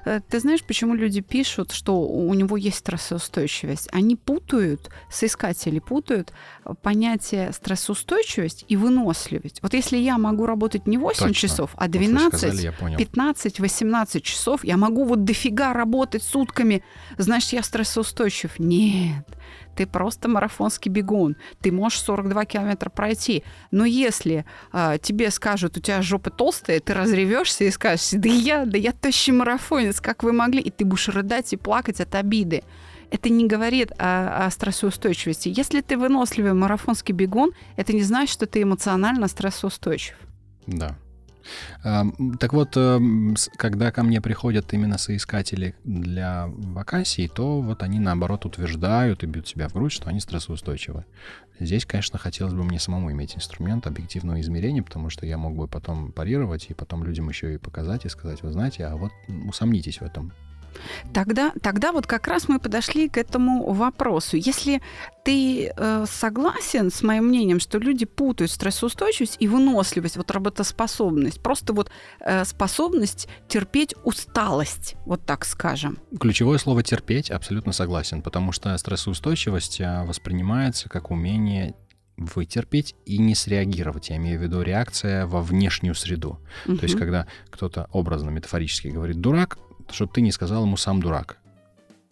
Э, 0.06 0.22
Ты 0.28 0.40
знаешь, 0.40 0.64
почему 0.64 0.94
люди 0.94 1.22
пишут, 1.22 1.72
что 1.72 2.00
у 2.02 2.34
него 2.34 2.58
есть 2.58 2.78
стрессоустойчивость? 2.78 3.90
Они 3.92 4.16
путают, 4.16 4.90
соискатели 5.10 5.80
путают 5.80 6.32
э, 6.66 6.74
понятие 6.82 7.52
стрессоустойчивость 7.52 8.66
и 8.68 8.78
выносливость. 8.78 9.62
Вот 9.62 9.74
если 9.74 9.98
я 9.98 10.18
могу 10.18 10.46
работать 10.46 10.88
не 10.88 10.98
8 10.98 11.20
Точно. 11.20 11.34
часов, 11.34 11.72
а 11.76 11.86
Вот 11.86 11.96
вы 11.96 12.06
12, 12.06 12.40
сказали, 12.40 12.62
я 12.62 12.72
понял. 12.72 12.98
15-18 13.00 14.22
часов, 14.22 14.64
я 14.64 14.78
могу 14.78 15.04
вот 15.06 15.24
дофига 15.24 15.74
работать 15.74 16.24
сутками, 16.24 16.84
значит, 17.18 17.54
я 17.54 17.64
стрессоустойчив. 17.64 18.60
Нет, 18.60 19.26
ты 19.76 19.86
просто 19.86 20.28
марафонский 20.28 20.92
бегун. 20.92 21.36
Ты 21.62 21.72
можешь 21.72 22.02
42 22.02 22.46
километра 22.46 22.90
пройти. 22.90 23.44
Но 23.72 23.86
если 23.86 24.46
а, 24.72 24.98
тебе 24.98 25.32
скажут, 25.32 25.78
у 25.78 25.80
тебя 25.80 26.02
жопа 26.02 26.30
толстая, 26.30 26.80
ты 26.80 26.94
разревешься 26.94 27.64
и 27.64 27.72
скажешь, 27.72 28.10
да 28.14 28.30
я, 28.30 28.66
да 28.66 28.78
я 28.78 28.92
тощий 28.92 29.34
марафонец, 29.34 30.02
как 30.02 30.24
вы 30.24 30.34
могли? 30.34 30.62
И 30.62 30.70
ты 30.70 30.86
будешь 30.86 31.08
рыдать 31.10 31.54
и 31.54 31.58
плакать 31.58 32.02
от 32.02 32.16
обиды. 32.16 32.64
Это 33.12 33.30
не 33.30 33.48
говорит 33.48 33.92
о, 33.98 34.46
о 34.46 34.52
стрессоустойчивости. 34.52 35.52
Если 35.56 35.82
ты 35.82 35.98
выносливый 35.98 36.54
марафонский 36.54 37.14
бегун, 37.14 37.52
это 37.76 37.94
не 37.94 38.04
значит, 38.04 38.34
что 38.34 38.46
ты 38.46 38.62
эмоционально 38.62 39.28
стрессоустойчив. 39.28 40.16
Да. 40.68 40.96
Ам, 41.84 42.38
Так 42.40 42.54
вот, 42.54 42.76
эм, 42.76 43.36
когда 43.58 43.92
ко 43.92 44.04
мне 44.04 44.22
приходят 44.22 44.74
именно 44.74 44.98
соискатели 44.98 45.76
для 45.84 46.48
вакансий, 46.48 47.28
то 47.28 47.62
вот 47.62 47.84
они 47.84 48.00
наоборот 48.00 48.46
утверждают 48.46 49.24
и 49.24 49.28
бьют 49.28 49.48
себя 49.48 49.68
в 49.68 49.74
грудь, 49.74 49.92
что 49.92 50.10
они 50.10 50.20
стрессоустойчивы. 50.20 51.06
Здесь, 51.60 51.86
конечно, 51.86 52.18
хотелось 52.18 52.54
бы 52.54 52.64
мне 52.64 52.80
самому 52.80 53.12
иметь 53.12 53.36
инструмент 53.36 53.86
объективного 53.86 54.40
измерения, 54.40 54.82
потому 54.82 55.10
что 55.10 55.26
я 55.26 55.38
мог 55.38 55.56
бы 55.56 55.68
потом 55.68 56.12
парировать 56.12 56.68
и 56.70 56.74
потом 56.74 57.04
людям 57.04 57.28
еще 57.30 57.54
и 57.54 57.58
показать 57.58 58.06
и 58.06 58.10
сказать, 58.10 58.44
вы 58.44 58.52
знаете, 58.52 58.86
а 58.86 58.96
вот 58.96 59.12
усомнитесь 59.48 60.00
в 60.00 60.04
этом. 60.04 60.32
Тогда, 61.14 61.52
тогда 61.62 61.92
вот 61.92 62.08
как 62.08 62.28
раз 62.28 62.48
мы 62.48 62.60
подошли 62.60 63.10
к 63.10 63.18
этому 63.18 63.72
вопросу. 63.74 64.38
Если 64.38 64.82
ты 65.24 65.72
э, 65.76 66.06
согласен 66.10 66.92
с 66.92 67.04
моим 67.04 67.26
мнением, 67.26 67.60
что 67.60 67.78
люди 67.78 68.06
путают 68.06 68.52
стрессоустойчивость 68.52 69.38
и 69.40 69.48
выносливость, 69.48 70.18
вот 70.18 70.32
работоспособность, 70.32 71.42
просто 71.42 71.74
вот 71.74 71.92
э, 72.22 72.46
способность 72.46 73.28
терпеть 73.48 73.94
усталость, 74.04 74.96
вот 75.06 75.26
так 75.26 75.46
скажем. 75.46 76.00
Ключевое 76.20 76.58
слово 76.58 76.84
терпеть 76.84 77.32
абсолютно 77.32 77.74
согласен, 77.74 78.22
потому 78.22 78.52
что 78.52 78.78
стрессоустойчивость 78.78 79.82
а, 79.82 80.06
воспринимается 80.06 80.90
как 80.90 81.12
умение 81.12 81.76
вытерпеть 82.18 82.96
и 83.06 83.18
не 83.18 83.36
среагировать. 83.36 84.10
Я 84.10 84.18
имею 84.18 84.40
в 84.40 84.44
виду 84.44 84.62
реакция 84.62 85.26
во 85.26 85.42
внешнюю 85.42 85.96
среду. 85.96 86.40
То 86.66 86.84
есть, 86.84 86.98
когда 86.98 87.28
кто-то 87.50 87.88
образно, 87.92 88.30
метафорически 88.30 88.90
говорит 88.90 89.22
«дурак», 89.22 89.58
чтобы 89.92 90.12
ты 90.14 90.22
не 90.22 90.32
сказал 90.32 90.64
ему 90.64 90.78
«сам 90.78 91.02
дурак». 91.02 91.40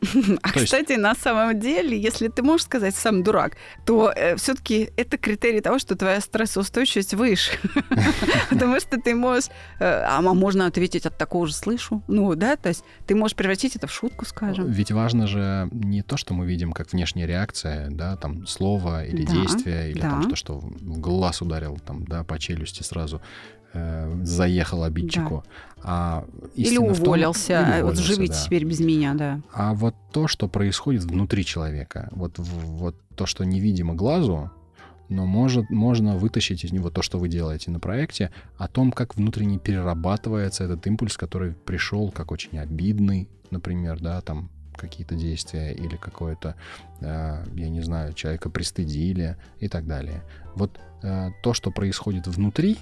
А, 0.42 0.52
То 0.52 0.64
кстати, 0.64 0.92
есть... 0.92 1.02
на 1.02 1.16
самом 1.16 1.60
деле, 1.60 2.00
если 2.00 2.28
ты 2.28 2.44
можешь 2.44 2.66
сказать 2.66 2.96
сам 2.96 3.24
дурак, 3.24 3.58
то 3.86 4.12
э, 4.16 4.36
все-таки 4.36 4.90
это 4.96 5.18
критерий 5.18 5.62
того, 5.62 5.80
что 5.80 5.96
твоя 5.96 6.22
стрессоустойчивость 6.22 7.14
выше. 7.14 7.58
Потому 8.50 8.80
что 8.80 9.00
ты 9.00 9.16
можешь... 9.16 9.50
Э, 9.80 10.04
а 10.08 10.22
можно 10.22 10.68
ответить 10.68 11.06
от 11.06 11.18
такого 11.18 11.48
же 11.48 11.54
слышу. 11.54 12.04
Ну, 12.08 12.36
да, 12.36 12.56
то 12.56 12.70
есть 12.70 12.84
ты 13.08 13.16
можешь 13.16 13.36
превратить 13.36 13.76
это 13.76 13.88
в 13.88 13.92
шутку, 13.92 14.26
скажем. 14.26 14.70
Ведь 14.70 14.92
важно 14.92 15.28
же 15.28 15.70
не 15.72 16.04
то, 16.04 16.18
что 16.18 16.34
мы 16.34 16.46
видим 16.46 16.74
как 16.74 16.92
внешняя 16.92 17.26
реакция, 17.26 17.90
да, 17.90 18.16
там, 18.18 18.46
слово 18.46 19.06
или 19.06 19.26
действие, 19.26 19.92
или 19.92 20.00
там, 20.00 20.24
что, 20.24 20.36
что 20.36 20.60
в 20.60 21.00
глаз 21.00 21.42
ударил, 21.42 21.80
там, 21.86 22.06
да, 22.06 22.24
по 22.24 22.38
челюсти 22.38 22.84
сразу 22.84 23.22
э, 23.74 24.20
заехал 24.24 24.84
обидчику. 24.84 25.44
Да. 25.46 25.84
А 25.84 26.26
или 26.56 26.78
уволился, 26.78 27.60
том, 27.60 27.64
или 27.64 27.82
уволился, 27.82 27.86
вот 27.86 27.98
живите 27.98 28.34
да. 28.34 28.44
теперь 28.46 28.66
без 28.66 28.80
меня, 28.80 29.14
да. 29.14 29.40
А 29.54 29.74
вот 29.74 29.96
то, 30.12 30.28
что 30.28 30.48
происходит 30.48 31.04
внутри 31.04 31.46
человека, 31.46 32.10
вот, 32.12 32.38
вот 32.38 32.96
то, 33.16 33.26
что 33.26 33.44
невидимо 33.44 33.94
глазу, 33.94 34.52
но 35.10 35.26
может, 35.26 35.70
можно 35.70 36.18
вытащить 36.18 36.66
из 36.66 36.72
него 36.72 36.90
то, 36.90 37.02
что 37.02 37.18
вы 37.18 37.30
делаете 37.30 37.72
на 37.72 37.80
проекте, 37.80 38.32
о 38.58 38.68
том, 38.68 38.92
как 38.92 39.16
внутренне 39.16 39.58
перерабатывается 39.58 40.64
этот 40.64 40.86
импульс, 40.88 41.16
который 41.16 41.54
пришел 41.54 42.12
как 42.12 42.32
очень 42.32 42.58
обидный, 42.58 43.30
например, 43.52 44.00
да, 44.00 44.22
там 44.22 44.50
какие-то 44.76 45.16
действия 45.16 45.74
или 45.74 45.96
какое-то, 45.96 46.56
э, 47.00 47.44
я 47.56 47.70
не 47.70 47.82
знаю, 47.82 48.14
человека 48.14 48.50
пристыдили 48.50 49.38
и 49.60 49.68
так 49.68 49.88
далее. 49.88 50.24
Вот 50.56 50.80
э, 51.02 51.32
то, 51.42 51.54
что 51.54 51.72
происходит 51.72 52.28
внутри, 52.28 52.78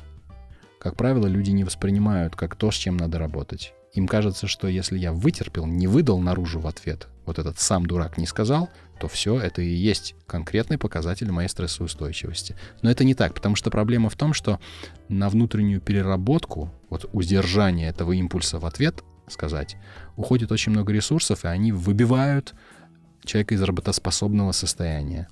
как 0.85 0.97
правило, 0.97 1.25
люди 1.25 1.49
не 1.49 1.63
воспринимают 1.63 2.35
как 2.35 2.55
то, 2.55 2.69
с 2.69 2.75
чем 2.75 2.95
надо 2.95 3.17
работать. 3.17 3.73
Им 3.93 4.07
кажется, 4.07 4.45
что 4.45 4.67
если 4.67 4.99
я 4.99 5.13
вытерпел, 5.13 5.65
не 5.65 5.87
выдал 5.87 6.19
наружу 6.19 6.59
в 6.59 6.67
ответ, 6.67 7.07
вот 7.25 7.39
этот 7.39 7.57
сам 7.57 7.87
дурак 7.87 8.19
не 8.19 8.27
сказал, 8.27 8.69
то 8.99 9.07
все 9.07 9.39
это 9.39 9.63
и 9.63 9.73
есть 9.73 10.13
конкретный 10.27 10.77
показатель 10.77 11.31
моей 11.31 11.49
стрессоустойчивости. 11.49 12.55
Но 12.83 12.91
это 12.91 13.03
не 13.03 13.15
так, 13.15 13.33
потому 13.33 13.55
что 13.55 13.71
проблема 13.71 14.11
в 14.11 14.15
том, 14.15 14.35
что 14.35 14.59
на 15.09 15.27
внутреннюю 15.29 15.81
переработку, 15.81 16.71
вот 16.91 17.09
удержание 17.13 17.89
этого 17.89 18.11
импульса 18.11 18.59
в 18.59 18.67
ответ 18.67 19.03
сказать, 19.27 19.77
уходит 20.17 20.51
очень 20.51 20.71
много 20.71 20.93
ресурсов, 20.93 21.45
и 21.45 21.47
они 21.47 21.71
выбивают 21.71 22.53
человека 23.23 23.55
из 23.55 23.63
работоспособного 23.63 24.51
состояния. 24.51 25.29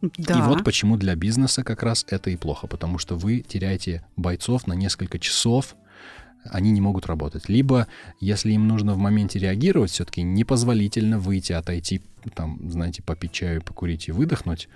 Да. 0.00 0.38
И 0.38 0.42
вот 0.42 0.64
почему 0.64 0.96
для 0.96 1.14
бизнеса 1.14 1.64
как 1.64 1.82
раз 1.82 2.04
это 2.08 2.30
и 2.30 2.36
плохо, 2.36 2.66
потому 2.66 2.98
что 2.98 3.16
вы 3.16 3.40
теряете 3.40 4.04
бойцов 4.16 4.66
на 4.66 4.74
несколько 4.74 5.18
часов, 5.18 5.76
они 6.44 6.70
не 6.70 6.80
могут 6.80 7.06
работать. 7.06 7.48
Либо, 7.48 7.86
если 8.20 8.52
им 8.52 8.68
нужно 8.68 8.94
в 8.94 8.98
моменте 8.98 9.38
реагировать, 9.38 9.90
все-таки 9.90 10.22
непозволительно 10.22 11.18
выйти, 11.18 11.52
отойти, 11.52 12.02
там, 12.34 12.70
знаете, 12.70 13.02
попить 13.02 13.32
чаю, 13.32 13.62
покурить 13.62 14.08
и 14.08 14.12
выдохнуть, 14.12 14.68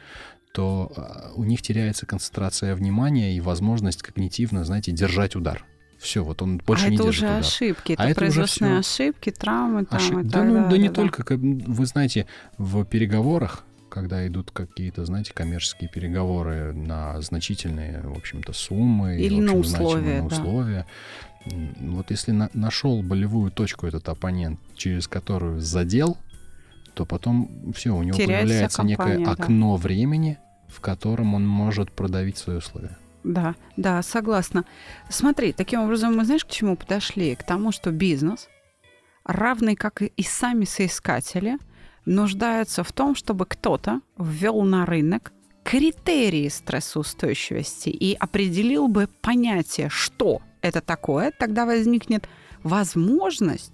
то 0.53 0.91
а, 0.97 1.33
у 1.35 1.45
них 1.45 1.63
теряется 1.63 2.07
концентрация 2.07 2.75
внимания 2.75 3.37
и 3.37 3.41
возможность 3.41 4.03
когнитивно, 4.03 4.65
знаете, 4.65 4.93
держать 4.93 5.37
удар. 5.37 5.65
Все, 5.99 6.23
вот 6.23 6.43
он 6.43 6.59
больше 6.65 6.87
а 6.87 6.89
не 6.89 6.97
держит 6.97 7.25
удар. 7.25 7.31
это 7.31 7.41
уже 7.41 7.49
ошибки, 7.49 7.93
это 7.93 8.03
а 8.05 8.15
производственные 8.15 8.79
ошибки, 8.79 9.31
травмы 9.31 9.85
там 9.85 9.99
Ошиб... 9.99 10.19
и 10.19 10.23
да, 10.23 10.31
так 10.31 10.45
ну, 10.47 10.55
далее. 10.55 10.71
Да, 10.71 10.77
не 10.79 10.89
да. 10.89 10.95
только. 10.95 11.37
Вы 11.37 11.87
знаете, 11.87 12.27
в 12.57 12.85
переговорах 12.85 13.65
когда 13.99 14.27
идут 14.29 14.53
какие-то, 14.53 15.05
знаете, 15.05 15.33
коммерческие 15.35 15.91
переговоры 15.91 16.73
на 16.73 17.21
значительные, 17.21 18.01
в 18.03 18.17
общем-то, 18.17 18.53
суммы 18.53 19.17
или 19.17 19.35
общем, 19.35 19.45
на 19.47 19.55
условия, 19.57 20.21
на 20.21 20.27
условия. 20.27 20.87
Да. 21.45 21.57
Вот 21.81 22.11
если 22.11 22.31
на, 22.31 22.49
нашел 22.53 23.03
болевую 23.03 23.51
точку 23.51 23.87
этот 23.87 24.09
оппонент, 24.09 24.61
через 24.77 25.09
которую 25.09 25.61
задел, 25.61 26.17
то 26.95 27.05
потом 27.07 27.73
все, 27.75 27.91
у 27.91 28.03
него 28.05 28.17
Теряет 28.17 28.43
появляется 28.43 28.79
компания, 28.79 29.17
некое 29.17 29.25
да. 29.25 29.33
окно 29.33 29.77
времени, 29.77 30.39
в 30.69 30.81
котором 30.81 31.35
он 31.35 31.47
может 31.47 31.91
продавить 31.91 32.39
свои 32.39 32.59
условия. 32.59 32.97
Да, 33.25 33.57
да, 33.77 34.01
согласна. 34.03 34.65
Смотри, 35.09 35.53
таким 35.53 35.81
образом 35.81 36.17
мы 36.17 36.25
знаешь, 36.25 36.45
к 36.45 36.51
чему 36.51 36.77
подошли? 36.77 37.35
К 37.35 37.43
тому, 37.43 37.73
что 37.73 37.91
бизнес, 37.91 38.49
равный 39.25 39.75
как 39.75 40.03
и 40.03 40.23
сами 40.23 40.65
соискатели, 40.65 41.59
нуждаются 42.05 42.83
в 42.85 42.93
том, 42.93 43.15
чтобы 43.15 43.47
кто-то 43.47 44.01
ввел 44.19 44.63
на 44.63 44.87
рынок 44.87 45.33
критерии 45.65 46.49
стрессоустойчивости 46.49 47.91
и 47.91 48.15
определил 48.15 48.89
бы 48.89 49.09
понятие, 49.21 49.91
что 49.91 50.41
это 50.63 50.81
такое, 50.81 51.31
тогда 51.31 51.67
возникнет 51.67 52.29
возможность 52.63 53.73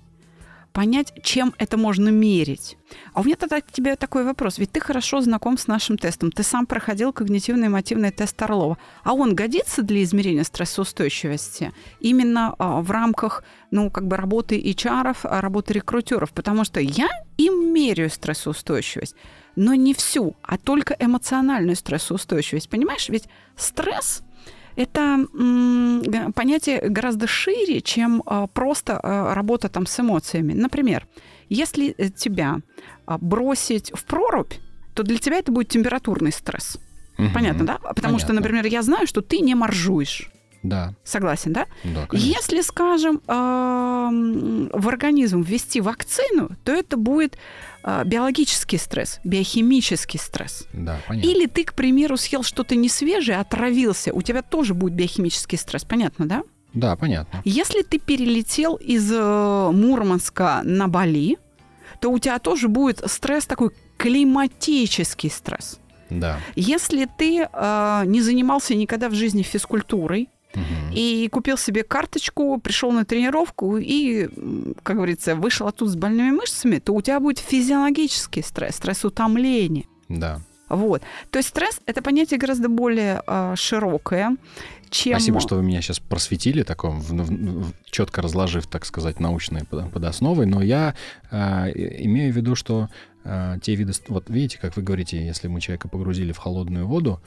понять, 0.74 1.12
чем 1.22 1.54
это 1.58 1.76
можно 1.76 2.10
мерить. 2.10 2.76
А 3.14 3.20
у 3.20 3.24
меня 3.24 3.36
тогда 3.36 3.60
к 3.60 3.70
тебе 3.70 3.94
такой 3.94 4.24
вопрос. 4.24 4.58
Ведь 4.58 4.72
ты 4.72 4.80
хорошо 4.80 5.20
знаком 5.20 5.56
с 5.56 5.68
нашим 5.68 5.96
тестом. 5.96 6.32
Ты 6.32 6.42
сам 6.42 6.66
проходил 6.66 7.12
когнитивно-эмотивный 7.12 8.10
тест 8.10 8.42
Орлова. 8.42 8.76
А 9.04 9.14
он 9.14 9.34
годится 9.34 9.82
для 9.82 10.02
измерения 10.02 10.42
стрессоустойчивости 10.42 11.72
именно 12.00 12.54
а, 12.58 12.82
в 12.82 12.90
рамках 12.90 13.44
ну, 13.70 13.88
как 13.88 14.06
бы 14.06 14.16
работы 14.16 14.60
HR, 14.60 15.16
а, 15.22 15.40
работы 15.40 15.74
рекрутеров? 15.74 16.32
Потому 16.32 16.64
что 16.64 16.80
я 16.80 17.08
им 17.36 17.72
меряю 17.72 18.10
стрессоустойчивость, 18.10 19.14
но 19.56 19.74
не 19.74 19.94
всю, 19.94 20.36
а 20.42 20.58
только 20.58 20.96
эмоциональную 20.98 21.76
стрессоустойчивость. 21.76 22.68
Понимаешь, 22.68 23.08
ведь 23.08 23.28
стресс– 23.56 24.23
это 24.76 25.26
понятие 26.34 26.80
гораздо 26.88 27.26
шире, 27.26 27.80
чем 27.80 28.22
а, 28.26 28.46
просто 28.46 28.98
а, 29.02 29.34
работа 29.34 29.68
там 29.68 29.86
с 29.86 30.00
эмоциями. 30.00 30.52
Например, 30.52 31.06
если 31.48 31.94
э, 31.96 32.10
тебя 32.10 32.58
а, 33.06 33.18
бросить 33.18 33.92
в 33.94 34.04
прорубь, 34.04 34.54
то 34.94 35.02
для 35.02 35.18
тебя 35.18 35.36
это 35.36 35.52
будет 35.52 35.68
температурный 35.68 36.32
стресс. 36.32 36.78
Угу. 37.18 37.28
Понятно, 37.32 37.66
да? 37.66 37.74
Потому 37.78 37.94
Понятно. 37.94 38.18
что, 38.18 38.32
например, 38.32 38.66
я 38.66 38.82
знаю, 38.82 39.06
что 39.06 39.20
ты 39.20 39.38
не 39.38 39.54
моржуешь. 39.54 40.30
Да. 40.64 40.94
Согласен, 41.04 41.52
да? 41.52 41.66
Да, 41.84 42.06
конечно. 42.06 42.26
Если, 42.26 42.60
скажем, 42.62 43.20
в 43.26 44.88
организм 44.88 45.42
ввести 45.42 45.80
вакцину, 45.80 46.50
то 46.64 46.72
это 46.72 46.96
будет 46.96 47.36
а, 47.82 48.02
биологический 48.04 48.78
стресс, 48.78 49.20
биохимический 49.24 50.18
стресс. 50.18 50.66
Да, 50.72 50.98
понятно. 51.06 51.28
Или 51.28 51.46
ты, 51.46 51.64
к 51.64 51.74
примеру, 51.74 52.16
съел 52.16 52.42
что-то 52.42 52.76
не 52.76 52.88
свежее, 52.88 53.38
отравился, 53.38 54.12
у 54.14 54.22
тебя 54.22 54.40
тоже 54.40 54.72
будет 54.72 54.94
биохимический 54.94 55.58
стресс. 55.58 55.84
Понятно, 55.84 56.26
да? 56.26 56.42
Да, 56.72 56.96
понятно. 56.96 57.42
Если 57.44 57.82
ты 57.82 57.98
перелетел 57.98 58.76
из 58.76 59.12
э, 59.12 59.70
Мурманска 59.70 60.62
на 60.64 60.88
Бали, 60.88 61.36
то 62.00 62.10
у 62.10 62.18
тебя 62.18 62.38
тоже 62.38 62.68
будет 62.68 63.02
стресс 63.10 63.44
такой 63.44 63.70
климатический 63.98 65.30
стресс. 65.30 65.78
Да. 66.08 66.40
Если 66.56 67.06
ты 67.18 67.46
э, 67.50 68.02
не 68.06 68.22
занимался 68.22 68.74
никогда 68.74 69.10
в 69.10 69.14
жизни 69.14 69.42
физкультурой, 69.42 70.28
и 70.92 71.28
купил 71.30 71.58
себе 71.58 71.82
карточку, 71.82 72.58
пришел 72.58 72.92
на 72.92 73.04
тренировку 73.04 73.76
и, 73.76 74.28
как 74.82 74.96
говорится, 74.96 75.34
вышел 75.34 75.66
оттуда 75.66 75.90
с 75.90 75.96
больными 75.96 76.30
мышцами, 76.30 76.78
то 76.78 76.94
у 76.94 77.02
тебя 77.02 77.20
будет 77.20 77.38
физиологический 77.38 78.42
стресс, 78.42 78.76
стресс 78.76 79.04
утомления. 79.04 79.84
Да. 80.08 80.40
Вот. 80.68 81.02
То 81.30 81.38
есть 81.38 81.50
стресс 81.50 81.80
это 81.86 82.02
понятие 82.02 82.38
гораздо 82.38 82.68
более 82.68 83.22
э, 83.26 83.54
широкое, 83.56 84.36
чем... 84.90 85.14
Спасибо, 85.14 85.40
что 85.40 85.56
вы 85.56 85.62
меня 85.62 85.82
сейчас 85.82 85.98
просветили, 85.98 86.62
таком, 86.62 87.00
в, 87.00 87.10
в, 87.10 87.62
в, 87.62 87.72
четко 87.90 88.22
разложив, 88.22 88.66
так 88.66 88.86
сказать, 88.86 89.20
научные 89.20 89.64
под, 89.64 89.90
подосновы. 89.92 90.46
Но 90.46 90.62
я 90.62 90.94
э, 91.30 91.36
имею 92.04 92.32
в 92.32 92.36
виду, 92.36 92.54
что 92.54 92.88
э, 93.24 93.58
те 93.62 93.74
виды... 93.74 93.92
Вот 94.08 94.30
видите, 94.30 94.58
как 94.58 94.76
вы 94.76 94.82
говорите, 94.82 95.24
если 95.24 95.48
мы 95.48 95.60
человека 95.60 95.88
погрузили 95.88 96.32
в 96.32 96.38
холодную 96.38 96.86
воду, 96.86 97.20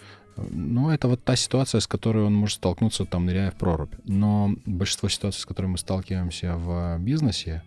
ну, 0.49 0.89
это 0.89 1.07
вот 1.07 1.23
та 1.23 1.35
ситуация, 1.35 1.81
с 1.81 1.88
которой 1.88 2.25
он 2.25 2.33
может 2.33 2.57
столкнуться, 2.57 3.05
там, 3.05 3.25
ныряя 3.25 3.51
в 3.51 3.55
прорубь. 3.55 3.93
Но 4.05 4.53
большинство 4.65 5.09
ситуаций, 5.09 5.41
с 5.41 5.45
которыми 5.45 5.71
мы 5.73 5.77
сталкиваемся 5.77 6.55
в 6.55 6.97
бизнесе, 6.99 7.63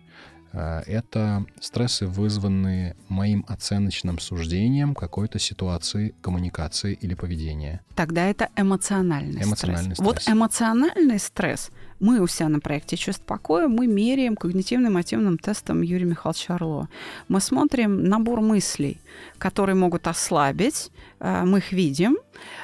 э, 0.53 0.81
это 0.85 1.45
стрессы, 1.59 2.07
вызванные 2.07 2.95
моим 3.09 3.45
оценочным 3.47 4.19
суждением 4.19 4.95
какой-то 4.95 5.39
ситуации, 5.39 6.15
коммуникации 6.21 6.93
или 6.93 7.13
поведения. 7.13 7.81
Тогда 7.95 8.25
это 8.25 8.49
эмоциональный, 8.55 9.43
эмоциональный 9.43 9.95
стресс. 9.95 9.97
стресс. 9.97 10.27
Вот 10.27 10.33
эмоциональный 10.33 11.19
стресс 11.19 11.71
мы 12.01 12.19
у 12.19 12.27
себя 12.27 12.49
на 12.49 12.59
проекте 12.59 12.97
«Чувство 12.97 13.23
покоя» 13.23 13.67
мы 13.67 13.87
меряем 13.87 14.35
когнитивным 14.35 14.93
мотивным 14.93 15.37
тестом 15.37 15.83
Юрия 15.83 16.05
Михайловича 16.05 16.55
Орлова. 16.55 16.89
Мы 17.27 17.39
смотрим 17.39 18.03
набор 18.03 18.41
мыслей, 18.41 18.99
которые 19.37 19.75
могут 19.75 20.07
ослабить, 20.07 20.91
э, 21.19 21.43
мы 21.45 21.59
их 21.59 21.71
видим, 21.71 22.17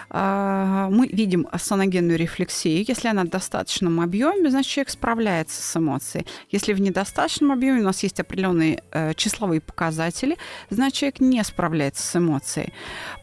э, 0.10 0.88
мы 0.90 1.08
видим 1.08 1.48
саногенную 1.56 2.18
рефлексию. 2.18 2.84
Если 2.88 3.08
она 3.08 3.24
в 3.24 3.30
достаточном 3.30 4.02
объеме, 4.02 4.50
значит, 4.50 4.72
человек 4.72 4.90
справляется 4.90 5.62
с 5.62 5.78
эмоцией. 5.78 6.26
Если 6.50 6.74
в 6.74 6.82
недостаточном 6.82 7.52
объеме 7.52 7.82
у 7.82 7.84
нас 7.84 8.02
есть 8.04 8.20
определенные 8.20 8.82
э, 8.92 9.14
числовые 9.14 9.62
показатели, 9.62 10.38
значит, 10.72 10.98
человек 10.98 11.20
не 11.20 11.44
справляется 11.44 12.04
с 12.04 12.16
эмоцией. 12.16 12.74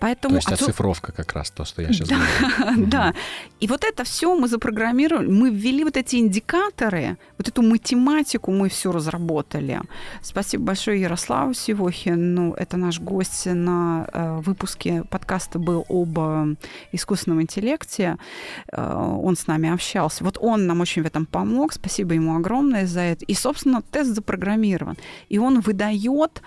Поэтому... 0.00 0.40
То 0.40 0.52
есть 0.52 0.62
оцифровка 0.62 1.10
как 1.10 1.32
раз 1.32 1.50
то, 1.50 1.64
что 1.64 1.82
я 1.82 1.88
сейчас 1.92 2.08
говорю. 2.08 2.86
Да. 2.94 3.14
И 3.60 3.66
вот 3.66 3.82
это 3.82 4.04
все 4.04 4.36
мы 4.36 4.46
запрограммировали, 4.46 5.26
мы 5.26 5.50
ввели 5.50 5.84
вот 5.84 5.96
эти 5.96 6.03
эти 6.04 6.16
индикаторы, 6.16 7.16
вот 7.38 7.48
эту 7.48 7.62
математику 7.62 8.52
мы 8.52 8.68
все 8.68 8.92
разработали. 8.92 9.80
Спасибо 10.22 10.64
большое 10.64 11.00
Ярославу 11.00 11.54
Сивохину. 11.54 12.52
Это 12.52 12.76
наш 12.76 13.00
гость 13.00 13.46
на 13.46 14.06
э, 14.12 14.40
выпуске 14.44 15.04
подкаста 15.04 15.58
был 15.58 15.86
об 15.88 16.18
э, 16.18 16.56
искусственном 16.92 17.40
интеллекте. 17.40 18.16
Э, 18.70 19.18
он 19.22 19.36
с 19.36 19.46
нами 19.46 19.72
общался. 19.72 20.24
Вот 20.24 20.36
он 20.40 20.66
нам 20.66 20.80
очень 20.80 21.02
в 21.02 21.06
этом 21.06 21.24
помог. 21.24 21.72
Спасибо 21.72 22.14
ему 22.14 22.36
огромное 22.36 22.86
за 22.86 23.00
это. 23.00 23.24
И, 23.24 23.34
собственно, 23.34 23.80
тест 23.80 24.10
запрограммирован. 24.10 24.96
И 25.30 25.38
он 25.38 25.60
выдает 25.60 26.42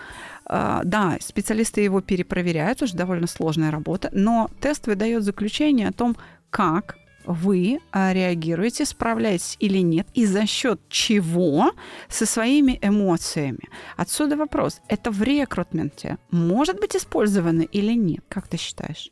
да, 0.50 1.18
специалисты 1.20 1.82
его 1.82 2.00
перепроверяют, 2.00 2.82
уже 2.82 2.96
довольно 2.96 3.28
сложная 3.28 3.70
работа, 3.70 4.10
но 4.14 4.50
тест 4.62 4.88
выдает 4.88 5.24
заключение 5.24 5.90
о 5.90 5.92
том, 5.92 6.16
как 6.50 6.96
вы 7.28 7.80
а, 7.92 8.14
реагируете, 8.14 8.86
справляетесь 8.86 9.58
или 9.60 9.80
нет, 9.80 10.08
и 10.14 10.26
за 10.26 10.48
счет 10.48 10.80
чего 10.90 11.72
со 12.10 12.26
своими 12.26 12.80
эмоциями. 12.82 13.70
Отсюда 13.98 14.38
вопрос, 14.38 14.82
это 14.88 15.12
в 15.12 15.22
рекрутменте 15.22 16.18
может 16.32 16.80
быть 16.80 16.96
использовано 16.96 17.62
или 17.62 17.94
нет? 17.94 18.24
Как 18.30 18.48
ты 18.48 18.58
считаешь? 18.58 19.12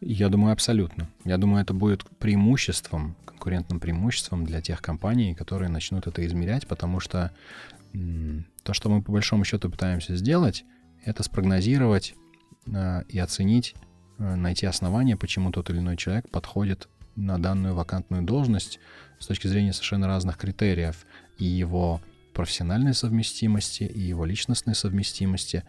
Я 0.00 0.28
думаю, 0.28 0.52
абсолютно. 0.52 1.08
Я 1.24 1.38
думаю, 1.38 1.62
это 1.62 1.74
будет 1.74 2.04
преимуществом, 2.18 3.16
конкурентным 3.24 3.80
преимуществом 3.80 4.44
для 4.44 4.60
тех 4.60 4.80
компаний, 4.80 5.34
которые 5.34 5.68
начнут 5.68 6.06
это 6.06 6.24
измерять, 6.26 6.66
потому 6.66 7.00
что 7.00 7.32
то, 8.62 8.72
что 8.72 8.88
мы 8.88 9.02
по 9.02 9.12
большому 9.12 9.44
счету 9.44 9.70
пытаемся 9.70 10.16
сделать, 10.16 10.64
это 11.04 11.22
спрогнозировать 11.22 12.14
э, 12.66 13.02
и 13.08 13.18
оценить, 13.18 13.74
э, 14.18 14.34
найти 14.34 14.66
основания, 14.66 15.16
почему 15.16 15.52
тот 15.52 15.70
или 15.70 15.78
иной 15.78 15.96
человек 15.96 16.28
подходит 16.30 16.88
на 17.16 17.38
данную 17.38 17.74
вакантную 17.74 18.22
должность 18.22 18.80
с 19.18 19.26
точки 19.26 19.46
зрения 19.46 19.72
совершенно 19.72 20.06
разных 20.06 20.36
критериев 20.36 21.06
и 21.38 21.44
его 21.44 22.00
профессиональной 22.34 22.94
совместимости, 22.94 23.84
и 23.84 24.00
его 24.00 24.24
личностной 24.24 24.74
совместимости. 24.74 25.64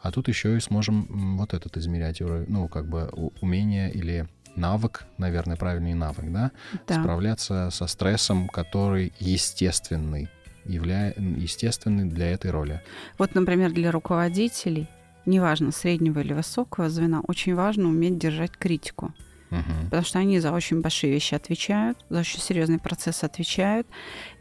А 0.00 0.10
тут 0.10 0.28
еще 0.28 0.56
и 0.56 0.60
сможем 0.60 1.36
вот 1.38 1.54
этот 1.54 1.76
измерять, 1.76 2.20
ну, 2.20 2.68
как 2.68 2.88
бы 2.88 3.08
умение 3.40 3.90
или 3.92 4.28
навык, 4.54 5.04
наверное, 5.18 5.56
правильный 5.56 5.94
навык, 5.94 6.30
да? 6.30 6.52
да. 6.86 7.00
Справляться 7.00 7.70
со 7.70 7.86
стрессом, 7.86 8.48
который 8.48 9.12
естественный, 9.18 10.28
явля... 10.64 11.12
естественный 11.16 12.04
для 12.04 12.30
этой 12.30 12.50
роли. 12.50 12.80
Вот, 13.18 13.34
например, 13.34 13.72
для 13.72 13.90
руководителей, 13.90 14.88
неважно, 15.26 15.72
среднего 15.72 16.20
или 16.20 16.32
высокого 16.32 16.88
звена, 16.88 17.20
очень 17.26 17.54
важно 17.54 17.88
уметь 17.88 18.18
держать 18.18 18.52
критику 18.52 19.12
угу. 19.54 19.84
потому 19.84 20.04
что 20.04 20.18
они 20.18 20.40
за 20.40 20.52
очень 20.52 20.80
большие 20.80 21.12
вещи 21.12 21.34
отвечают, 21.34 21.98
за 22.08 22.20
очень 22.20 22.40
серьезный 22.40 22.78
процесс 22.78 23.24
отвечают. 23.24 23.86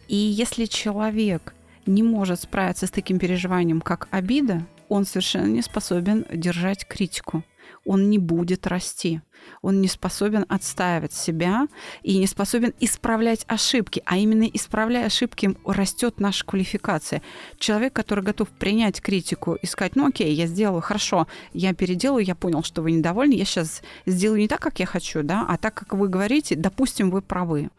И 0.08 0.16
если 0.16 0.66
человек 0.66 1.54
не 1.86 2.04
может 2.04 2.42
справиться 2.42 2.88
с 2.88 2.92
таким 2.92 3.20
переживанием, 3.20 3.82
как 3.82 4.08
обида, 4.12 4.64
он 4.94 5.06
совершенно 5.06 5.48
не 5.48 5.62
способен 5.62 6.26
держать 6.32 6.88
критику 6.88 7.44
он 7.86 8.10
не 8.10 8.18
будет 8.18 8.68
расти. 8.68 9.22
Он 9.62 9.82
не 9.82 9.90
способен 9.90 10.46
отстаивать 10.48 11.12
себя 11.12 11.68
и 12.02 12.18
не 12.18 12.28
способен 12.28 12.74
исправлять 12.80 13.44
ошибки. 13.48 14.02
А 14.06 14.18
именно 14.18 14.44
исправляя 14.44 15.08
ошибки, 15.08 15.56
растет 15.66 16.20
наша 16.20 16.46
квалификация. 16.46 17.22
Человек, 17.58 17.92
который 17.92 18.24
готов 18.24 18.48
принять 18.50 19.02
критику 19.02 19.56
и 19.56 19.66
сказать, 19.66 19.98
ну 19.98 20.08
окей, 20.08 20.34
я 20.34 20.48
сделаю 20.48 20.82
хорошо, 20.82 21.28
я 21.54 21.74
переделаю, 21.74 22.24
я 22.24 22.36
понял, 22.36 22.64
что 22.64 22.82
вы 22.82 22.92
недовольны, 22.92 23.34
я 23.34 23.44
сейчас 23.44 23.82
сделаю 24.06 24.40
не 24.40 24.48
так, 24.48 24.62
как 24.62 24.80
я 24.80 24.86
хочу, 24.86 25.24
да, 25.24 25.46
а 25.48 25.58
так, 25.58 25.74
как 25.74 25.94
вы 25.94 26.08
говорите, 26.08 26.56
допустим, 26.56 27.10
вы 27.10 27.22
правы 27.22 27.70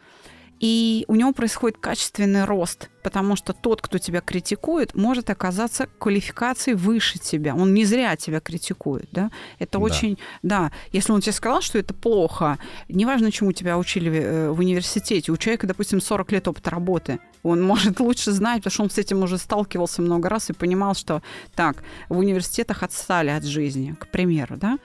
и 0.60 1.04
у 1.08 1.14
него 1.14 1.32
происходит 1.32 1.78
качественный 1.78 2.44
рост, 2.44 2.90
потому 3.02 3.36
что 3.36 3.52
тот, 3.52 3.82
кто 3.82 3.98
тебя 3.98 4.20
критикует, 4.20 4.94
может 4.94 5.28
оказаться 5.30 5.88
квалификацией 5.98 6.76
выше 6.76 7.18
тебя. 7.18 7.54
Он 7.54 7.74
не 7.74 7.84
зря 7.84 8.16
тебя 8.16 8.40
критикует, 8.40 9.08
да? 9.12 9.30
Это 9.58 9.78
да. 9.78 9.84
очень, 9.84 10.18
да. 10.42 10.72
Если 10.92 11.12
он 11.12 11.20
тебе 11.20 11.32
сказал, 11.32 11.60
что 11.60 11.78
это 11.78 11.92
плохо, 11.92 12.58
неважно, 12.88 13.32
чему 13.32 13.52
тебя 13.52 13.76
учили 13.78 14.10
э, 14.12 14.50
в 14.50 14.60
университете, 14.60 15.32
у 15.32 15.36
человека, 15.36 15.66
допустим, 15.66 16.00
40 16.00 16.32
лет 16.32 16.48
опыта 16.48 16.70
работы, 16.70 17.18
он 17.42 17.62
может 17.62 18.00
лучше 18.00 18.32
знать, 18.32 18.62
потому 18.62 18.72
что 18.72 18.82
он 18.84 18.90
с 18.90 18.98
этим 18.98 19.22
уже 19.22 19.38
сталкивался 19.38 20.02
много 20.02 20.28
раз 20.28 20.50
и 20.50 20.54
понимал, 20.54 20.94
что 20.94 21.22
так, 21.54 21.84
в 22.08 22.18
университетах 22.18 22.82
отстали 22.82 23.30
от 23.30 23.44
жизни, 23.44 23.94
к 24.00 24.08
примеру, 24.08 24.56
да? 24.56 24.78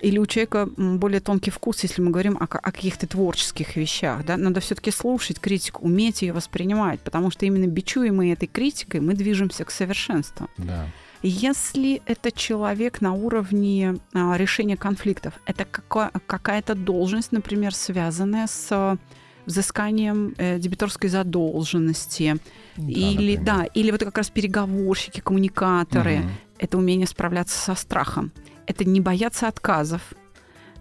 Или 0.00 0.18
у 0.18 0.26
человека 0.26 0.68
более 0.76 1.20
тонкий 1.20 1.50
вкус, 1.50 1.82
если 1.82 2.02
мы 2.02 2.10
говорим 2.10 2.36
о, 2.36 2.44
о 2.44 2.72
каких-то 2.72 3.06
творческих 3.06 3.76
вещах. 3.76 4.24
Да? 4.24 4.36
Надо 4.36 4.60
все-таки 4.60 4.90
слушать 4.90 5.40
критику, 5.40 5.84
уметь 5.84 6.22
ее 6.22 6.32
воспринимать, 6.32 7.00
потому 7.00 7.30
что 7.30 7.46
именно 7.46 7.66
бичуемой 7.66 8.30
этой 8.30 8.46
критикой 8.46 9.00
мы 9.00 9.14
движемся 9.14 9.64
к 9.64 9.70
совершенству. 9.70 10.48
Да. 10.58 10.86
Если 11.22 12.02
это 12.06 12.30
человек 12.30 13.00
на 13.00 13.14
уровне 13.14 13.96
а, 14.12 14.36
решения 14.36 14.76
конфликтов, 14.76 15.34
это 15.46 15.64
какая- 15.64 16.12
какая-то 16.26 16.74
должность, 16.74 17.32
например, 17.32 17.74
связанная 17.74 18.46
с 18.46 18.98
взысканием 19.46 20.34
э, 20.36 20.58
дебиторской 20.58 21.08
задолженности, 21.08 22.36
да, 22.76 22.84
или 22.86 23.36
да, 23.36 23.64
или 23.74 23.92
вот 23.92 24.00
как 24.00 24.18
раз 24.18 24.28
переговорщики, 24.28 25.20
коммуникаторы, 25.20 26.18
угу. 26.18 26.28
это 26.58 26.78
умение 26.78 27.06
справляться 27.06 27.58
со 27.58 27.74
страхом 27.74 28.32
это 28.66 28.84
не 28.84 29.00
бояться 29.00 29.48
отказов. 29.48 30.02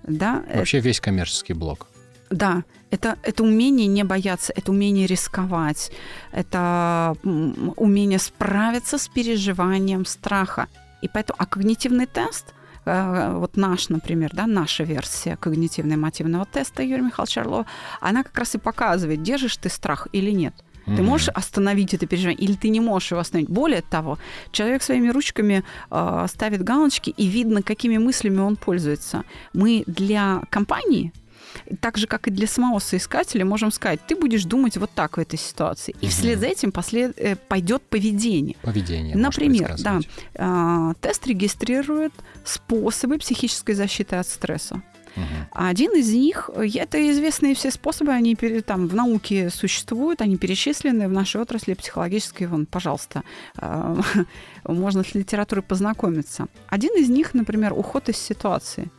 Да? 0.03 0.43
Вообще 0.53 0.79
весь 0.79 0.99
коммерческий 0.99 1.53
блок. 1.53 1.87
Да, 2.29 2.63
это, 2.89 3.17
это 3.23 3.43
умение 3.43 3.87
не 3.87 4.03
бояться, 4.03 4.53
это 4.55 4.71
умение 4.71 5.05
рисковать, 5.05 5.91
это 6.31 7.15
умение 7.23 8.19
справиться 8.19 8.97
с 8.97 9.07
переживанием 9.07 10.05
страха. 10.05 10.67
И 11.01 11.07
поэтому, 11.07 11.37
а 11.39 11.45
когнитивный 11.45 12.07
тест, 12.07 12.53
э, 12.85 13.31
вот 13.35 13.57
наш, 13.57 13.89
например, 13.89 14.31
да, 14.33 14.47
наша 14.47 14.83
версия 14.83 15.37
когнитивно-эмотивного 15.39 16.47
теста 16.51 16.83
Юрия 16.83 17.03
Михайловича 17.03 17.41
Орлова, 17.41 17.65
она 18.01 18.23
как 18.23 18.37
раз 18.37 18.55
и 18.55 18.57
показывает, 18.57 19.21
держишь 19.21 19.57
ты 19.57 19.69
страх 19.69 20.07
или 20.11 20.31
нет. 20.31 20.55
Ты 20.85 21.01
можешь 21.01 21.29
остановить 21.29 21.93
это 21.93 22.05
переживание, 22.05 22.47
или 22.47 22.55
ты 22.55 22.69
не 22.69 22.79
можешь 22.79 23.11
его 23.11 23.21
остановить. 23.21 23.49
Более 23.49 23.81
того, 23.81 24.17
человек 24.51 24.83
своими 24.83 25.09
ручками 25.09 25.63
э, 25.91 26.25
ставит 26.29 26.63
галочки, 26.63 27.09
и 27.09 27.25
видно, 27.27 27.61
какими 27.61 27.97
мыслями 27.97 28.39
он 28.39 28.55
пользуется. 28.55 29.23
Мы 29.53 29.83
для 29.87 30.41
компании 30.49 31.11
так 31.79 31.97
же, 31.97 32.07
как 32.07 32.27
и 32.27 32.31
для 32.31 32.47
самого 32.47 32.79
соискателя, 32.79 33.45
можем 33.45 33.71
сказать, 33.71 33.99
ты 34.05 34.15
будешь 34.15 34.43
думать 34.43 34.77
вот 34.77 34.91
так 34.93 35.17
в 35.17 35.19
этой 35.19 35.39
ситуации. 35.39 35.95
И 36.01 36.05
угу. 36.05 36.11
вслед 36.11 36.39
за 36.39 36.47
этим 36.47 36.71
послед... 36.71 37.13
Э, 37.17 37.35
пойдет 37.35 37.81
поведение. 37.83 38.55
Поведение. 38.61 39.15
Например, 39.15 39.75
да, 39.79 39.99
э, 40.33 40.93
тест 41.01 41.25
регистрирует 41.27 42.13
способы 42.43 43.17
психической 43.17 43.75
защиты 43.75 44.17
от 44.17 44.27
стресса. 44.27 44.81
Угу. 45.15 45.23
Один 45.51 45.91
из 45.95 46.13
них, 46.13 46.49
это 46.55 47.11
известные 47.11 47.55
все 47.55 47.71
способы, 47.71 48.11
они 48.11 48.35
там 48.65 48.87
в 48.87 48.95
науке 48.95 49.49
существуют, 49.49 50.21
они 50.21 50.37
перечислены 50.37 51.07
в 51.07 51.11
нашей 51.11 51.41
отрасли 51.41 51.73
психологической, 51.73 52.47
вон, 52.47 52.65
пожалуйста, 52.65 53.23
а, 53.57 53.97
можно 54.63 55.03
с 55.03 55.15
литературой 55.15 55.63
познакомиться. 55.63 56.47
Один 56.67 56.95
из 56.97 57.09
них, 57.09 57.33
например, 57.33 57.73
уход 57.73 58.09
из 58.09 58.17
ситуации. 58.17 58.89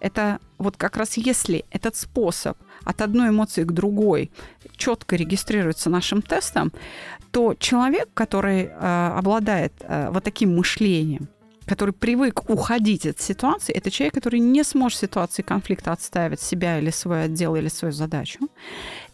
Это 0.00 0.38
вот 0.58 0.76
как 0.76 0.96
раз 0.96 1.16
если 1.16 1.64
этот 1.70 1.96
способ 1.96 2.58
от 2.84 3.00
одной 3.00 3.30
эмоции 3.30 3.64
к 3.64 3.72
другой 3.72 4.30
четко 4.76 5.16
регистрируется 5.16 5.90
нашим 5.90 6.20
тестом, 6.20 6.72
то 7.30 7.54
человек, 7.54 8.08
который 8.14 8.64
э, 8.64 9.12
обладает 9.16 9.72
э, 9.80 10.10
вот 10.10 10.22
таким 10.22 10.56
мышлением, 10.56 11.28
который 11.66 11.92
привык 11.92 12.48
уходить 12.50 13.06
от 13.06 13.20
ситуации, 13.20 13.72
это 13.72 13.90
человек, 13.90 14.14
который 14.14 14.40
не 14.40 14.64
сможет 14.64 14.98
в 14.98 15.00
ситуации 15.00 15.42
конфликта 15.42 15.92
отстаивать 15.92 16.40
себя 16.40 16.78
или 16.78 16.90
свой 16.90 17.24
отдел, 17.24 17.56
или 17.56 17.68
свою 17.68 17.92
задачу. 17.92 18.38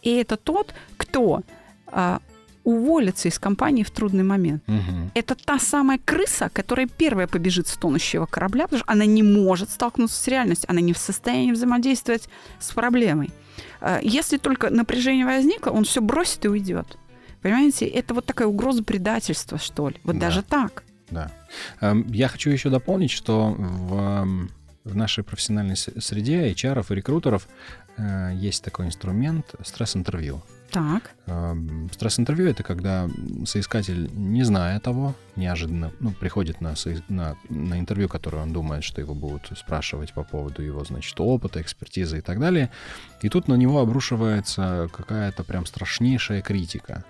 И 0.01 0.09
это 0.15 0.37
тот, 0.37 0.73
кто 0.97 1.41
а, 1.87 2.19
уволится 2.63 3.27
из 3.27 3.39
компании 3.39 3.83
в 3.83 3.91
трудный 3.91 4.23
момент. 4.23 4.63
Угу. 4.67 5.11
Это 5.13 5.35
та 5.35 5.59
самая 5.59 5.99
крыса, 6.03 6.49
которая 6.53 6.87
первая 6.87 7.27
побежит 7.27 7.67
с 7.67 7.77
тонущего 7.77 8.25
корабля, 8.25 8.65
потому 8.65 8.79
что 8.79 8.91
она 8.91 9.05
не 9.05 9.23
может 9.23 9.69
столкнуться 9.69 10.21
с 10.21 10.27
реальностью, 10.27 10.69
она 10.69 10.81
не 10.81 10.93
в 10.93 10.97
состоянии 10.97 11.51
взаимодействовать 11.51 12.29
с 12.59 12.71
проблемой. 12.71 13.31
А, 13.79 13.99
если 14.01 14.37
только 14.37 14.69
напряжение 14.69 15.25
возникло, 15.25 15.71
он 15.71 15.85
все 15.85 16.01
бросит 16.01 16.45
и 16.45 16.49
уйдет. 16.49 16.97
Понимаете, 17.41 17.85
это 17.85 18.13
вот 18.13 18.25
такая 18.25 18.47
угроза 18.47 18.83
предательства, 18.83 19.57
что 19.57 19.89
ли. 19.89 19.95
Вот 20.03 20.15
да. 20.15 20.27
даже 20.27 20.43
так. 20.43 20.83
Да. 21.11 21.31
Эм, 21.81 22.07
я 22.11 22.27
хочу 22.27 22.49
еще 22.49 22.69
дополнить, 22.69 23.11
что 23.11 23.55
в, 23.57 24.27
в 24.83 24.95
нашей 24.95 25.23
профессиональной 25.23 25.75
среде 25.75 26.51
HR 26.51 26.85
и 26.89 26.95
рекрутеров 26.95 27.47
э, 27.97 28.31
есть 28.33 28.63
такой 28.63 28.87
инструмент 28.87 29.53
стресс-интервью. 29.63 30.41
Так. 30.71 31.11
Эм, 31.25 31.89
стресс-интервью 31.91 32.49
это 32.49 32.63
когда 32.63 33.09
соискатель, 33.45 34.09
не 34.13 34.43
зная 34.43 34.79
того, 34.79 35.15
неожиданно 35.35 35.91
ну, 35.99 36.11
приходит 36.11 36.61
на, 36.61 36.75
на, 37.09 37.35
на 37.49 37.77
интервью, 37.77 38.07
которое 38.07 38.43
он 38.43 38.53
думает, 38.53 38.85
что 38.85 39.01
его 39.01 39.13
будут 39.13 39.51
спрашивать 39.57 40.13
по 40.13 40.23
поводу 40.23 40.61
его, 40.61 40.83
значит, 40.85 41.19
опыта, 41.19 41.61
экспертизы 41.61 42.19
и 42.19 42.21
так 42.21 42.39
далее. 42.39 42.71
И 43.21 43.27
тут 43.27 43.49
на 43.49 43.55
него 43.55 43.81
обрушивается 43.81 44.89
какая-то 44.93 45.43
прям 45.43 45.65
страшнейшая 45.65 46.41
критика. 46.41 47.03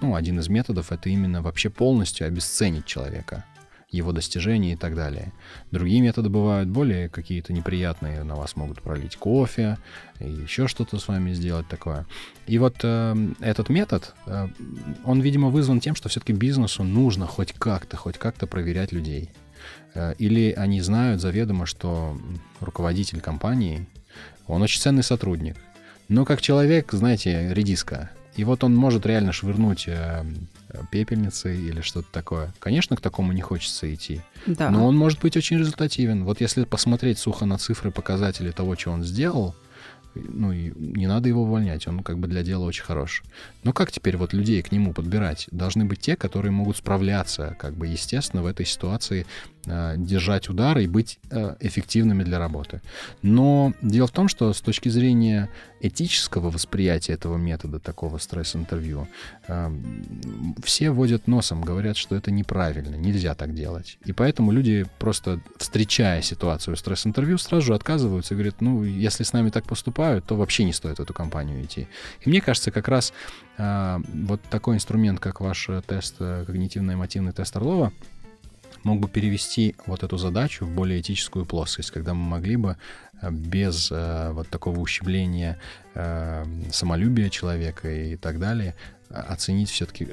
Ну, 0.00 0.14
один 0.14 0.38
из 0.38 0.48
методов 0.48 0.92
это 0.92 1.08
именно 1.08 1.42
вообще 1.42 1.70
полностью 1.70 2.26
обесценить 2.26 2.86
человека 2.86 3.44
его 3.90 4.12
достижения 4.12 4.74
и 4.74 4.76
так 4.76 4.94
далее. 4.94 5.32
Другие 5.70 6.00
методы 6.00 6.28
бывают 6.28 6.68
более 6.68 7.08
какие-то 7.08 7.52
неприятные, 7.52 8.22
на 8.22 8.34
вас 8.34 8.54
могут 8.54 8.82
пролить 8.82 9.16
кофе, 9.16 9.78
и 10.20 10.28
еще 10.28 10.68
что-то 10.68 10.98
с 10.98 11.08
вами 11.08 11.32
сделать 11.32 11.66
такое. 11.68 12.06
И 12.46 12.58
вот 12.58 12.76
э, 12.82 13.16
этот 13.40 13.70
метод, 13.70 14.14
э, 14.26 14.48
он, 15.04 15.20
видимо, 15.20 15.48
вызван 15.48 15.80
тем, 15.80 15.94
что 15.94 16.10
все-таки 16.10 16.34
бизнесу 16.34 16.84
нужно 16.84 17.26
хоть 17.26 17.52
как-то, 17.52 17.96
хоть 17.96 18.18
как-то 18.18 18.46
проверять 18.46 18.92
людей. 18.92 19.30
Э, 19.94 20.14
или 20.18 20.52
они 20.52 20.82
знают 20.82 21.22
заведомо, 21.22 21.64
что 21.64 22.18
руководитель 22.60 23.20
компании, 23.20 23.86
он 24.46 24.60
очень 24.60 24.82
ценный 24.82 25.02
сотрудник. 25.02 25.56
Но 26.08 26.26
как 26.26 26.42
человек, 26.42 26.92
знаете, 26.92 27.54
редиска. 27.54 28.10
И 28.36 28.44
вот 28.44 28.62
он 28.64 28.74
может 28.74 29.04
реально 29.04 29.32
швырнуть 29.32 29.88
э, 29.88 30.24
пепельницы 30.90 31.56
или 31.56 31.80
что-то 31.80 32.08
такое. 32.12 32.52
Конечно, 32.58 32.96
к 32.96 33.00
такому 33.00 33.32
не 33.32 33.40
хочется 33.40 33.92
идти. 33.92 34.20
Да. 34.46 34.70
Но 34.70 34.86
он 34.86 34.96
может 34.96 35.20
быть 35.20 35.36
очень 35.36 35.58
результативен. 35.58 36.24
Вот 36.24 36.40
если 36.40 36.64
посмотреть 36.64 37.18
сухо 37.18 37.46
на 37.46 37.58
цифры, 37.58 37.90
показатели 37.90 38.50
того, 38.50 38.76
что 38.76 38.92
он 38.92 39.02
сделал, 39.02 39.54
ну 40.14 40.52
и 40.52 40.72
не 40.76 41.06
надо 41.06 41.28
его 41.28 41.42
увольнять, 41.42 41.86
он 41.86 42.02
как 42.02 42.18
бы 42.18 42.28
для 42.28 42.42
дела 42.42 42.64
очень 42.64 42.84
хорош. 42.84 43.22
Но 43.62 43.72
как 43.72 43.92
теперь 43.92 44.16
вот 44.16 44.32
людей 44.32 44.62
к 44.62 44.72
нему 44.72 44.92
подбирать? 44.92 45.48
Должны 45.50 45.84
быть 45.84 46.00
те, 46.00 46.16
которые 46.16 46.52
могут 46.52 46.76
справляться, 46.76 47.56
как 47.58 47.74
бы 47.74 47.86
естественно, 47.86 48.42
в 48.42 48.46
этой 48.46 48.66
ситуации 48.66 49.26
держать 49.96 50.48
удар 50.48 50.78
и 50.78 50.86
быть 50.86 51.18
э, 51.30 51.56
эффективными 51.60 52.24
для 52.24 52.38
работы. 52.38 52.80
Но 53.22 53.72
дело 53.82 54.06
в 54.06 54.12
том, 54.12 54.28
что 54.28 54.52
с 54.52 54.60
точки 54.60 54.88
зрения 54.88 55.48
этического 55.80 56.50
восприятия 56.50 57.12
этого 57.12 57.36
метода, 57.36 57.78
такого 57.78 58.18
стресс-интервью, 58.18 59.08
э, 59.46 59.70
все 60.62 60.90
водят 60.90 61.26
носом, 61.26 61.62
говорят, 61.62 61.96
что 61.96 62.16
это 62.16 62.30
неправильно, 62.30 62.96
нельзя 62.96 63.34
так 63.34 63.54
делать. 63.54 63.98
И 64.04 64.12
поэтому 64.12 64.52
люди 64.52 64.86
просто, 64.98 65.40
встречая 65.58 66.22
ситуацию 66.22 66.76
стресс-интервью, 66.76 67.38
сразу 67.38 67.66
же 67.66 67.74
отказываются 67.74 68.34
и 68.34 68.36
говорят, 68.36 68.60
ну, 68.60 68.84
если 68.84 69.22
с 69.24 69.32
нами 69.32 69.50
так 69.50 69.64
поступают, 69.64 70.24
то 70.24 70.36
вообще 70.36 70.64
не 70.64 70.72
стоит 70.72 70.98
в 70.98 71.02
эту 71.02 71.14
компанию 71.14 71.62
идти. 71.64 71.88
И 72.22 72.28
мне 72.28 72.40
кажется, 72.40 72.70
как 72.70 72.88
раз 72.88 73.12
э, 73.56 73.98
вот 74.24 74.42
такой 74.50 74.76
инструмент, 74.76 75.20
как 75.20 75.40
ваш 75.40 75.68
тест, 75.86 76.16
э, 76.18 76.44
когнитивно-эмотивный 76.46 77.32
тест 77.32 77.56
Орлова, 77.56 77.92
мог 78.84 79.00
бы 79.00 79.08
перевести 79.08 79.74
вот 79.86 80.02
эту 80.02 80.16
задачу 80.16 80.66
в 80.66 80.70
более 80.70 81.00
этическую 81.00 81.44
плоскость, 81.44 81.90
когда 81.90 82.14
мы 82.14 82.22
могли 82.28 82.56
бы 82.56 82.76
э, 83.20 83.30
без 83.30 83.90
э, 83.90 84.30
вот 84.32 84.48
такого 84.48 84.78
ущемления 84.80 85.58
э, 85.94 86.44
самолюбия 86.70 87.28
человека 87.30 87.90
и 87.90 88.16
так 88.16 88.38
далее 88.38 88.74
оценить 89.10 89.70
все-таки, 89.70 90.06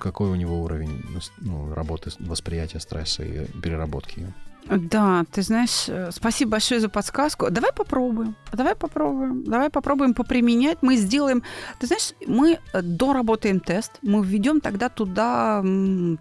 какой 0.00 0.28
у 0.28 0.34
него 0.34 0.62
уровень 0.62 1.04
ну, 1.38 1.72
работы, 1.72 2.10
восприятия 2.18 2.80
стресса 2.80 3.22
и 3.22 3.46
переработки 3.60 4.20
ее. 4.20 4.32
Да, 4.66 5.24
ты 5.32 5.42
знаешь, 5.42 5.88
э, 5.88 6.10
спасибо 6.12 6.52
большое 6.52 6.80
за 6.80 6.88
подсказку. 6.88 7.50
Давай 7.50 7.72
попробуем. 7.72 8.34
Давай 8.52 8.74
попробуем. 8.74 9.44
Давай 9.44 9.70
попробуем 9.70 10.14
поприменять. 10.14 10.78
Мы 10.82 10.96
сделаем... 10.96 11.42
Ты 11.78 11.86
знаешь, 11.86 12.12
мы 12.26 12.58
э, 12.72 12.82
доработаем 12.82 13.60
тест, 13.60 13.92
мы 14.02 14.24
введем 14.24 14.60
тогда 14.60 14.88
туда, 14.88 15.60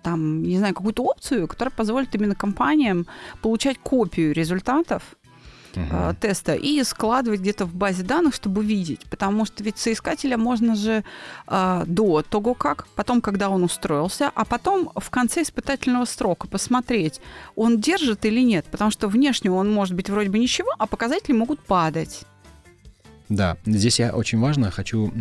там, 0.03 0.41
не 0.41 0.57
знаю, 0.57 0.73
какую-то 0.73 1.03
опцию, 1.03 1.47
которая 1.47 1.71
позволит 1.71 2.15
именно 2.15 2.35
компаниям 2.35 3.05
получать 3.41 3.77
копию 3.77 4.33
результатов 4.33 5.03
uh-huh. 5.73 6.15
теста 6.19 6.53
и 6.55 6.83
складывать 6.83 7.41
где-то 7.41 7.65
в 7.65 7.75
базе 7.75 8.03
данных, 8.03 8.35
чтобы 8.35 8.63
видеть. 8.63 9.01
Потому 9.09 9.45
что 9.45 9.63
ведь 9.63 9.77
соискателя 9.77 10.37
можно 10.37 10.75
же 10.75 11.03
э, 11.47 11.83
до 11.85 12.21
того 12.21 12.53
как, 12.53 12.87
потом, 12.95 13.21
когда 13.21 13.49
он 13.49 13.63
устроился, 13.63 14.31
а 14.33 14.45
потом 14.45 14.91
в 14.95 15.09
конце 15.09 15.41
испытательного 15.41 16.05
срока 16.05 16.47
посмотреть, 16.47 17.21
он 17.55 17.79
держит 17.79 18.25
или 18.25 18.41
нет. 18.41 18.65
Потому 18.71 18.91
что 18.91 19.07
внешне 19.07 19.51
он 19.51 19.71
может 19.71 19.95
быть 19.95 20.09
вроде 20.09 20.29
бы 20.29 20.39
ничего, 20.39 20.69
а 20.77 20.87
показатели 20.87 21.33
могут 21.33 21.59
падать. 21.59 22.25
Да, 23.29 23.57
здесь 23.63 23.99
я 23.99 24.15
очень 24.15 24.39
важно 24.39 24.71
хочу 24.71 25.11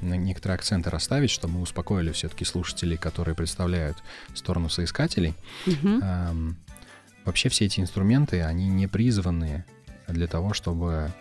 некоторые 0.00 0.54
акценты 0.54 0.88
расставить, 0.88 1.30
чтобы 1.30 1.54
мы 1.54 1.62
успокоили 1.62 2.10
все-таки 2.12 2.46
слушателей, 2.46 2.96
которые 2.96 3.34
представляют 3.34 3.98
сторону 4.34 4.70
соискателей. 4.70 5.34
Угу. 5.66 6.00
Эм, 6.02 6.56
вообще 7.26 7.50
все 7.50 7.66
эти 7.66 7.80
инструменты, 7.80 8.40
они 8.40 8.68
не 8.68 8.86
призваны 8.86 9.66
для 10.12 10.26
того, 10.26 10.54
чтобы 10.54 11.12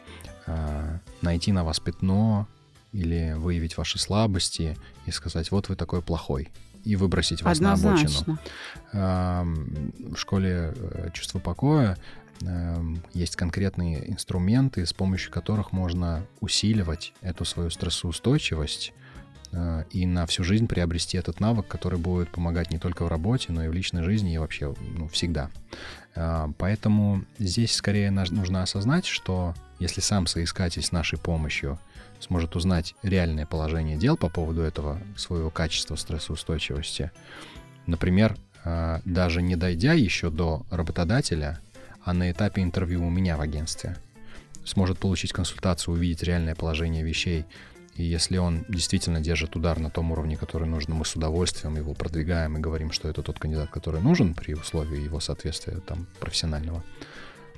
э, 0.45 0.99
найти 1.21 1.51
на 1.51 1.63
вас 1.63 1.79
пятно 1.79 2.47
или 2.93 3.33
выявить 3.37 3.77
ваши 3.77 3.99
слабости 3.99 4.77
и 5.05 5.11
сказать, 5.11 5.51
вот 5.51 5.69
вы 5.69 5.75
такой 5.75 6.01
плохой, 6.01 6.49
и 6.83 6.95
выбросить 6.95 7.41
вас 7.41 7.57
Однозначно. 7.57 8.03
на 8.03 8.33
обочину. 8.33 8.39
Э, 8.93 10.13
в 10.13 10.17
школе 10.17 10.73
э, 10.75 11.09
чувства 11.13 11.39
покоя 11.39 11.97
э, 12.41 12.83
есть 13.13 13.35
конкретные 13.35 14.09
инструменты, 14.09 14.85
с 14.85 14.93
помощью 14.93 15.31
которых 15.31 15.71
можно 15.71 16.25
усиливать 16.39 17.13
эту 17.21 17.45
свою 17.45 17.69
стрессоустойчивость 17.69 18.93
и 19.91 20.05
на 20.05 20.25
всю 20.25 20.43
жизнь 20.43 20.67
приобрести 20.67 21.17
этот 21.17 21.39
навык, 21.39 21.67
который 21.67 21.99
будет 21.99 22.29
помогать 22.29 22.71
не 22.71 22.79
только 22.79 23.03
в 23.03 23.09
работе, 23.09 23.51
но 23.51 23.65
и 23.65 23.67
в 23.67 23.73
личной 23.73 24.03
жизни 24.03 24.33
и 24.33 24.37
вообще 24.37 24.73
ну, 24.79 25.07
всегда. 25.09 25.49
А, 26.15 26.51
поэтому 26.57 27.23
здесь 27.39 27.75
скорее 27.75 28.11
нужно 28.11 28.63
осознать, 28.63 29.05
что 29.05 29.53
если 29.79 30.01
сам 30.01 30.27
соискатель 30.27 30.81
с 30.81 30.91
нашей 30.91 31.17
помощью 31.17 31.79
сможет 32.19 32.55
узнать 32.55 32.95
реальное 33.01 33.45
положение 33.45 33.97
дел 33.97 34.17
по 34.17 34.29
поводу 34.29 34.61
этого 34.61 35.01
своего 35.15 35.49
качества 35.49 35.95
стрессоустойчивости, 35.95 37.11
например, 37.87 38.37
а, 38.63 39.01
даже 39.05 39.41
не 39.41 39.55
дойдя 39.55 39.93
еще 39.93 40.29
до 40.29 40.65
работодателя, 40.69 41.59
а 42.03 42.13
на 42.13 42.31
этапе 42.31 42.61
интервью 42.61 43.05
у 43.05 43.09
меня 43.09 43.37
в 43.37 43.41
агентстве, 43.41 43.97
сможет 44.65 44.99
получить 44.99 45.33
консультацию, 45.33 45.95
увидеть 45.95 46.23
реальное 46.23 46.55
положение 46.55 47.03
вещей, 47.03 47.45
и 47.95 48.03
если 48.03 48.37
он 48.37 48.65
действительно 48.69 49.19
держит 49.19 49.55
удар 49.55 49.79
на 49.79 49.89
том 49.89 50.11
уровне, 50.11 50.37
который 50.37 50.67
нужно, 50.67 50.95
мы 50.95 51.05
с 51.05 51.15
удовольствием 51.15 51.75
его 51.75 51.93
продвигаем 51.93 52.57
и 52.57 52.61
говорим, 52.61 52.91
что 52.91 53.09
это 53.09 53.21
тот 53.21 53.37
кандидат, 53.37 53.69
который 53.69 54.01
нужен 54.01 54.33
при 54.33 54.53
условии 54.53 55.01
его 55.01 55.19
соответствия 55.19 55.79
там 55.79 56.07
профессионального. 56.19 56.83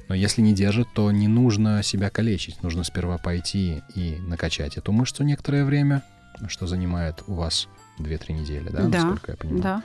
Но 0.09 0.15
если 0.15 0.41
не 0.41 0.53
держит, 0.53 0.87
то 0.93 1.11
не 1.11 1.27
нужно 1.27 1.81
себя 1.83 2.09
калечить. 2.09 2.61
Нужно 2.61 2.83
сперва 2.83 3.17
пойти 3.17 3.83
и 3.95 4.17
накачать 4.19 4.77
эту 4.77 4.91
мышцу 4.91 5.23
некоторое 5.23 5.63
время, 5.63 6.03
что 6.47 6.67
занимает 6.67 7.23
у 7.27 7.35
вас 7.35 7.67
2-3 7.99 8.33
недели, 8.33 8.69
да, 8.69 8.83
да, 8.83 8.87
насколько 8.87 9.31
я 9.31 9.37
понимаю. 9.37 9.63
Да. 9.63 9.83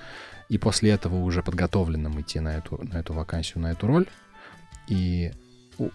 И 0.49 0.59
после 0.59 0.90
этого 0.90 1.16
уже 1.16 1.42
подготовленным 1.42 2.20
идти 2.20 2.40
на 2.40 2.57
эту, 2.57 2.80
на 2.82 2.99
эту 2.99 3.12
вакансию, 3.12 3.62
на 3.62 3.72
эту 3.72 3.86
роль. 3.86 4.07
И 4.88 5.32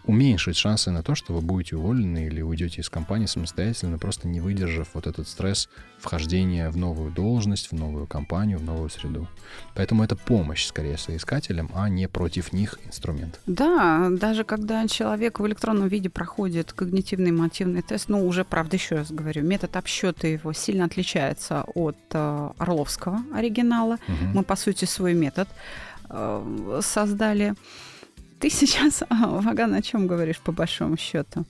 уменьшить 0.06 0.58
шансы 0.58 0.92
на 0.92 1.04
то, 1.04 1.16
что 1.16 1.34
вы 1.34 1.42
будете 1.42 1.76
уволены 1.76 2.26
или 2.26 2.42
уйдете 2.42 2.82
из 2.82 2.90
компании 2.90 3.26
самостоятельно, 3.26 3.98
просто 3.98 4.28
не 4.28 4.40
выдержав 4.40 4.90
вот 4.94 5.08
этот 5.08 5.28
стресс 5.28 5.70
вхождения 6.00 6.70
в 6.70 6.78
новую 6.78 7.12
должность, 7.12 7.72
в 7.72 7.76
новую 7.76 8.08
компанию, 8.08 8.60
в 8.60 8.64
новую 8.64 8.90
среду. 8.90 9.28
Поэтому 9.76 10.04
это 10.04 10.16
помощь 10.16 10.66
скорее 10.66 10.98
соискателям, 10.98 11.70
а 11.74 11.90
не 11.90 12.08
против 12.08 12.54
них 12.54 12.80
инструмент. 12.86 13.40
Да, 13.46 14.10
даже 14.12 14.44
когда 14.44 14.88
человек 14.88 15.40
в 15.40 15.48
электронном 15.48 15.88
виде 15.88 16.10
проходит 16.10 16.74
когнитивный 16.74 17.32
мотивный 17.32 17.82
тест, 17.82 18.10
ну 18.10 18.26
уже, 18.28 18.44
правда, 18.44 18.76
еще 18.76 18.96
раз 18.96 19.12
говорю, 19.12 19.44
метод 19.44 19.76
обсчета 19.76 20.28
его 20.28 20.54
сильно 20.54 20.86
отличается 20.86 21.64
от 21.74 21.98
э, 22.12 22.50
Орловского 22.58 23.24
оригинала. 23.34 23.96
Угу. 24.08 24.26
Мы, 24.34 24.44
по 24.44 24.56
сути, 24.56 24.86
свой 24.86 25.14
метод 25.14 25.48
э, 26.10 26.80
создали. 26.82 27.56
Ты 28.44 28.50
сейчас, 28.50 29.04
Ваган, 29.10 29.74
о 29.74 29.82
чем 29.82 30.06
говоришь 30.06 30.40
по 30.40 30.52
большому 30.52 30.98
счету? 30.98 31.46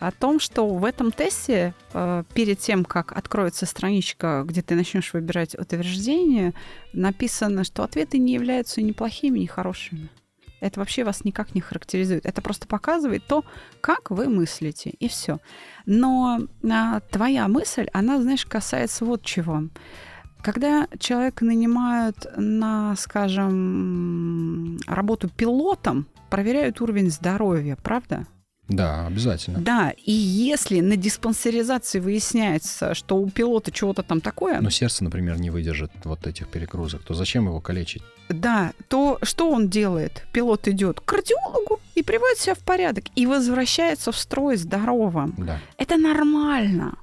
О 0.00 0.10
том, 0.10 0.40
что 0.40 0.66
в 0.66 0.82
этом 0.86 1.12
тесте, 1.12 1.74
э, 1.92 2.24
перед 2.32 2.58
тем, 2.58 2.86
как 2.86 3.12
откроется 3.12 3.66
страничка, 3.66 4.42
где 4.46 4.62
ты 4.62 4.76
начнешь 4.76 5.12
выбирать 5.12 5.54
утверждение, 5.54 6.54
написано, 6.94 7.64
что 7.64 7.82
ответы 7.82 8.16
не 8.16 8.32
являются 8.32 8.80
ни 8.80 8.92
плохими, 8.92 9.40
ни 9.40 9.44
хорошими. 9.44 10.08
Это 10.60 10.80
вообще 10.80 11.04
вас 11.04 11.22
никак 11.22 11.54
не 11.54 11.60
характеризует. 11.60 12.24
Это 12.24 12.40
просто 12.40 12.66
показывает 12.66 13.26
то, 13.26 13.44
как 13.82 14.10
вы 14.10 14.30
мыслите, 14.30 14.88
и 14.88 15.08
все. 15.08 15.38
Но 15.84 16.40
а, 16.64 17.00
твоя 17.00 17.46
мысль, 17.46 17.88
она, 17.92 18.22
знаешь, 18.22 18.46
касается 18.46 19.04
вот 19.04 19.22
чего. 19.22 19.64
Когда 20.42 20.86
человека 20.98 21.44
нанимают 21.44 22.26
на, 22.36 22.94
скажем, 22.96 24.78
работу 24.86 25.28
пилотом, 25.28 26.06
проверяют 26.30 26.80
уровень 26.80 27.10
здоровья, 27.10 27.76
правда? 27.82 28.26
Да, 28.68 29.06
обязательно. 29.06 29.60
Да, 29.60 29.92
и 29.96 30.12
если 30.12 30.80
на 30.80 30.96
диспансеризации 30.96 32.00
выясняется, 32.00 32.94
что 32.94 33.16
у 33.16 33.30
пилота 33.30 33.70
чего-то 33.70 34.02
там 34.02 34.20
такое... 34.20 34.60
Но 34.60 34.70
сердце, 34.70 35.04
например, 35.04 35.38
не 35.38 35.50
выдержит 35.50 35.92
вот 36.04 36.26
этих 36.26 36.48
перегрузок, 36.48 37.02
то 37.02 37.14
зачем 37.14 37.46
его 37.46 37.60
калечить? 37.60 38.02
Да, 38.28 38.72
то 38.88 39.18
что 39.22 39.50
он 39.50 39.68
делает? 39.68 40.26
Пилот 40.32 40.66
идет 40.66 41.00
к 41.00 41.04
кардиологу 41.04 41.80
и 41.94 42.02
приводит 42.02 42.38
себя 42.38 42.54
в 42.54 42.58
порядок 42.58 43.04
и 43.14 43.26
возвращается 43.26 44.10
в 44.10 44.18
строй 44.18 44.56
здоровым. 44.56 45.34
Да. 45.38 45.60
Это 45.78 45.96
нормально. 45.96 46.98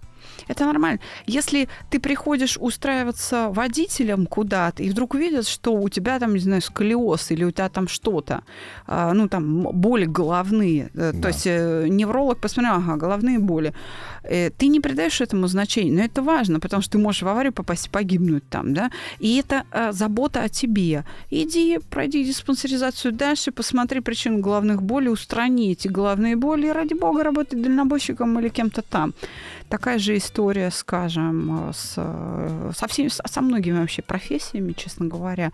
Это 0.47 0.65
нормально. 0.65 0.99
Если 1.25 1.67
ты 1.89 1.99
приходишь 1.99 2.57
устраиваться 2.59 3.49
водителем 3.49 4.25
куда-то, 4.25 4.83
и 4.83 4.89
вдруг 4.89 5.15
видят, 5.15 5.47
что 5.47 5.73
у 5.73 5.89
тебя 5.89 6.19
там, 6.19 6.33
не 6.33 6.39
знаю, 6.39 6.61
сколиоз 6.61 7.31
или 7.31 7.43
у 7.43 7.51
тебя 7.51 7.69
там 7.69 7.87
что-то, 7.87 8.43
а, 8.87 9.13
ну, 9.13 9.27
там, 9.27 9.61
боли 9.61 10.05
головные, 10.05 10.89
э, 10.93 11.11
да. 11.13 11.21
то 11.21 11.27
есть 11.29 11.47
э, 11.47 11.87
невролог 11.89 12.39
посмотрел, 12.39 12.75
ага, 12.75 12.95
головные 12.95 13.39
боли, 13.39 13.73
ты 14.23 14.67
не 14.67 14.79
придаешь 14.79 15.21
этому 15.21 15.47
значения, 15.47 15.91
но 15.91 16.03
это 16.03 16.21
важно, 16.21 16.59
потому 16.59 16.81
что 16.81 16.93
ты 16.93 16.97
можешь 16.97 17.21
в 17.21 17.27
аварию 17.27 17.53
попасть 17.53 17.87
и 17.87 17.89
погибнуть 17.89 18.47
там, 18.49 18.73
да, 18.73 18.91
и 19.19 19.37
это 19.37 19.65
забота 19.91 20.43
о 20.43 20.49
тебе. 20.49 21.05
Иди, 21.29 21.79
пройди 21.89 22.23
диспансеризацию 22.23 23.11
дальше, 23.11 23.51
посмотри 23.51 23.99
причину 23.99 24.39
головных 24.39 24.81
болей, 24.81 25.09
устрани 25.09 25.71
эти 25.71 25.87
головные 25.87 26.35
боли, 26.35 26.67
и 26.67 26.71
ради 26.71 26.93
бога, 26.93 27.23
работай 27.23 27.59
дальнобойщиком 27.59 28.39
или 28.39 28.49
кем-то 28.49 28.81
там. 28.81 29.13
Такая 29.69 29.97
же 29.97 30.17
история, 30.17 30.69
скажем, 30.71 31.71
с, 31.73 31.93
со, 31.93 32.87
всеми, 32.87 33.07
со 33.07 33.41
многими 33.41 33.79
вообще 33.79 34.03
профессиями, 34.03 34.73
честно 34.73 35.07
говоря. 35.07 35.51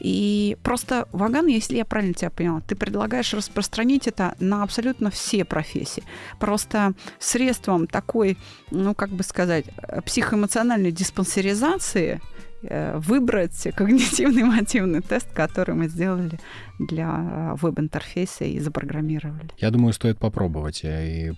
И 0.00 0.58
просто 0.62 1.08
Ваган, 1.12 1.46
если 1.46 1.76
я 1.76 1.84
правильно 1.84 2.14
тебя 2.14 2.30
поняла, 2.30 2.60
ты 2.60 2.76
предлагаешь 2.76 3.32
распространить 3.32 4.06
это 4.06 4.34
на 4.38 4.62
абсолютно 4.62 5.10
все 5.10 5.44
профессии. 5.44 6.02
Просто 6.38 6.92
средством 7.18 7.86
такой, 8.06 8.36
ну, 8.70 8.94
как 8.94 9.10
бы 9.10 9.22
сказать, 9.22 9.66
психоэмоциональной 10.04 10.92
диспансеризации– 10.92 12.20
Э, 12.66 12.98
выбрать 12.98 13.68
когнитивный 13.76 14.44
мотивный 14.56 15.02
тест, 15.02 15.30
который 15.34 15.74
мы 15.74 15.88
сделали 15.88 16.38
для 16.78 17.10
э, 17.10 17.56
веб-интерфейса 17.60 18.44
и 18.44 18.58
запрограммировали. 18.58 19.50
Я 19.58 19.70
думаю, 19.70 19.92
стоит 19.92 20.18
попробовать. 20.18 20.80
И 20.84 21.34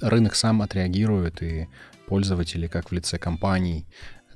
рынок 0.00 0.34
сам 0.34 0.62
отреагирует, 0.62 1.42
и 1.42 1.68
пользователи, 2.06 2.66
как 2.66 2.90
в 2.90 2.92
лице 2.92 3.18
компаний, 3.18 3.84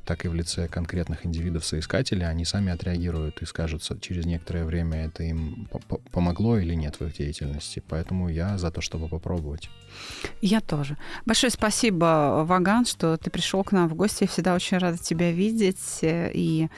так 0.05 0.25
и 0.25 0.29
в 0.29 0.35
лице 0.35 0.69
конкретных 0.69 1.27
индивидов-соискателей, 1.27 2.29
они 2.29 2.45
сами 2.45 2.73
отреагируют 2.73 3.43
и 3.43 3.47
скажут 3.47 3.83
через 4.01 4.27
некоторое 4.27 4.65
время, 4.65 5.07
это 5.07 5.23
им 5.23 5.69
помогло 6.13 6.59
или 6.59 6.75
нет 6.75 7.01
в 7.01 7.07
их 7.07 7.17
деятельности. 7.17 7.83
Поэтому 7.89 8.29
я 8.29 8.59
за 8.59 8.71
то, 8.71 8.81
чтобы 8.81 9.09
попробовать. 9.09 9.71
Я 10.41 10.61
тоже. 10.61 10.97
Большое 11.27 11.51
спасибо, 11.51 12.45
Ваган, 12.47 12.87
что 12.87 13.17
ты 13.17 13.31
пришел 13.31 13.63
к 13.65 13.73
нам 13.73 13.89
в 13.89 13.95
гости. 13.95 14.23
Я 14.23 14.29
всегда 14.29 14.55
очень 14.55 14.79
рада 14.79 14.99
тебя 14.99 15.33
видеть. 15.33 15.99
И 16.03 16.69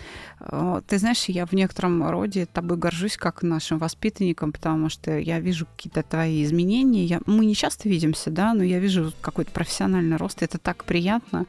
э, 0.41 0.83
ты 0.87 0.99
знаешь, 0.99 1.25
я 1.27 1.47
в 1.47 1.53
некотором 1.53 2.09
роде 2.09 2.47
тобой 2.47 2.77
горжусь 2.77 3.17
как 3.17 3.43
нашим 3.43 3.79
воспитанником, 3.79 4.53
потому 4.53 4.89
что 4.89 5.19
я 5.19 5.41
вижу 5.41 5.67
какие-то 5.67 6.03
твои 6.03 6.43
изменения. 6.43 7.05
Я, 7.05 7.21
мы 7.27 7.45
не 7.45 7.55
часто 7.55 7.89
видимся, 7.89 8.31
да, 8.31 8.55
но 8.55 8.63
я 8.63 8.79
вижу 8.79 9.13
какой-то 9.21 9.53
профессиональный 9.53 10.17
рост. 10.17 10.43
Это 10.43 10.59
так 10.59 10.85
приятно. 10.85 11.47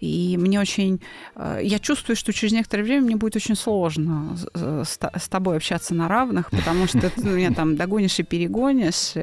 И 0.00 0.36
мне 0.38 0.60
очень... 0.60 1.00
Э, 1.36 1.60
я 1.62 1.78
чувствую, 1.78 2.16
что 2.16 2.32
через 2.32 2.52
некоторое 2.52 2.82
время 2.82 3.02
мне 3.02 3.16
будет 3.16 3.36
очень 3.36 3.56
сложно 3.56 4.36
с, 4.54 4.98
с 4.98 5.28
тобой 5.28 5.56
общаться 5.56 5.94
на 5.94 6.08
равных, 6.08 6.50
потому 6.50 6.86
что 6.86 7.10
ты 7.10 7.22
меня 7.22 7.52
там 7.52 7.76
догонишь 7.76 8.18
и 8.18 8.22
перегонишь. 8.22 9.14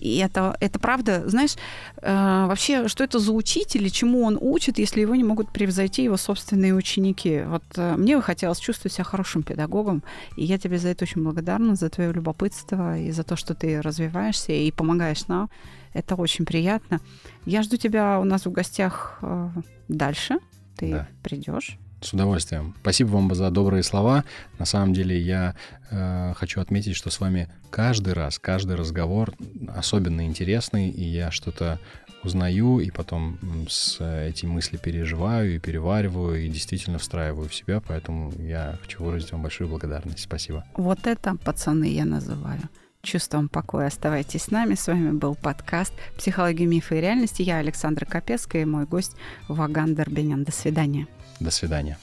И 0.00 0.18
это, 0.18 0.56
это 0.60 0.78
правда, 0.78 1.28
знаешь, 1.28 1.56
э, 2.02 2.46
вообще, 2.46 2.88
что 2.88 3.04
это 3.04 3.18
за 3.18 3.32
учитель 3.32 3.86
и 3.86 3.92
чему 3.92 4.22
он 4.22 4.38
учит, 4.40 4.78
если 4.78 5.00
его 5.00 5.14
не 5.14 5.24
могут 5.24 5.50
превзойти 5.52 6.04
его 6.04 6.16
собственные 6.16 6.74
ученики? 6.74 7.42
Вот 7.46 7.64
э, 7.76 7.96
мне 7.96 8.16
бы 8.16 8.22
хотелось 8.22 8.58
чувствовать 8.58 8.92
себя 8.92 9.04
хорошим 9.04 9.42
педагогом, 9.42 10.02
и 10.36 10.44
я 10.44 10.58
тебе 10.58 10.78
за 10.78 10.88
это 10.88 11.04
очень 11.04 11.22
благодарна, 11.22 11.74
за 11.74 11.88
твое 11.90 12.12
любопытство 12.12 12.98
и 12.98 13.10
за 13.10 13.24
то, 13.24 13.36
что 13.36 13.54
ты 13.54 13.82
развиваешься 13.82 14.52
и 14.52 14.70
помогаешь 14.70 15.26
нам. 15.26 15.50
Это 15.92 16.14
очень 16.14 16.44
приятно. 16.44 17.00
Я 17.44 17.62
жду 17.62 17.76
тебя 17.76 18.20
у 18.20 18.24
нас 18.24 18.46
в 18.46 18.52
гостях 18.52 19.18
э, 19.22 19.48
дальше. 19.88 20.38
Ты 20.76 20.92
да. 20.92 21.08
придешь. 21.22 21.78
С 22.00 22.12
удовольствием. 22.12 22.74
Спасибо 22.80 23.08
вам 23.08 23.34
за 23.34 23.50
добрые 23.50 23.82
слова. 23.82 24.24
На 24.58 24.64
самом 24.64 24.92
деле 24.92 25.18
я 25.20 25.56
э, 25.90 26.32
хочу 26.36 26.60
отметить, 26.60 26.94
что 26.94 27.10
с 27.10 27.18
вами 27.18 27.48
каждый 27.70 28.12
раз, 28.12 28.38
каждый 28.38 28.76
разговор 28.76 29.34
особенно 29.68 30.24
интересный, 30.24 30.90
и 30.90 31.02
я 31.02 31.32
что-то 31.32 31.80
узнаю, 32.22 32.78
и 32.78 32.90
потом 32.90 33.38
с 33.68 33.98
эти 34.00 34.46
мысли 34.46 34.76
переживаю 34.76 35.56
и 35.56 35.58
перевариваю, 35.58 36.44
и 36.44 36.48
действительно 36.48 36.98
встраиваю 36.98 37.48
в 37.48 37.54
себя, 37.54 37.80
поэтому 37.80 38.32
я 38.38 38.78
хочу 38.80 39.02
выразить 39.02 39.32
вам 39.32 39.42
большую 39.42 39.68
благодарность. 39.68 40.20
Спасибо. 40.20 40.64
Вот 40.76 41.06
это, 41.06 41.36
пацаны, 41.36 41.92
я 41.92 42.04
называю 42.04 42.60
чувством 43.08 43.48
покоя. 43.48 43.86
Оставайтесь 43.86 44.44
с 44.44 44.50
нами. 44.50 44.74
С 44.74 44.86
вами 44.86 45.12
был 45.12 45.34
подкаст 45.34 45.92
«Психология, 46.16 46.66
мифы 46.66 46.98
и 46.98 47.00
реальности». 47.00 47.42
Я 47.42 47.58
Александра 47.58 48.04
Капецкая 48.04 48.62
и 48.62 48.66
мой 48.66 48.84
гость 48.84 49.16
Ваган 49.48 49.94
Дорбенян. 49.94 50.44
До 50.44 50.52
свидания. 50.52 51.06
До 51.40 51.50
свидания. 51.50 51.96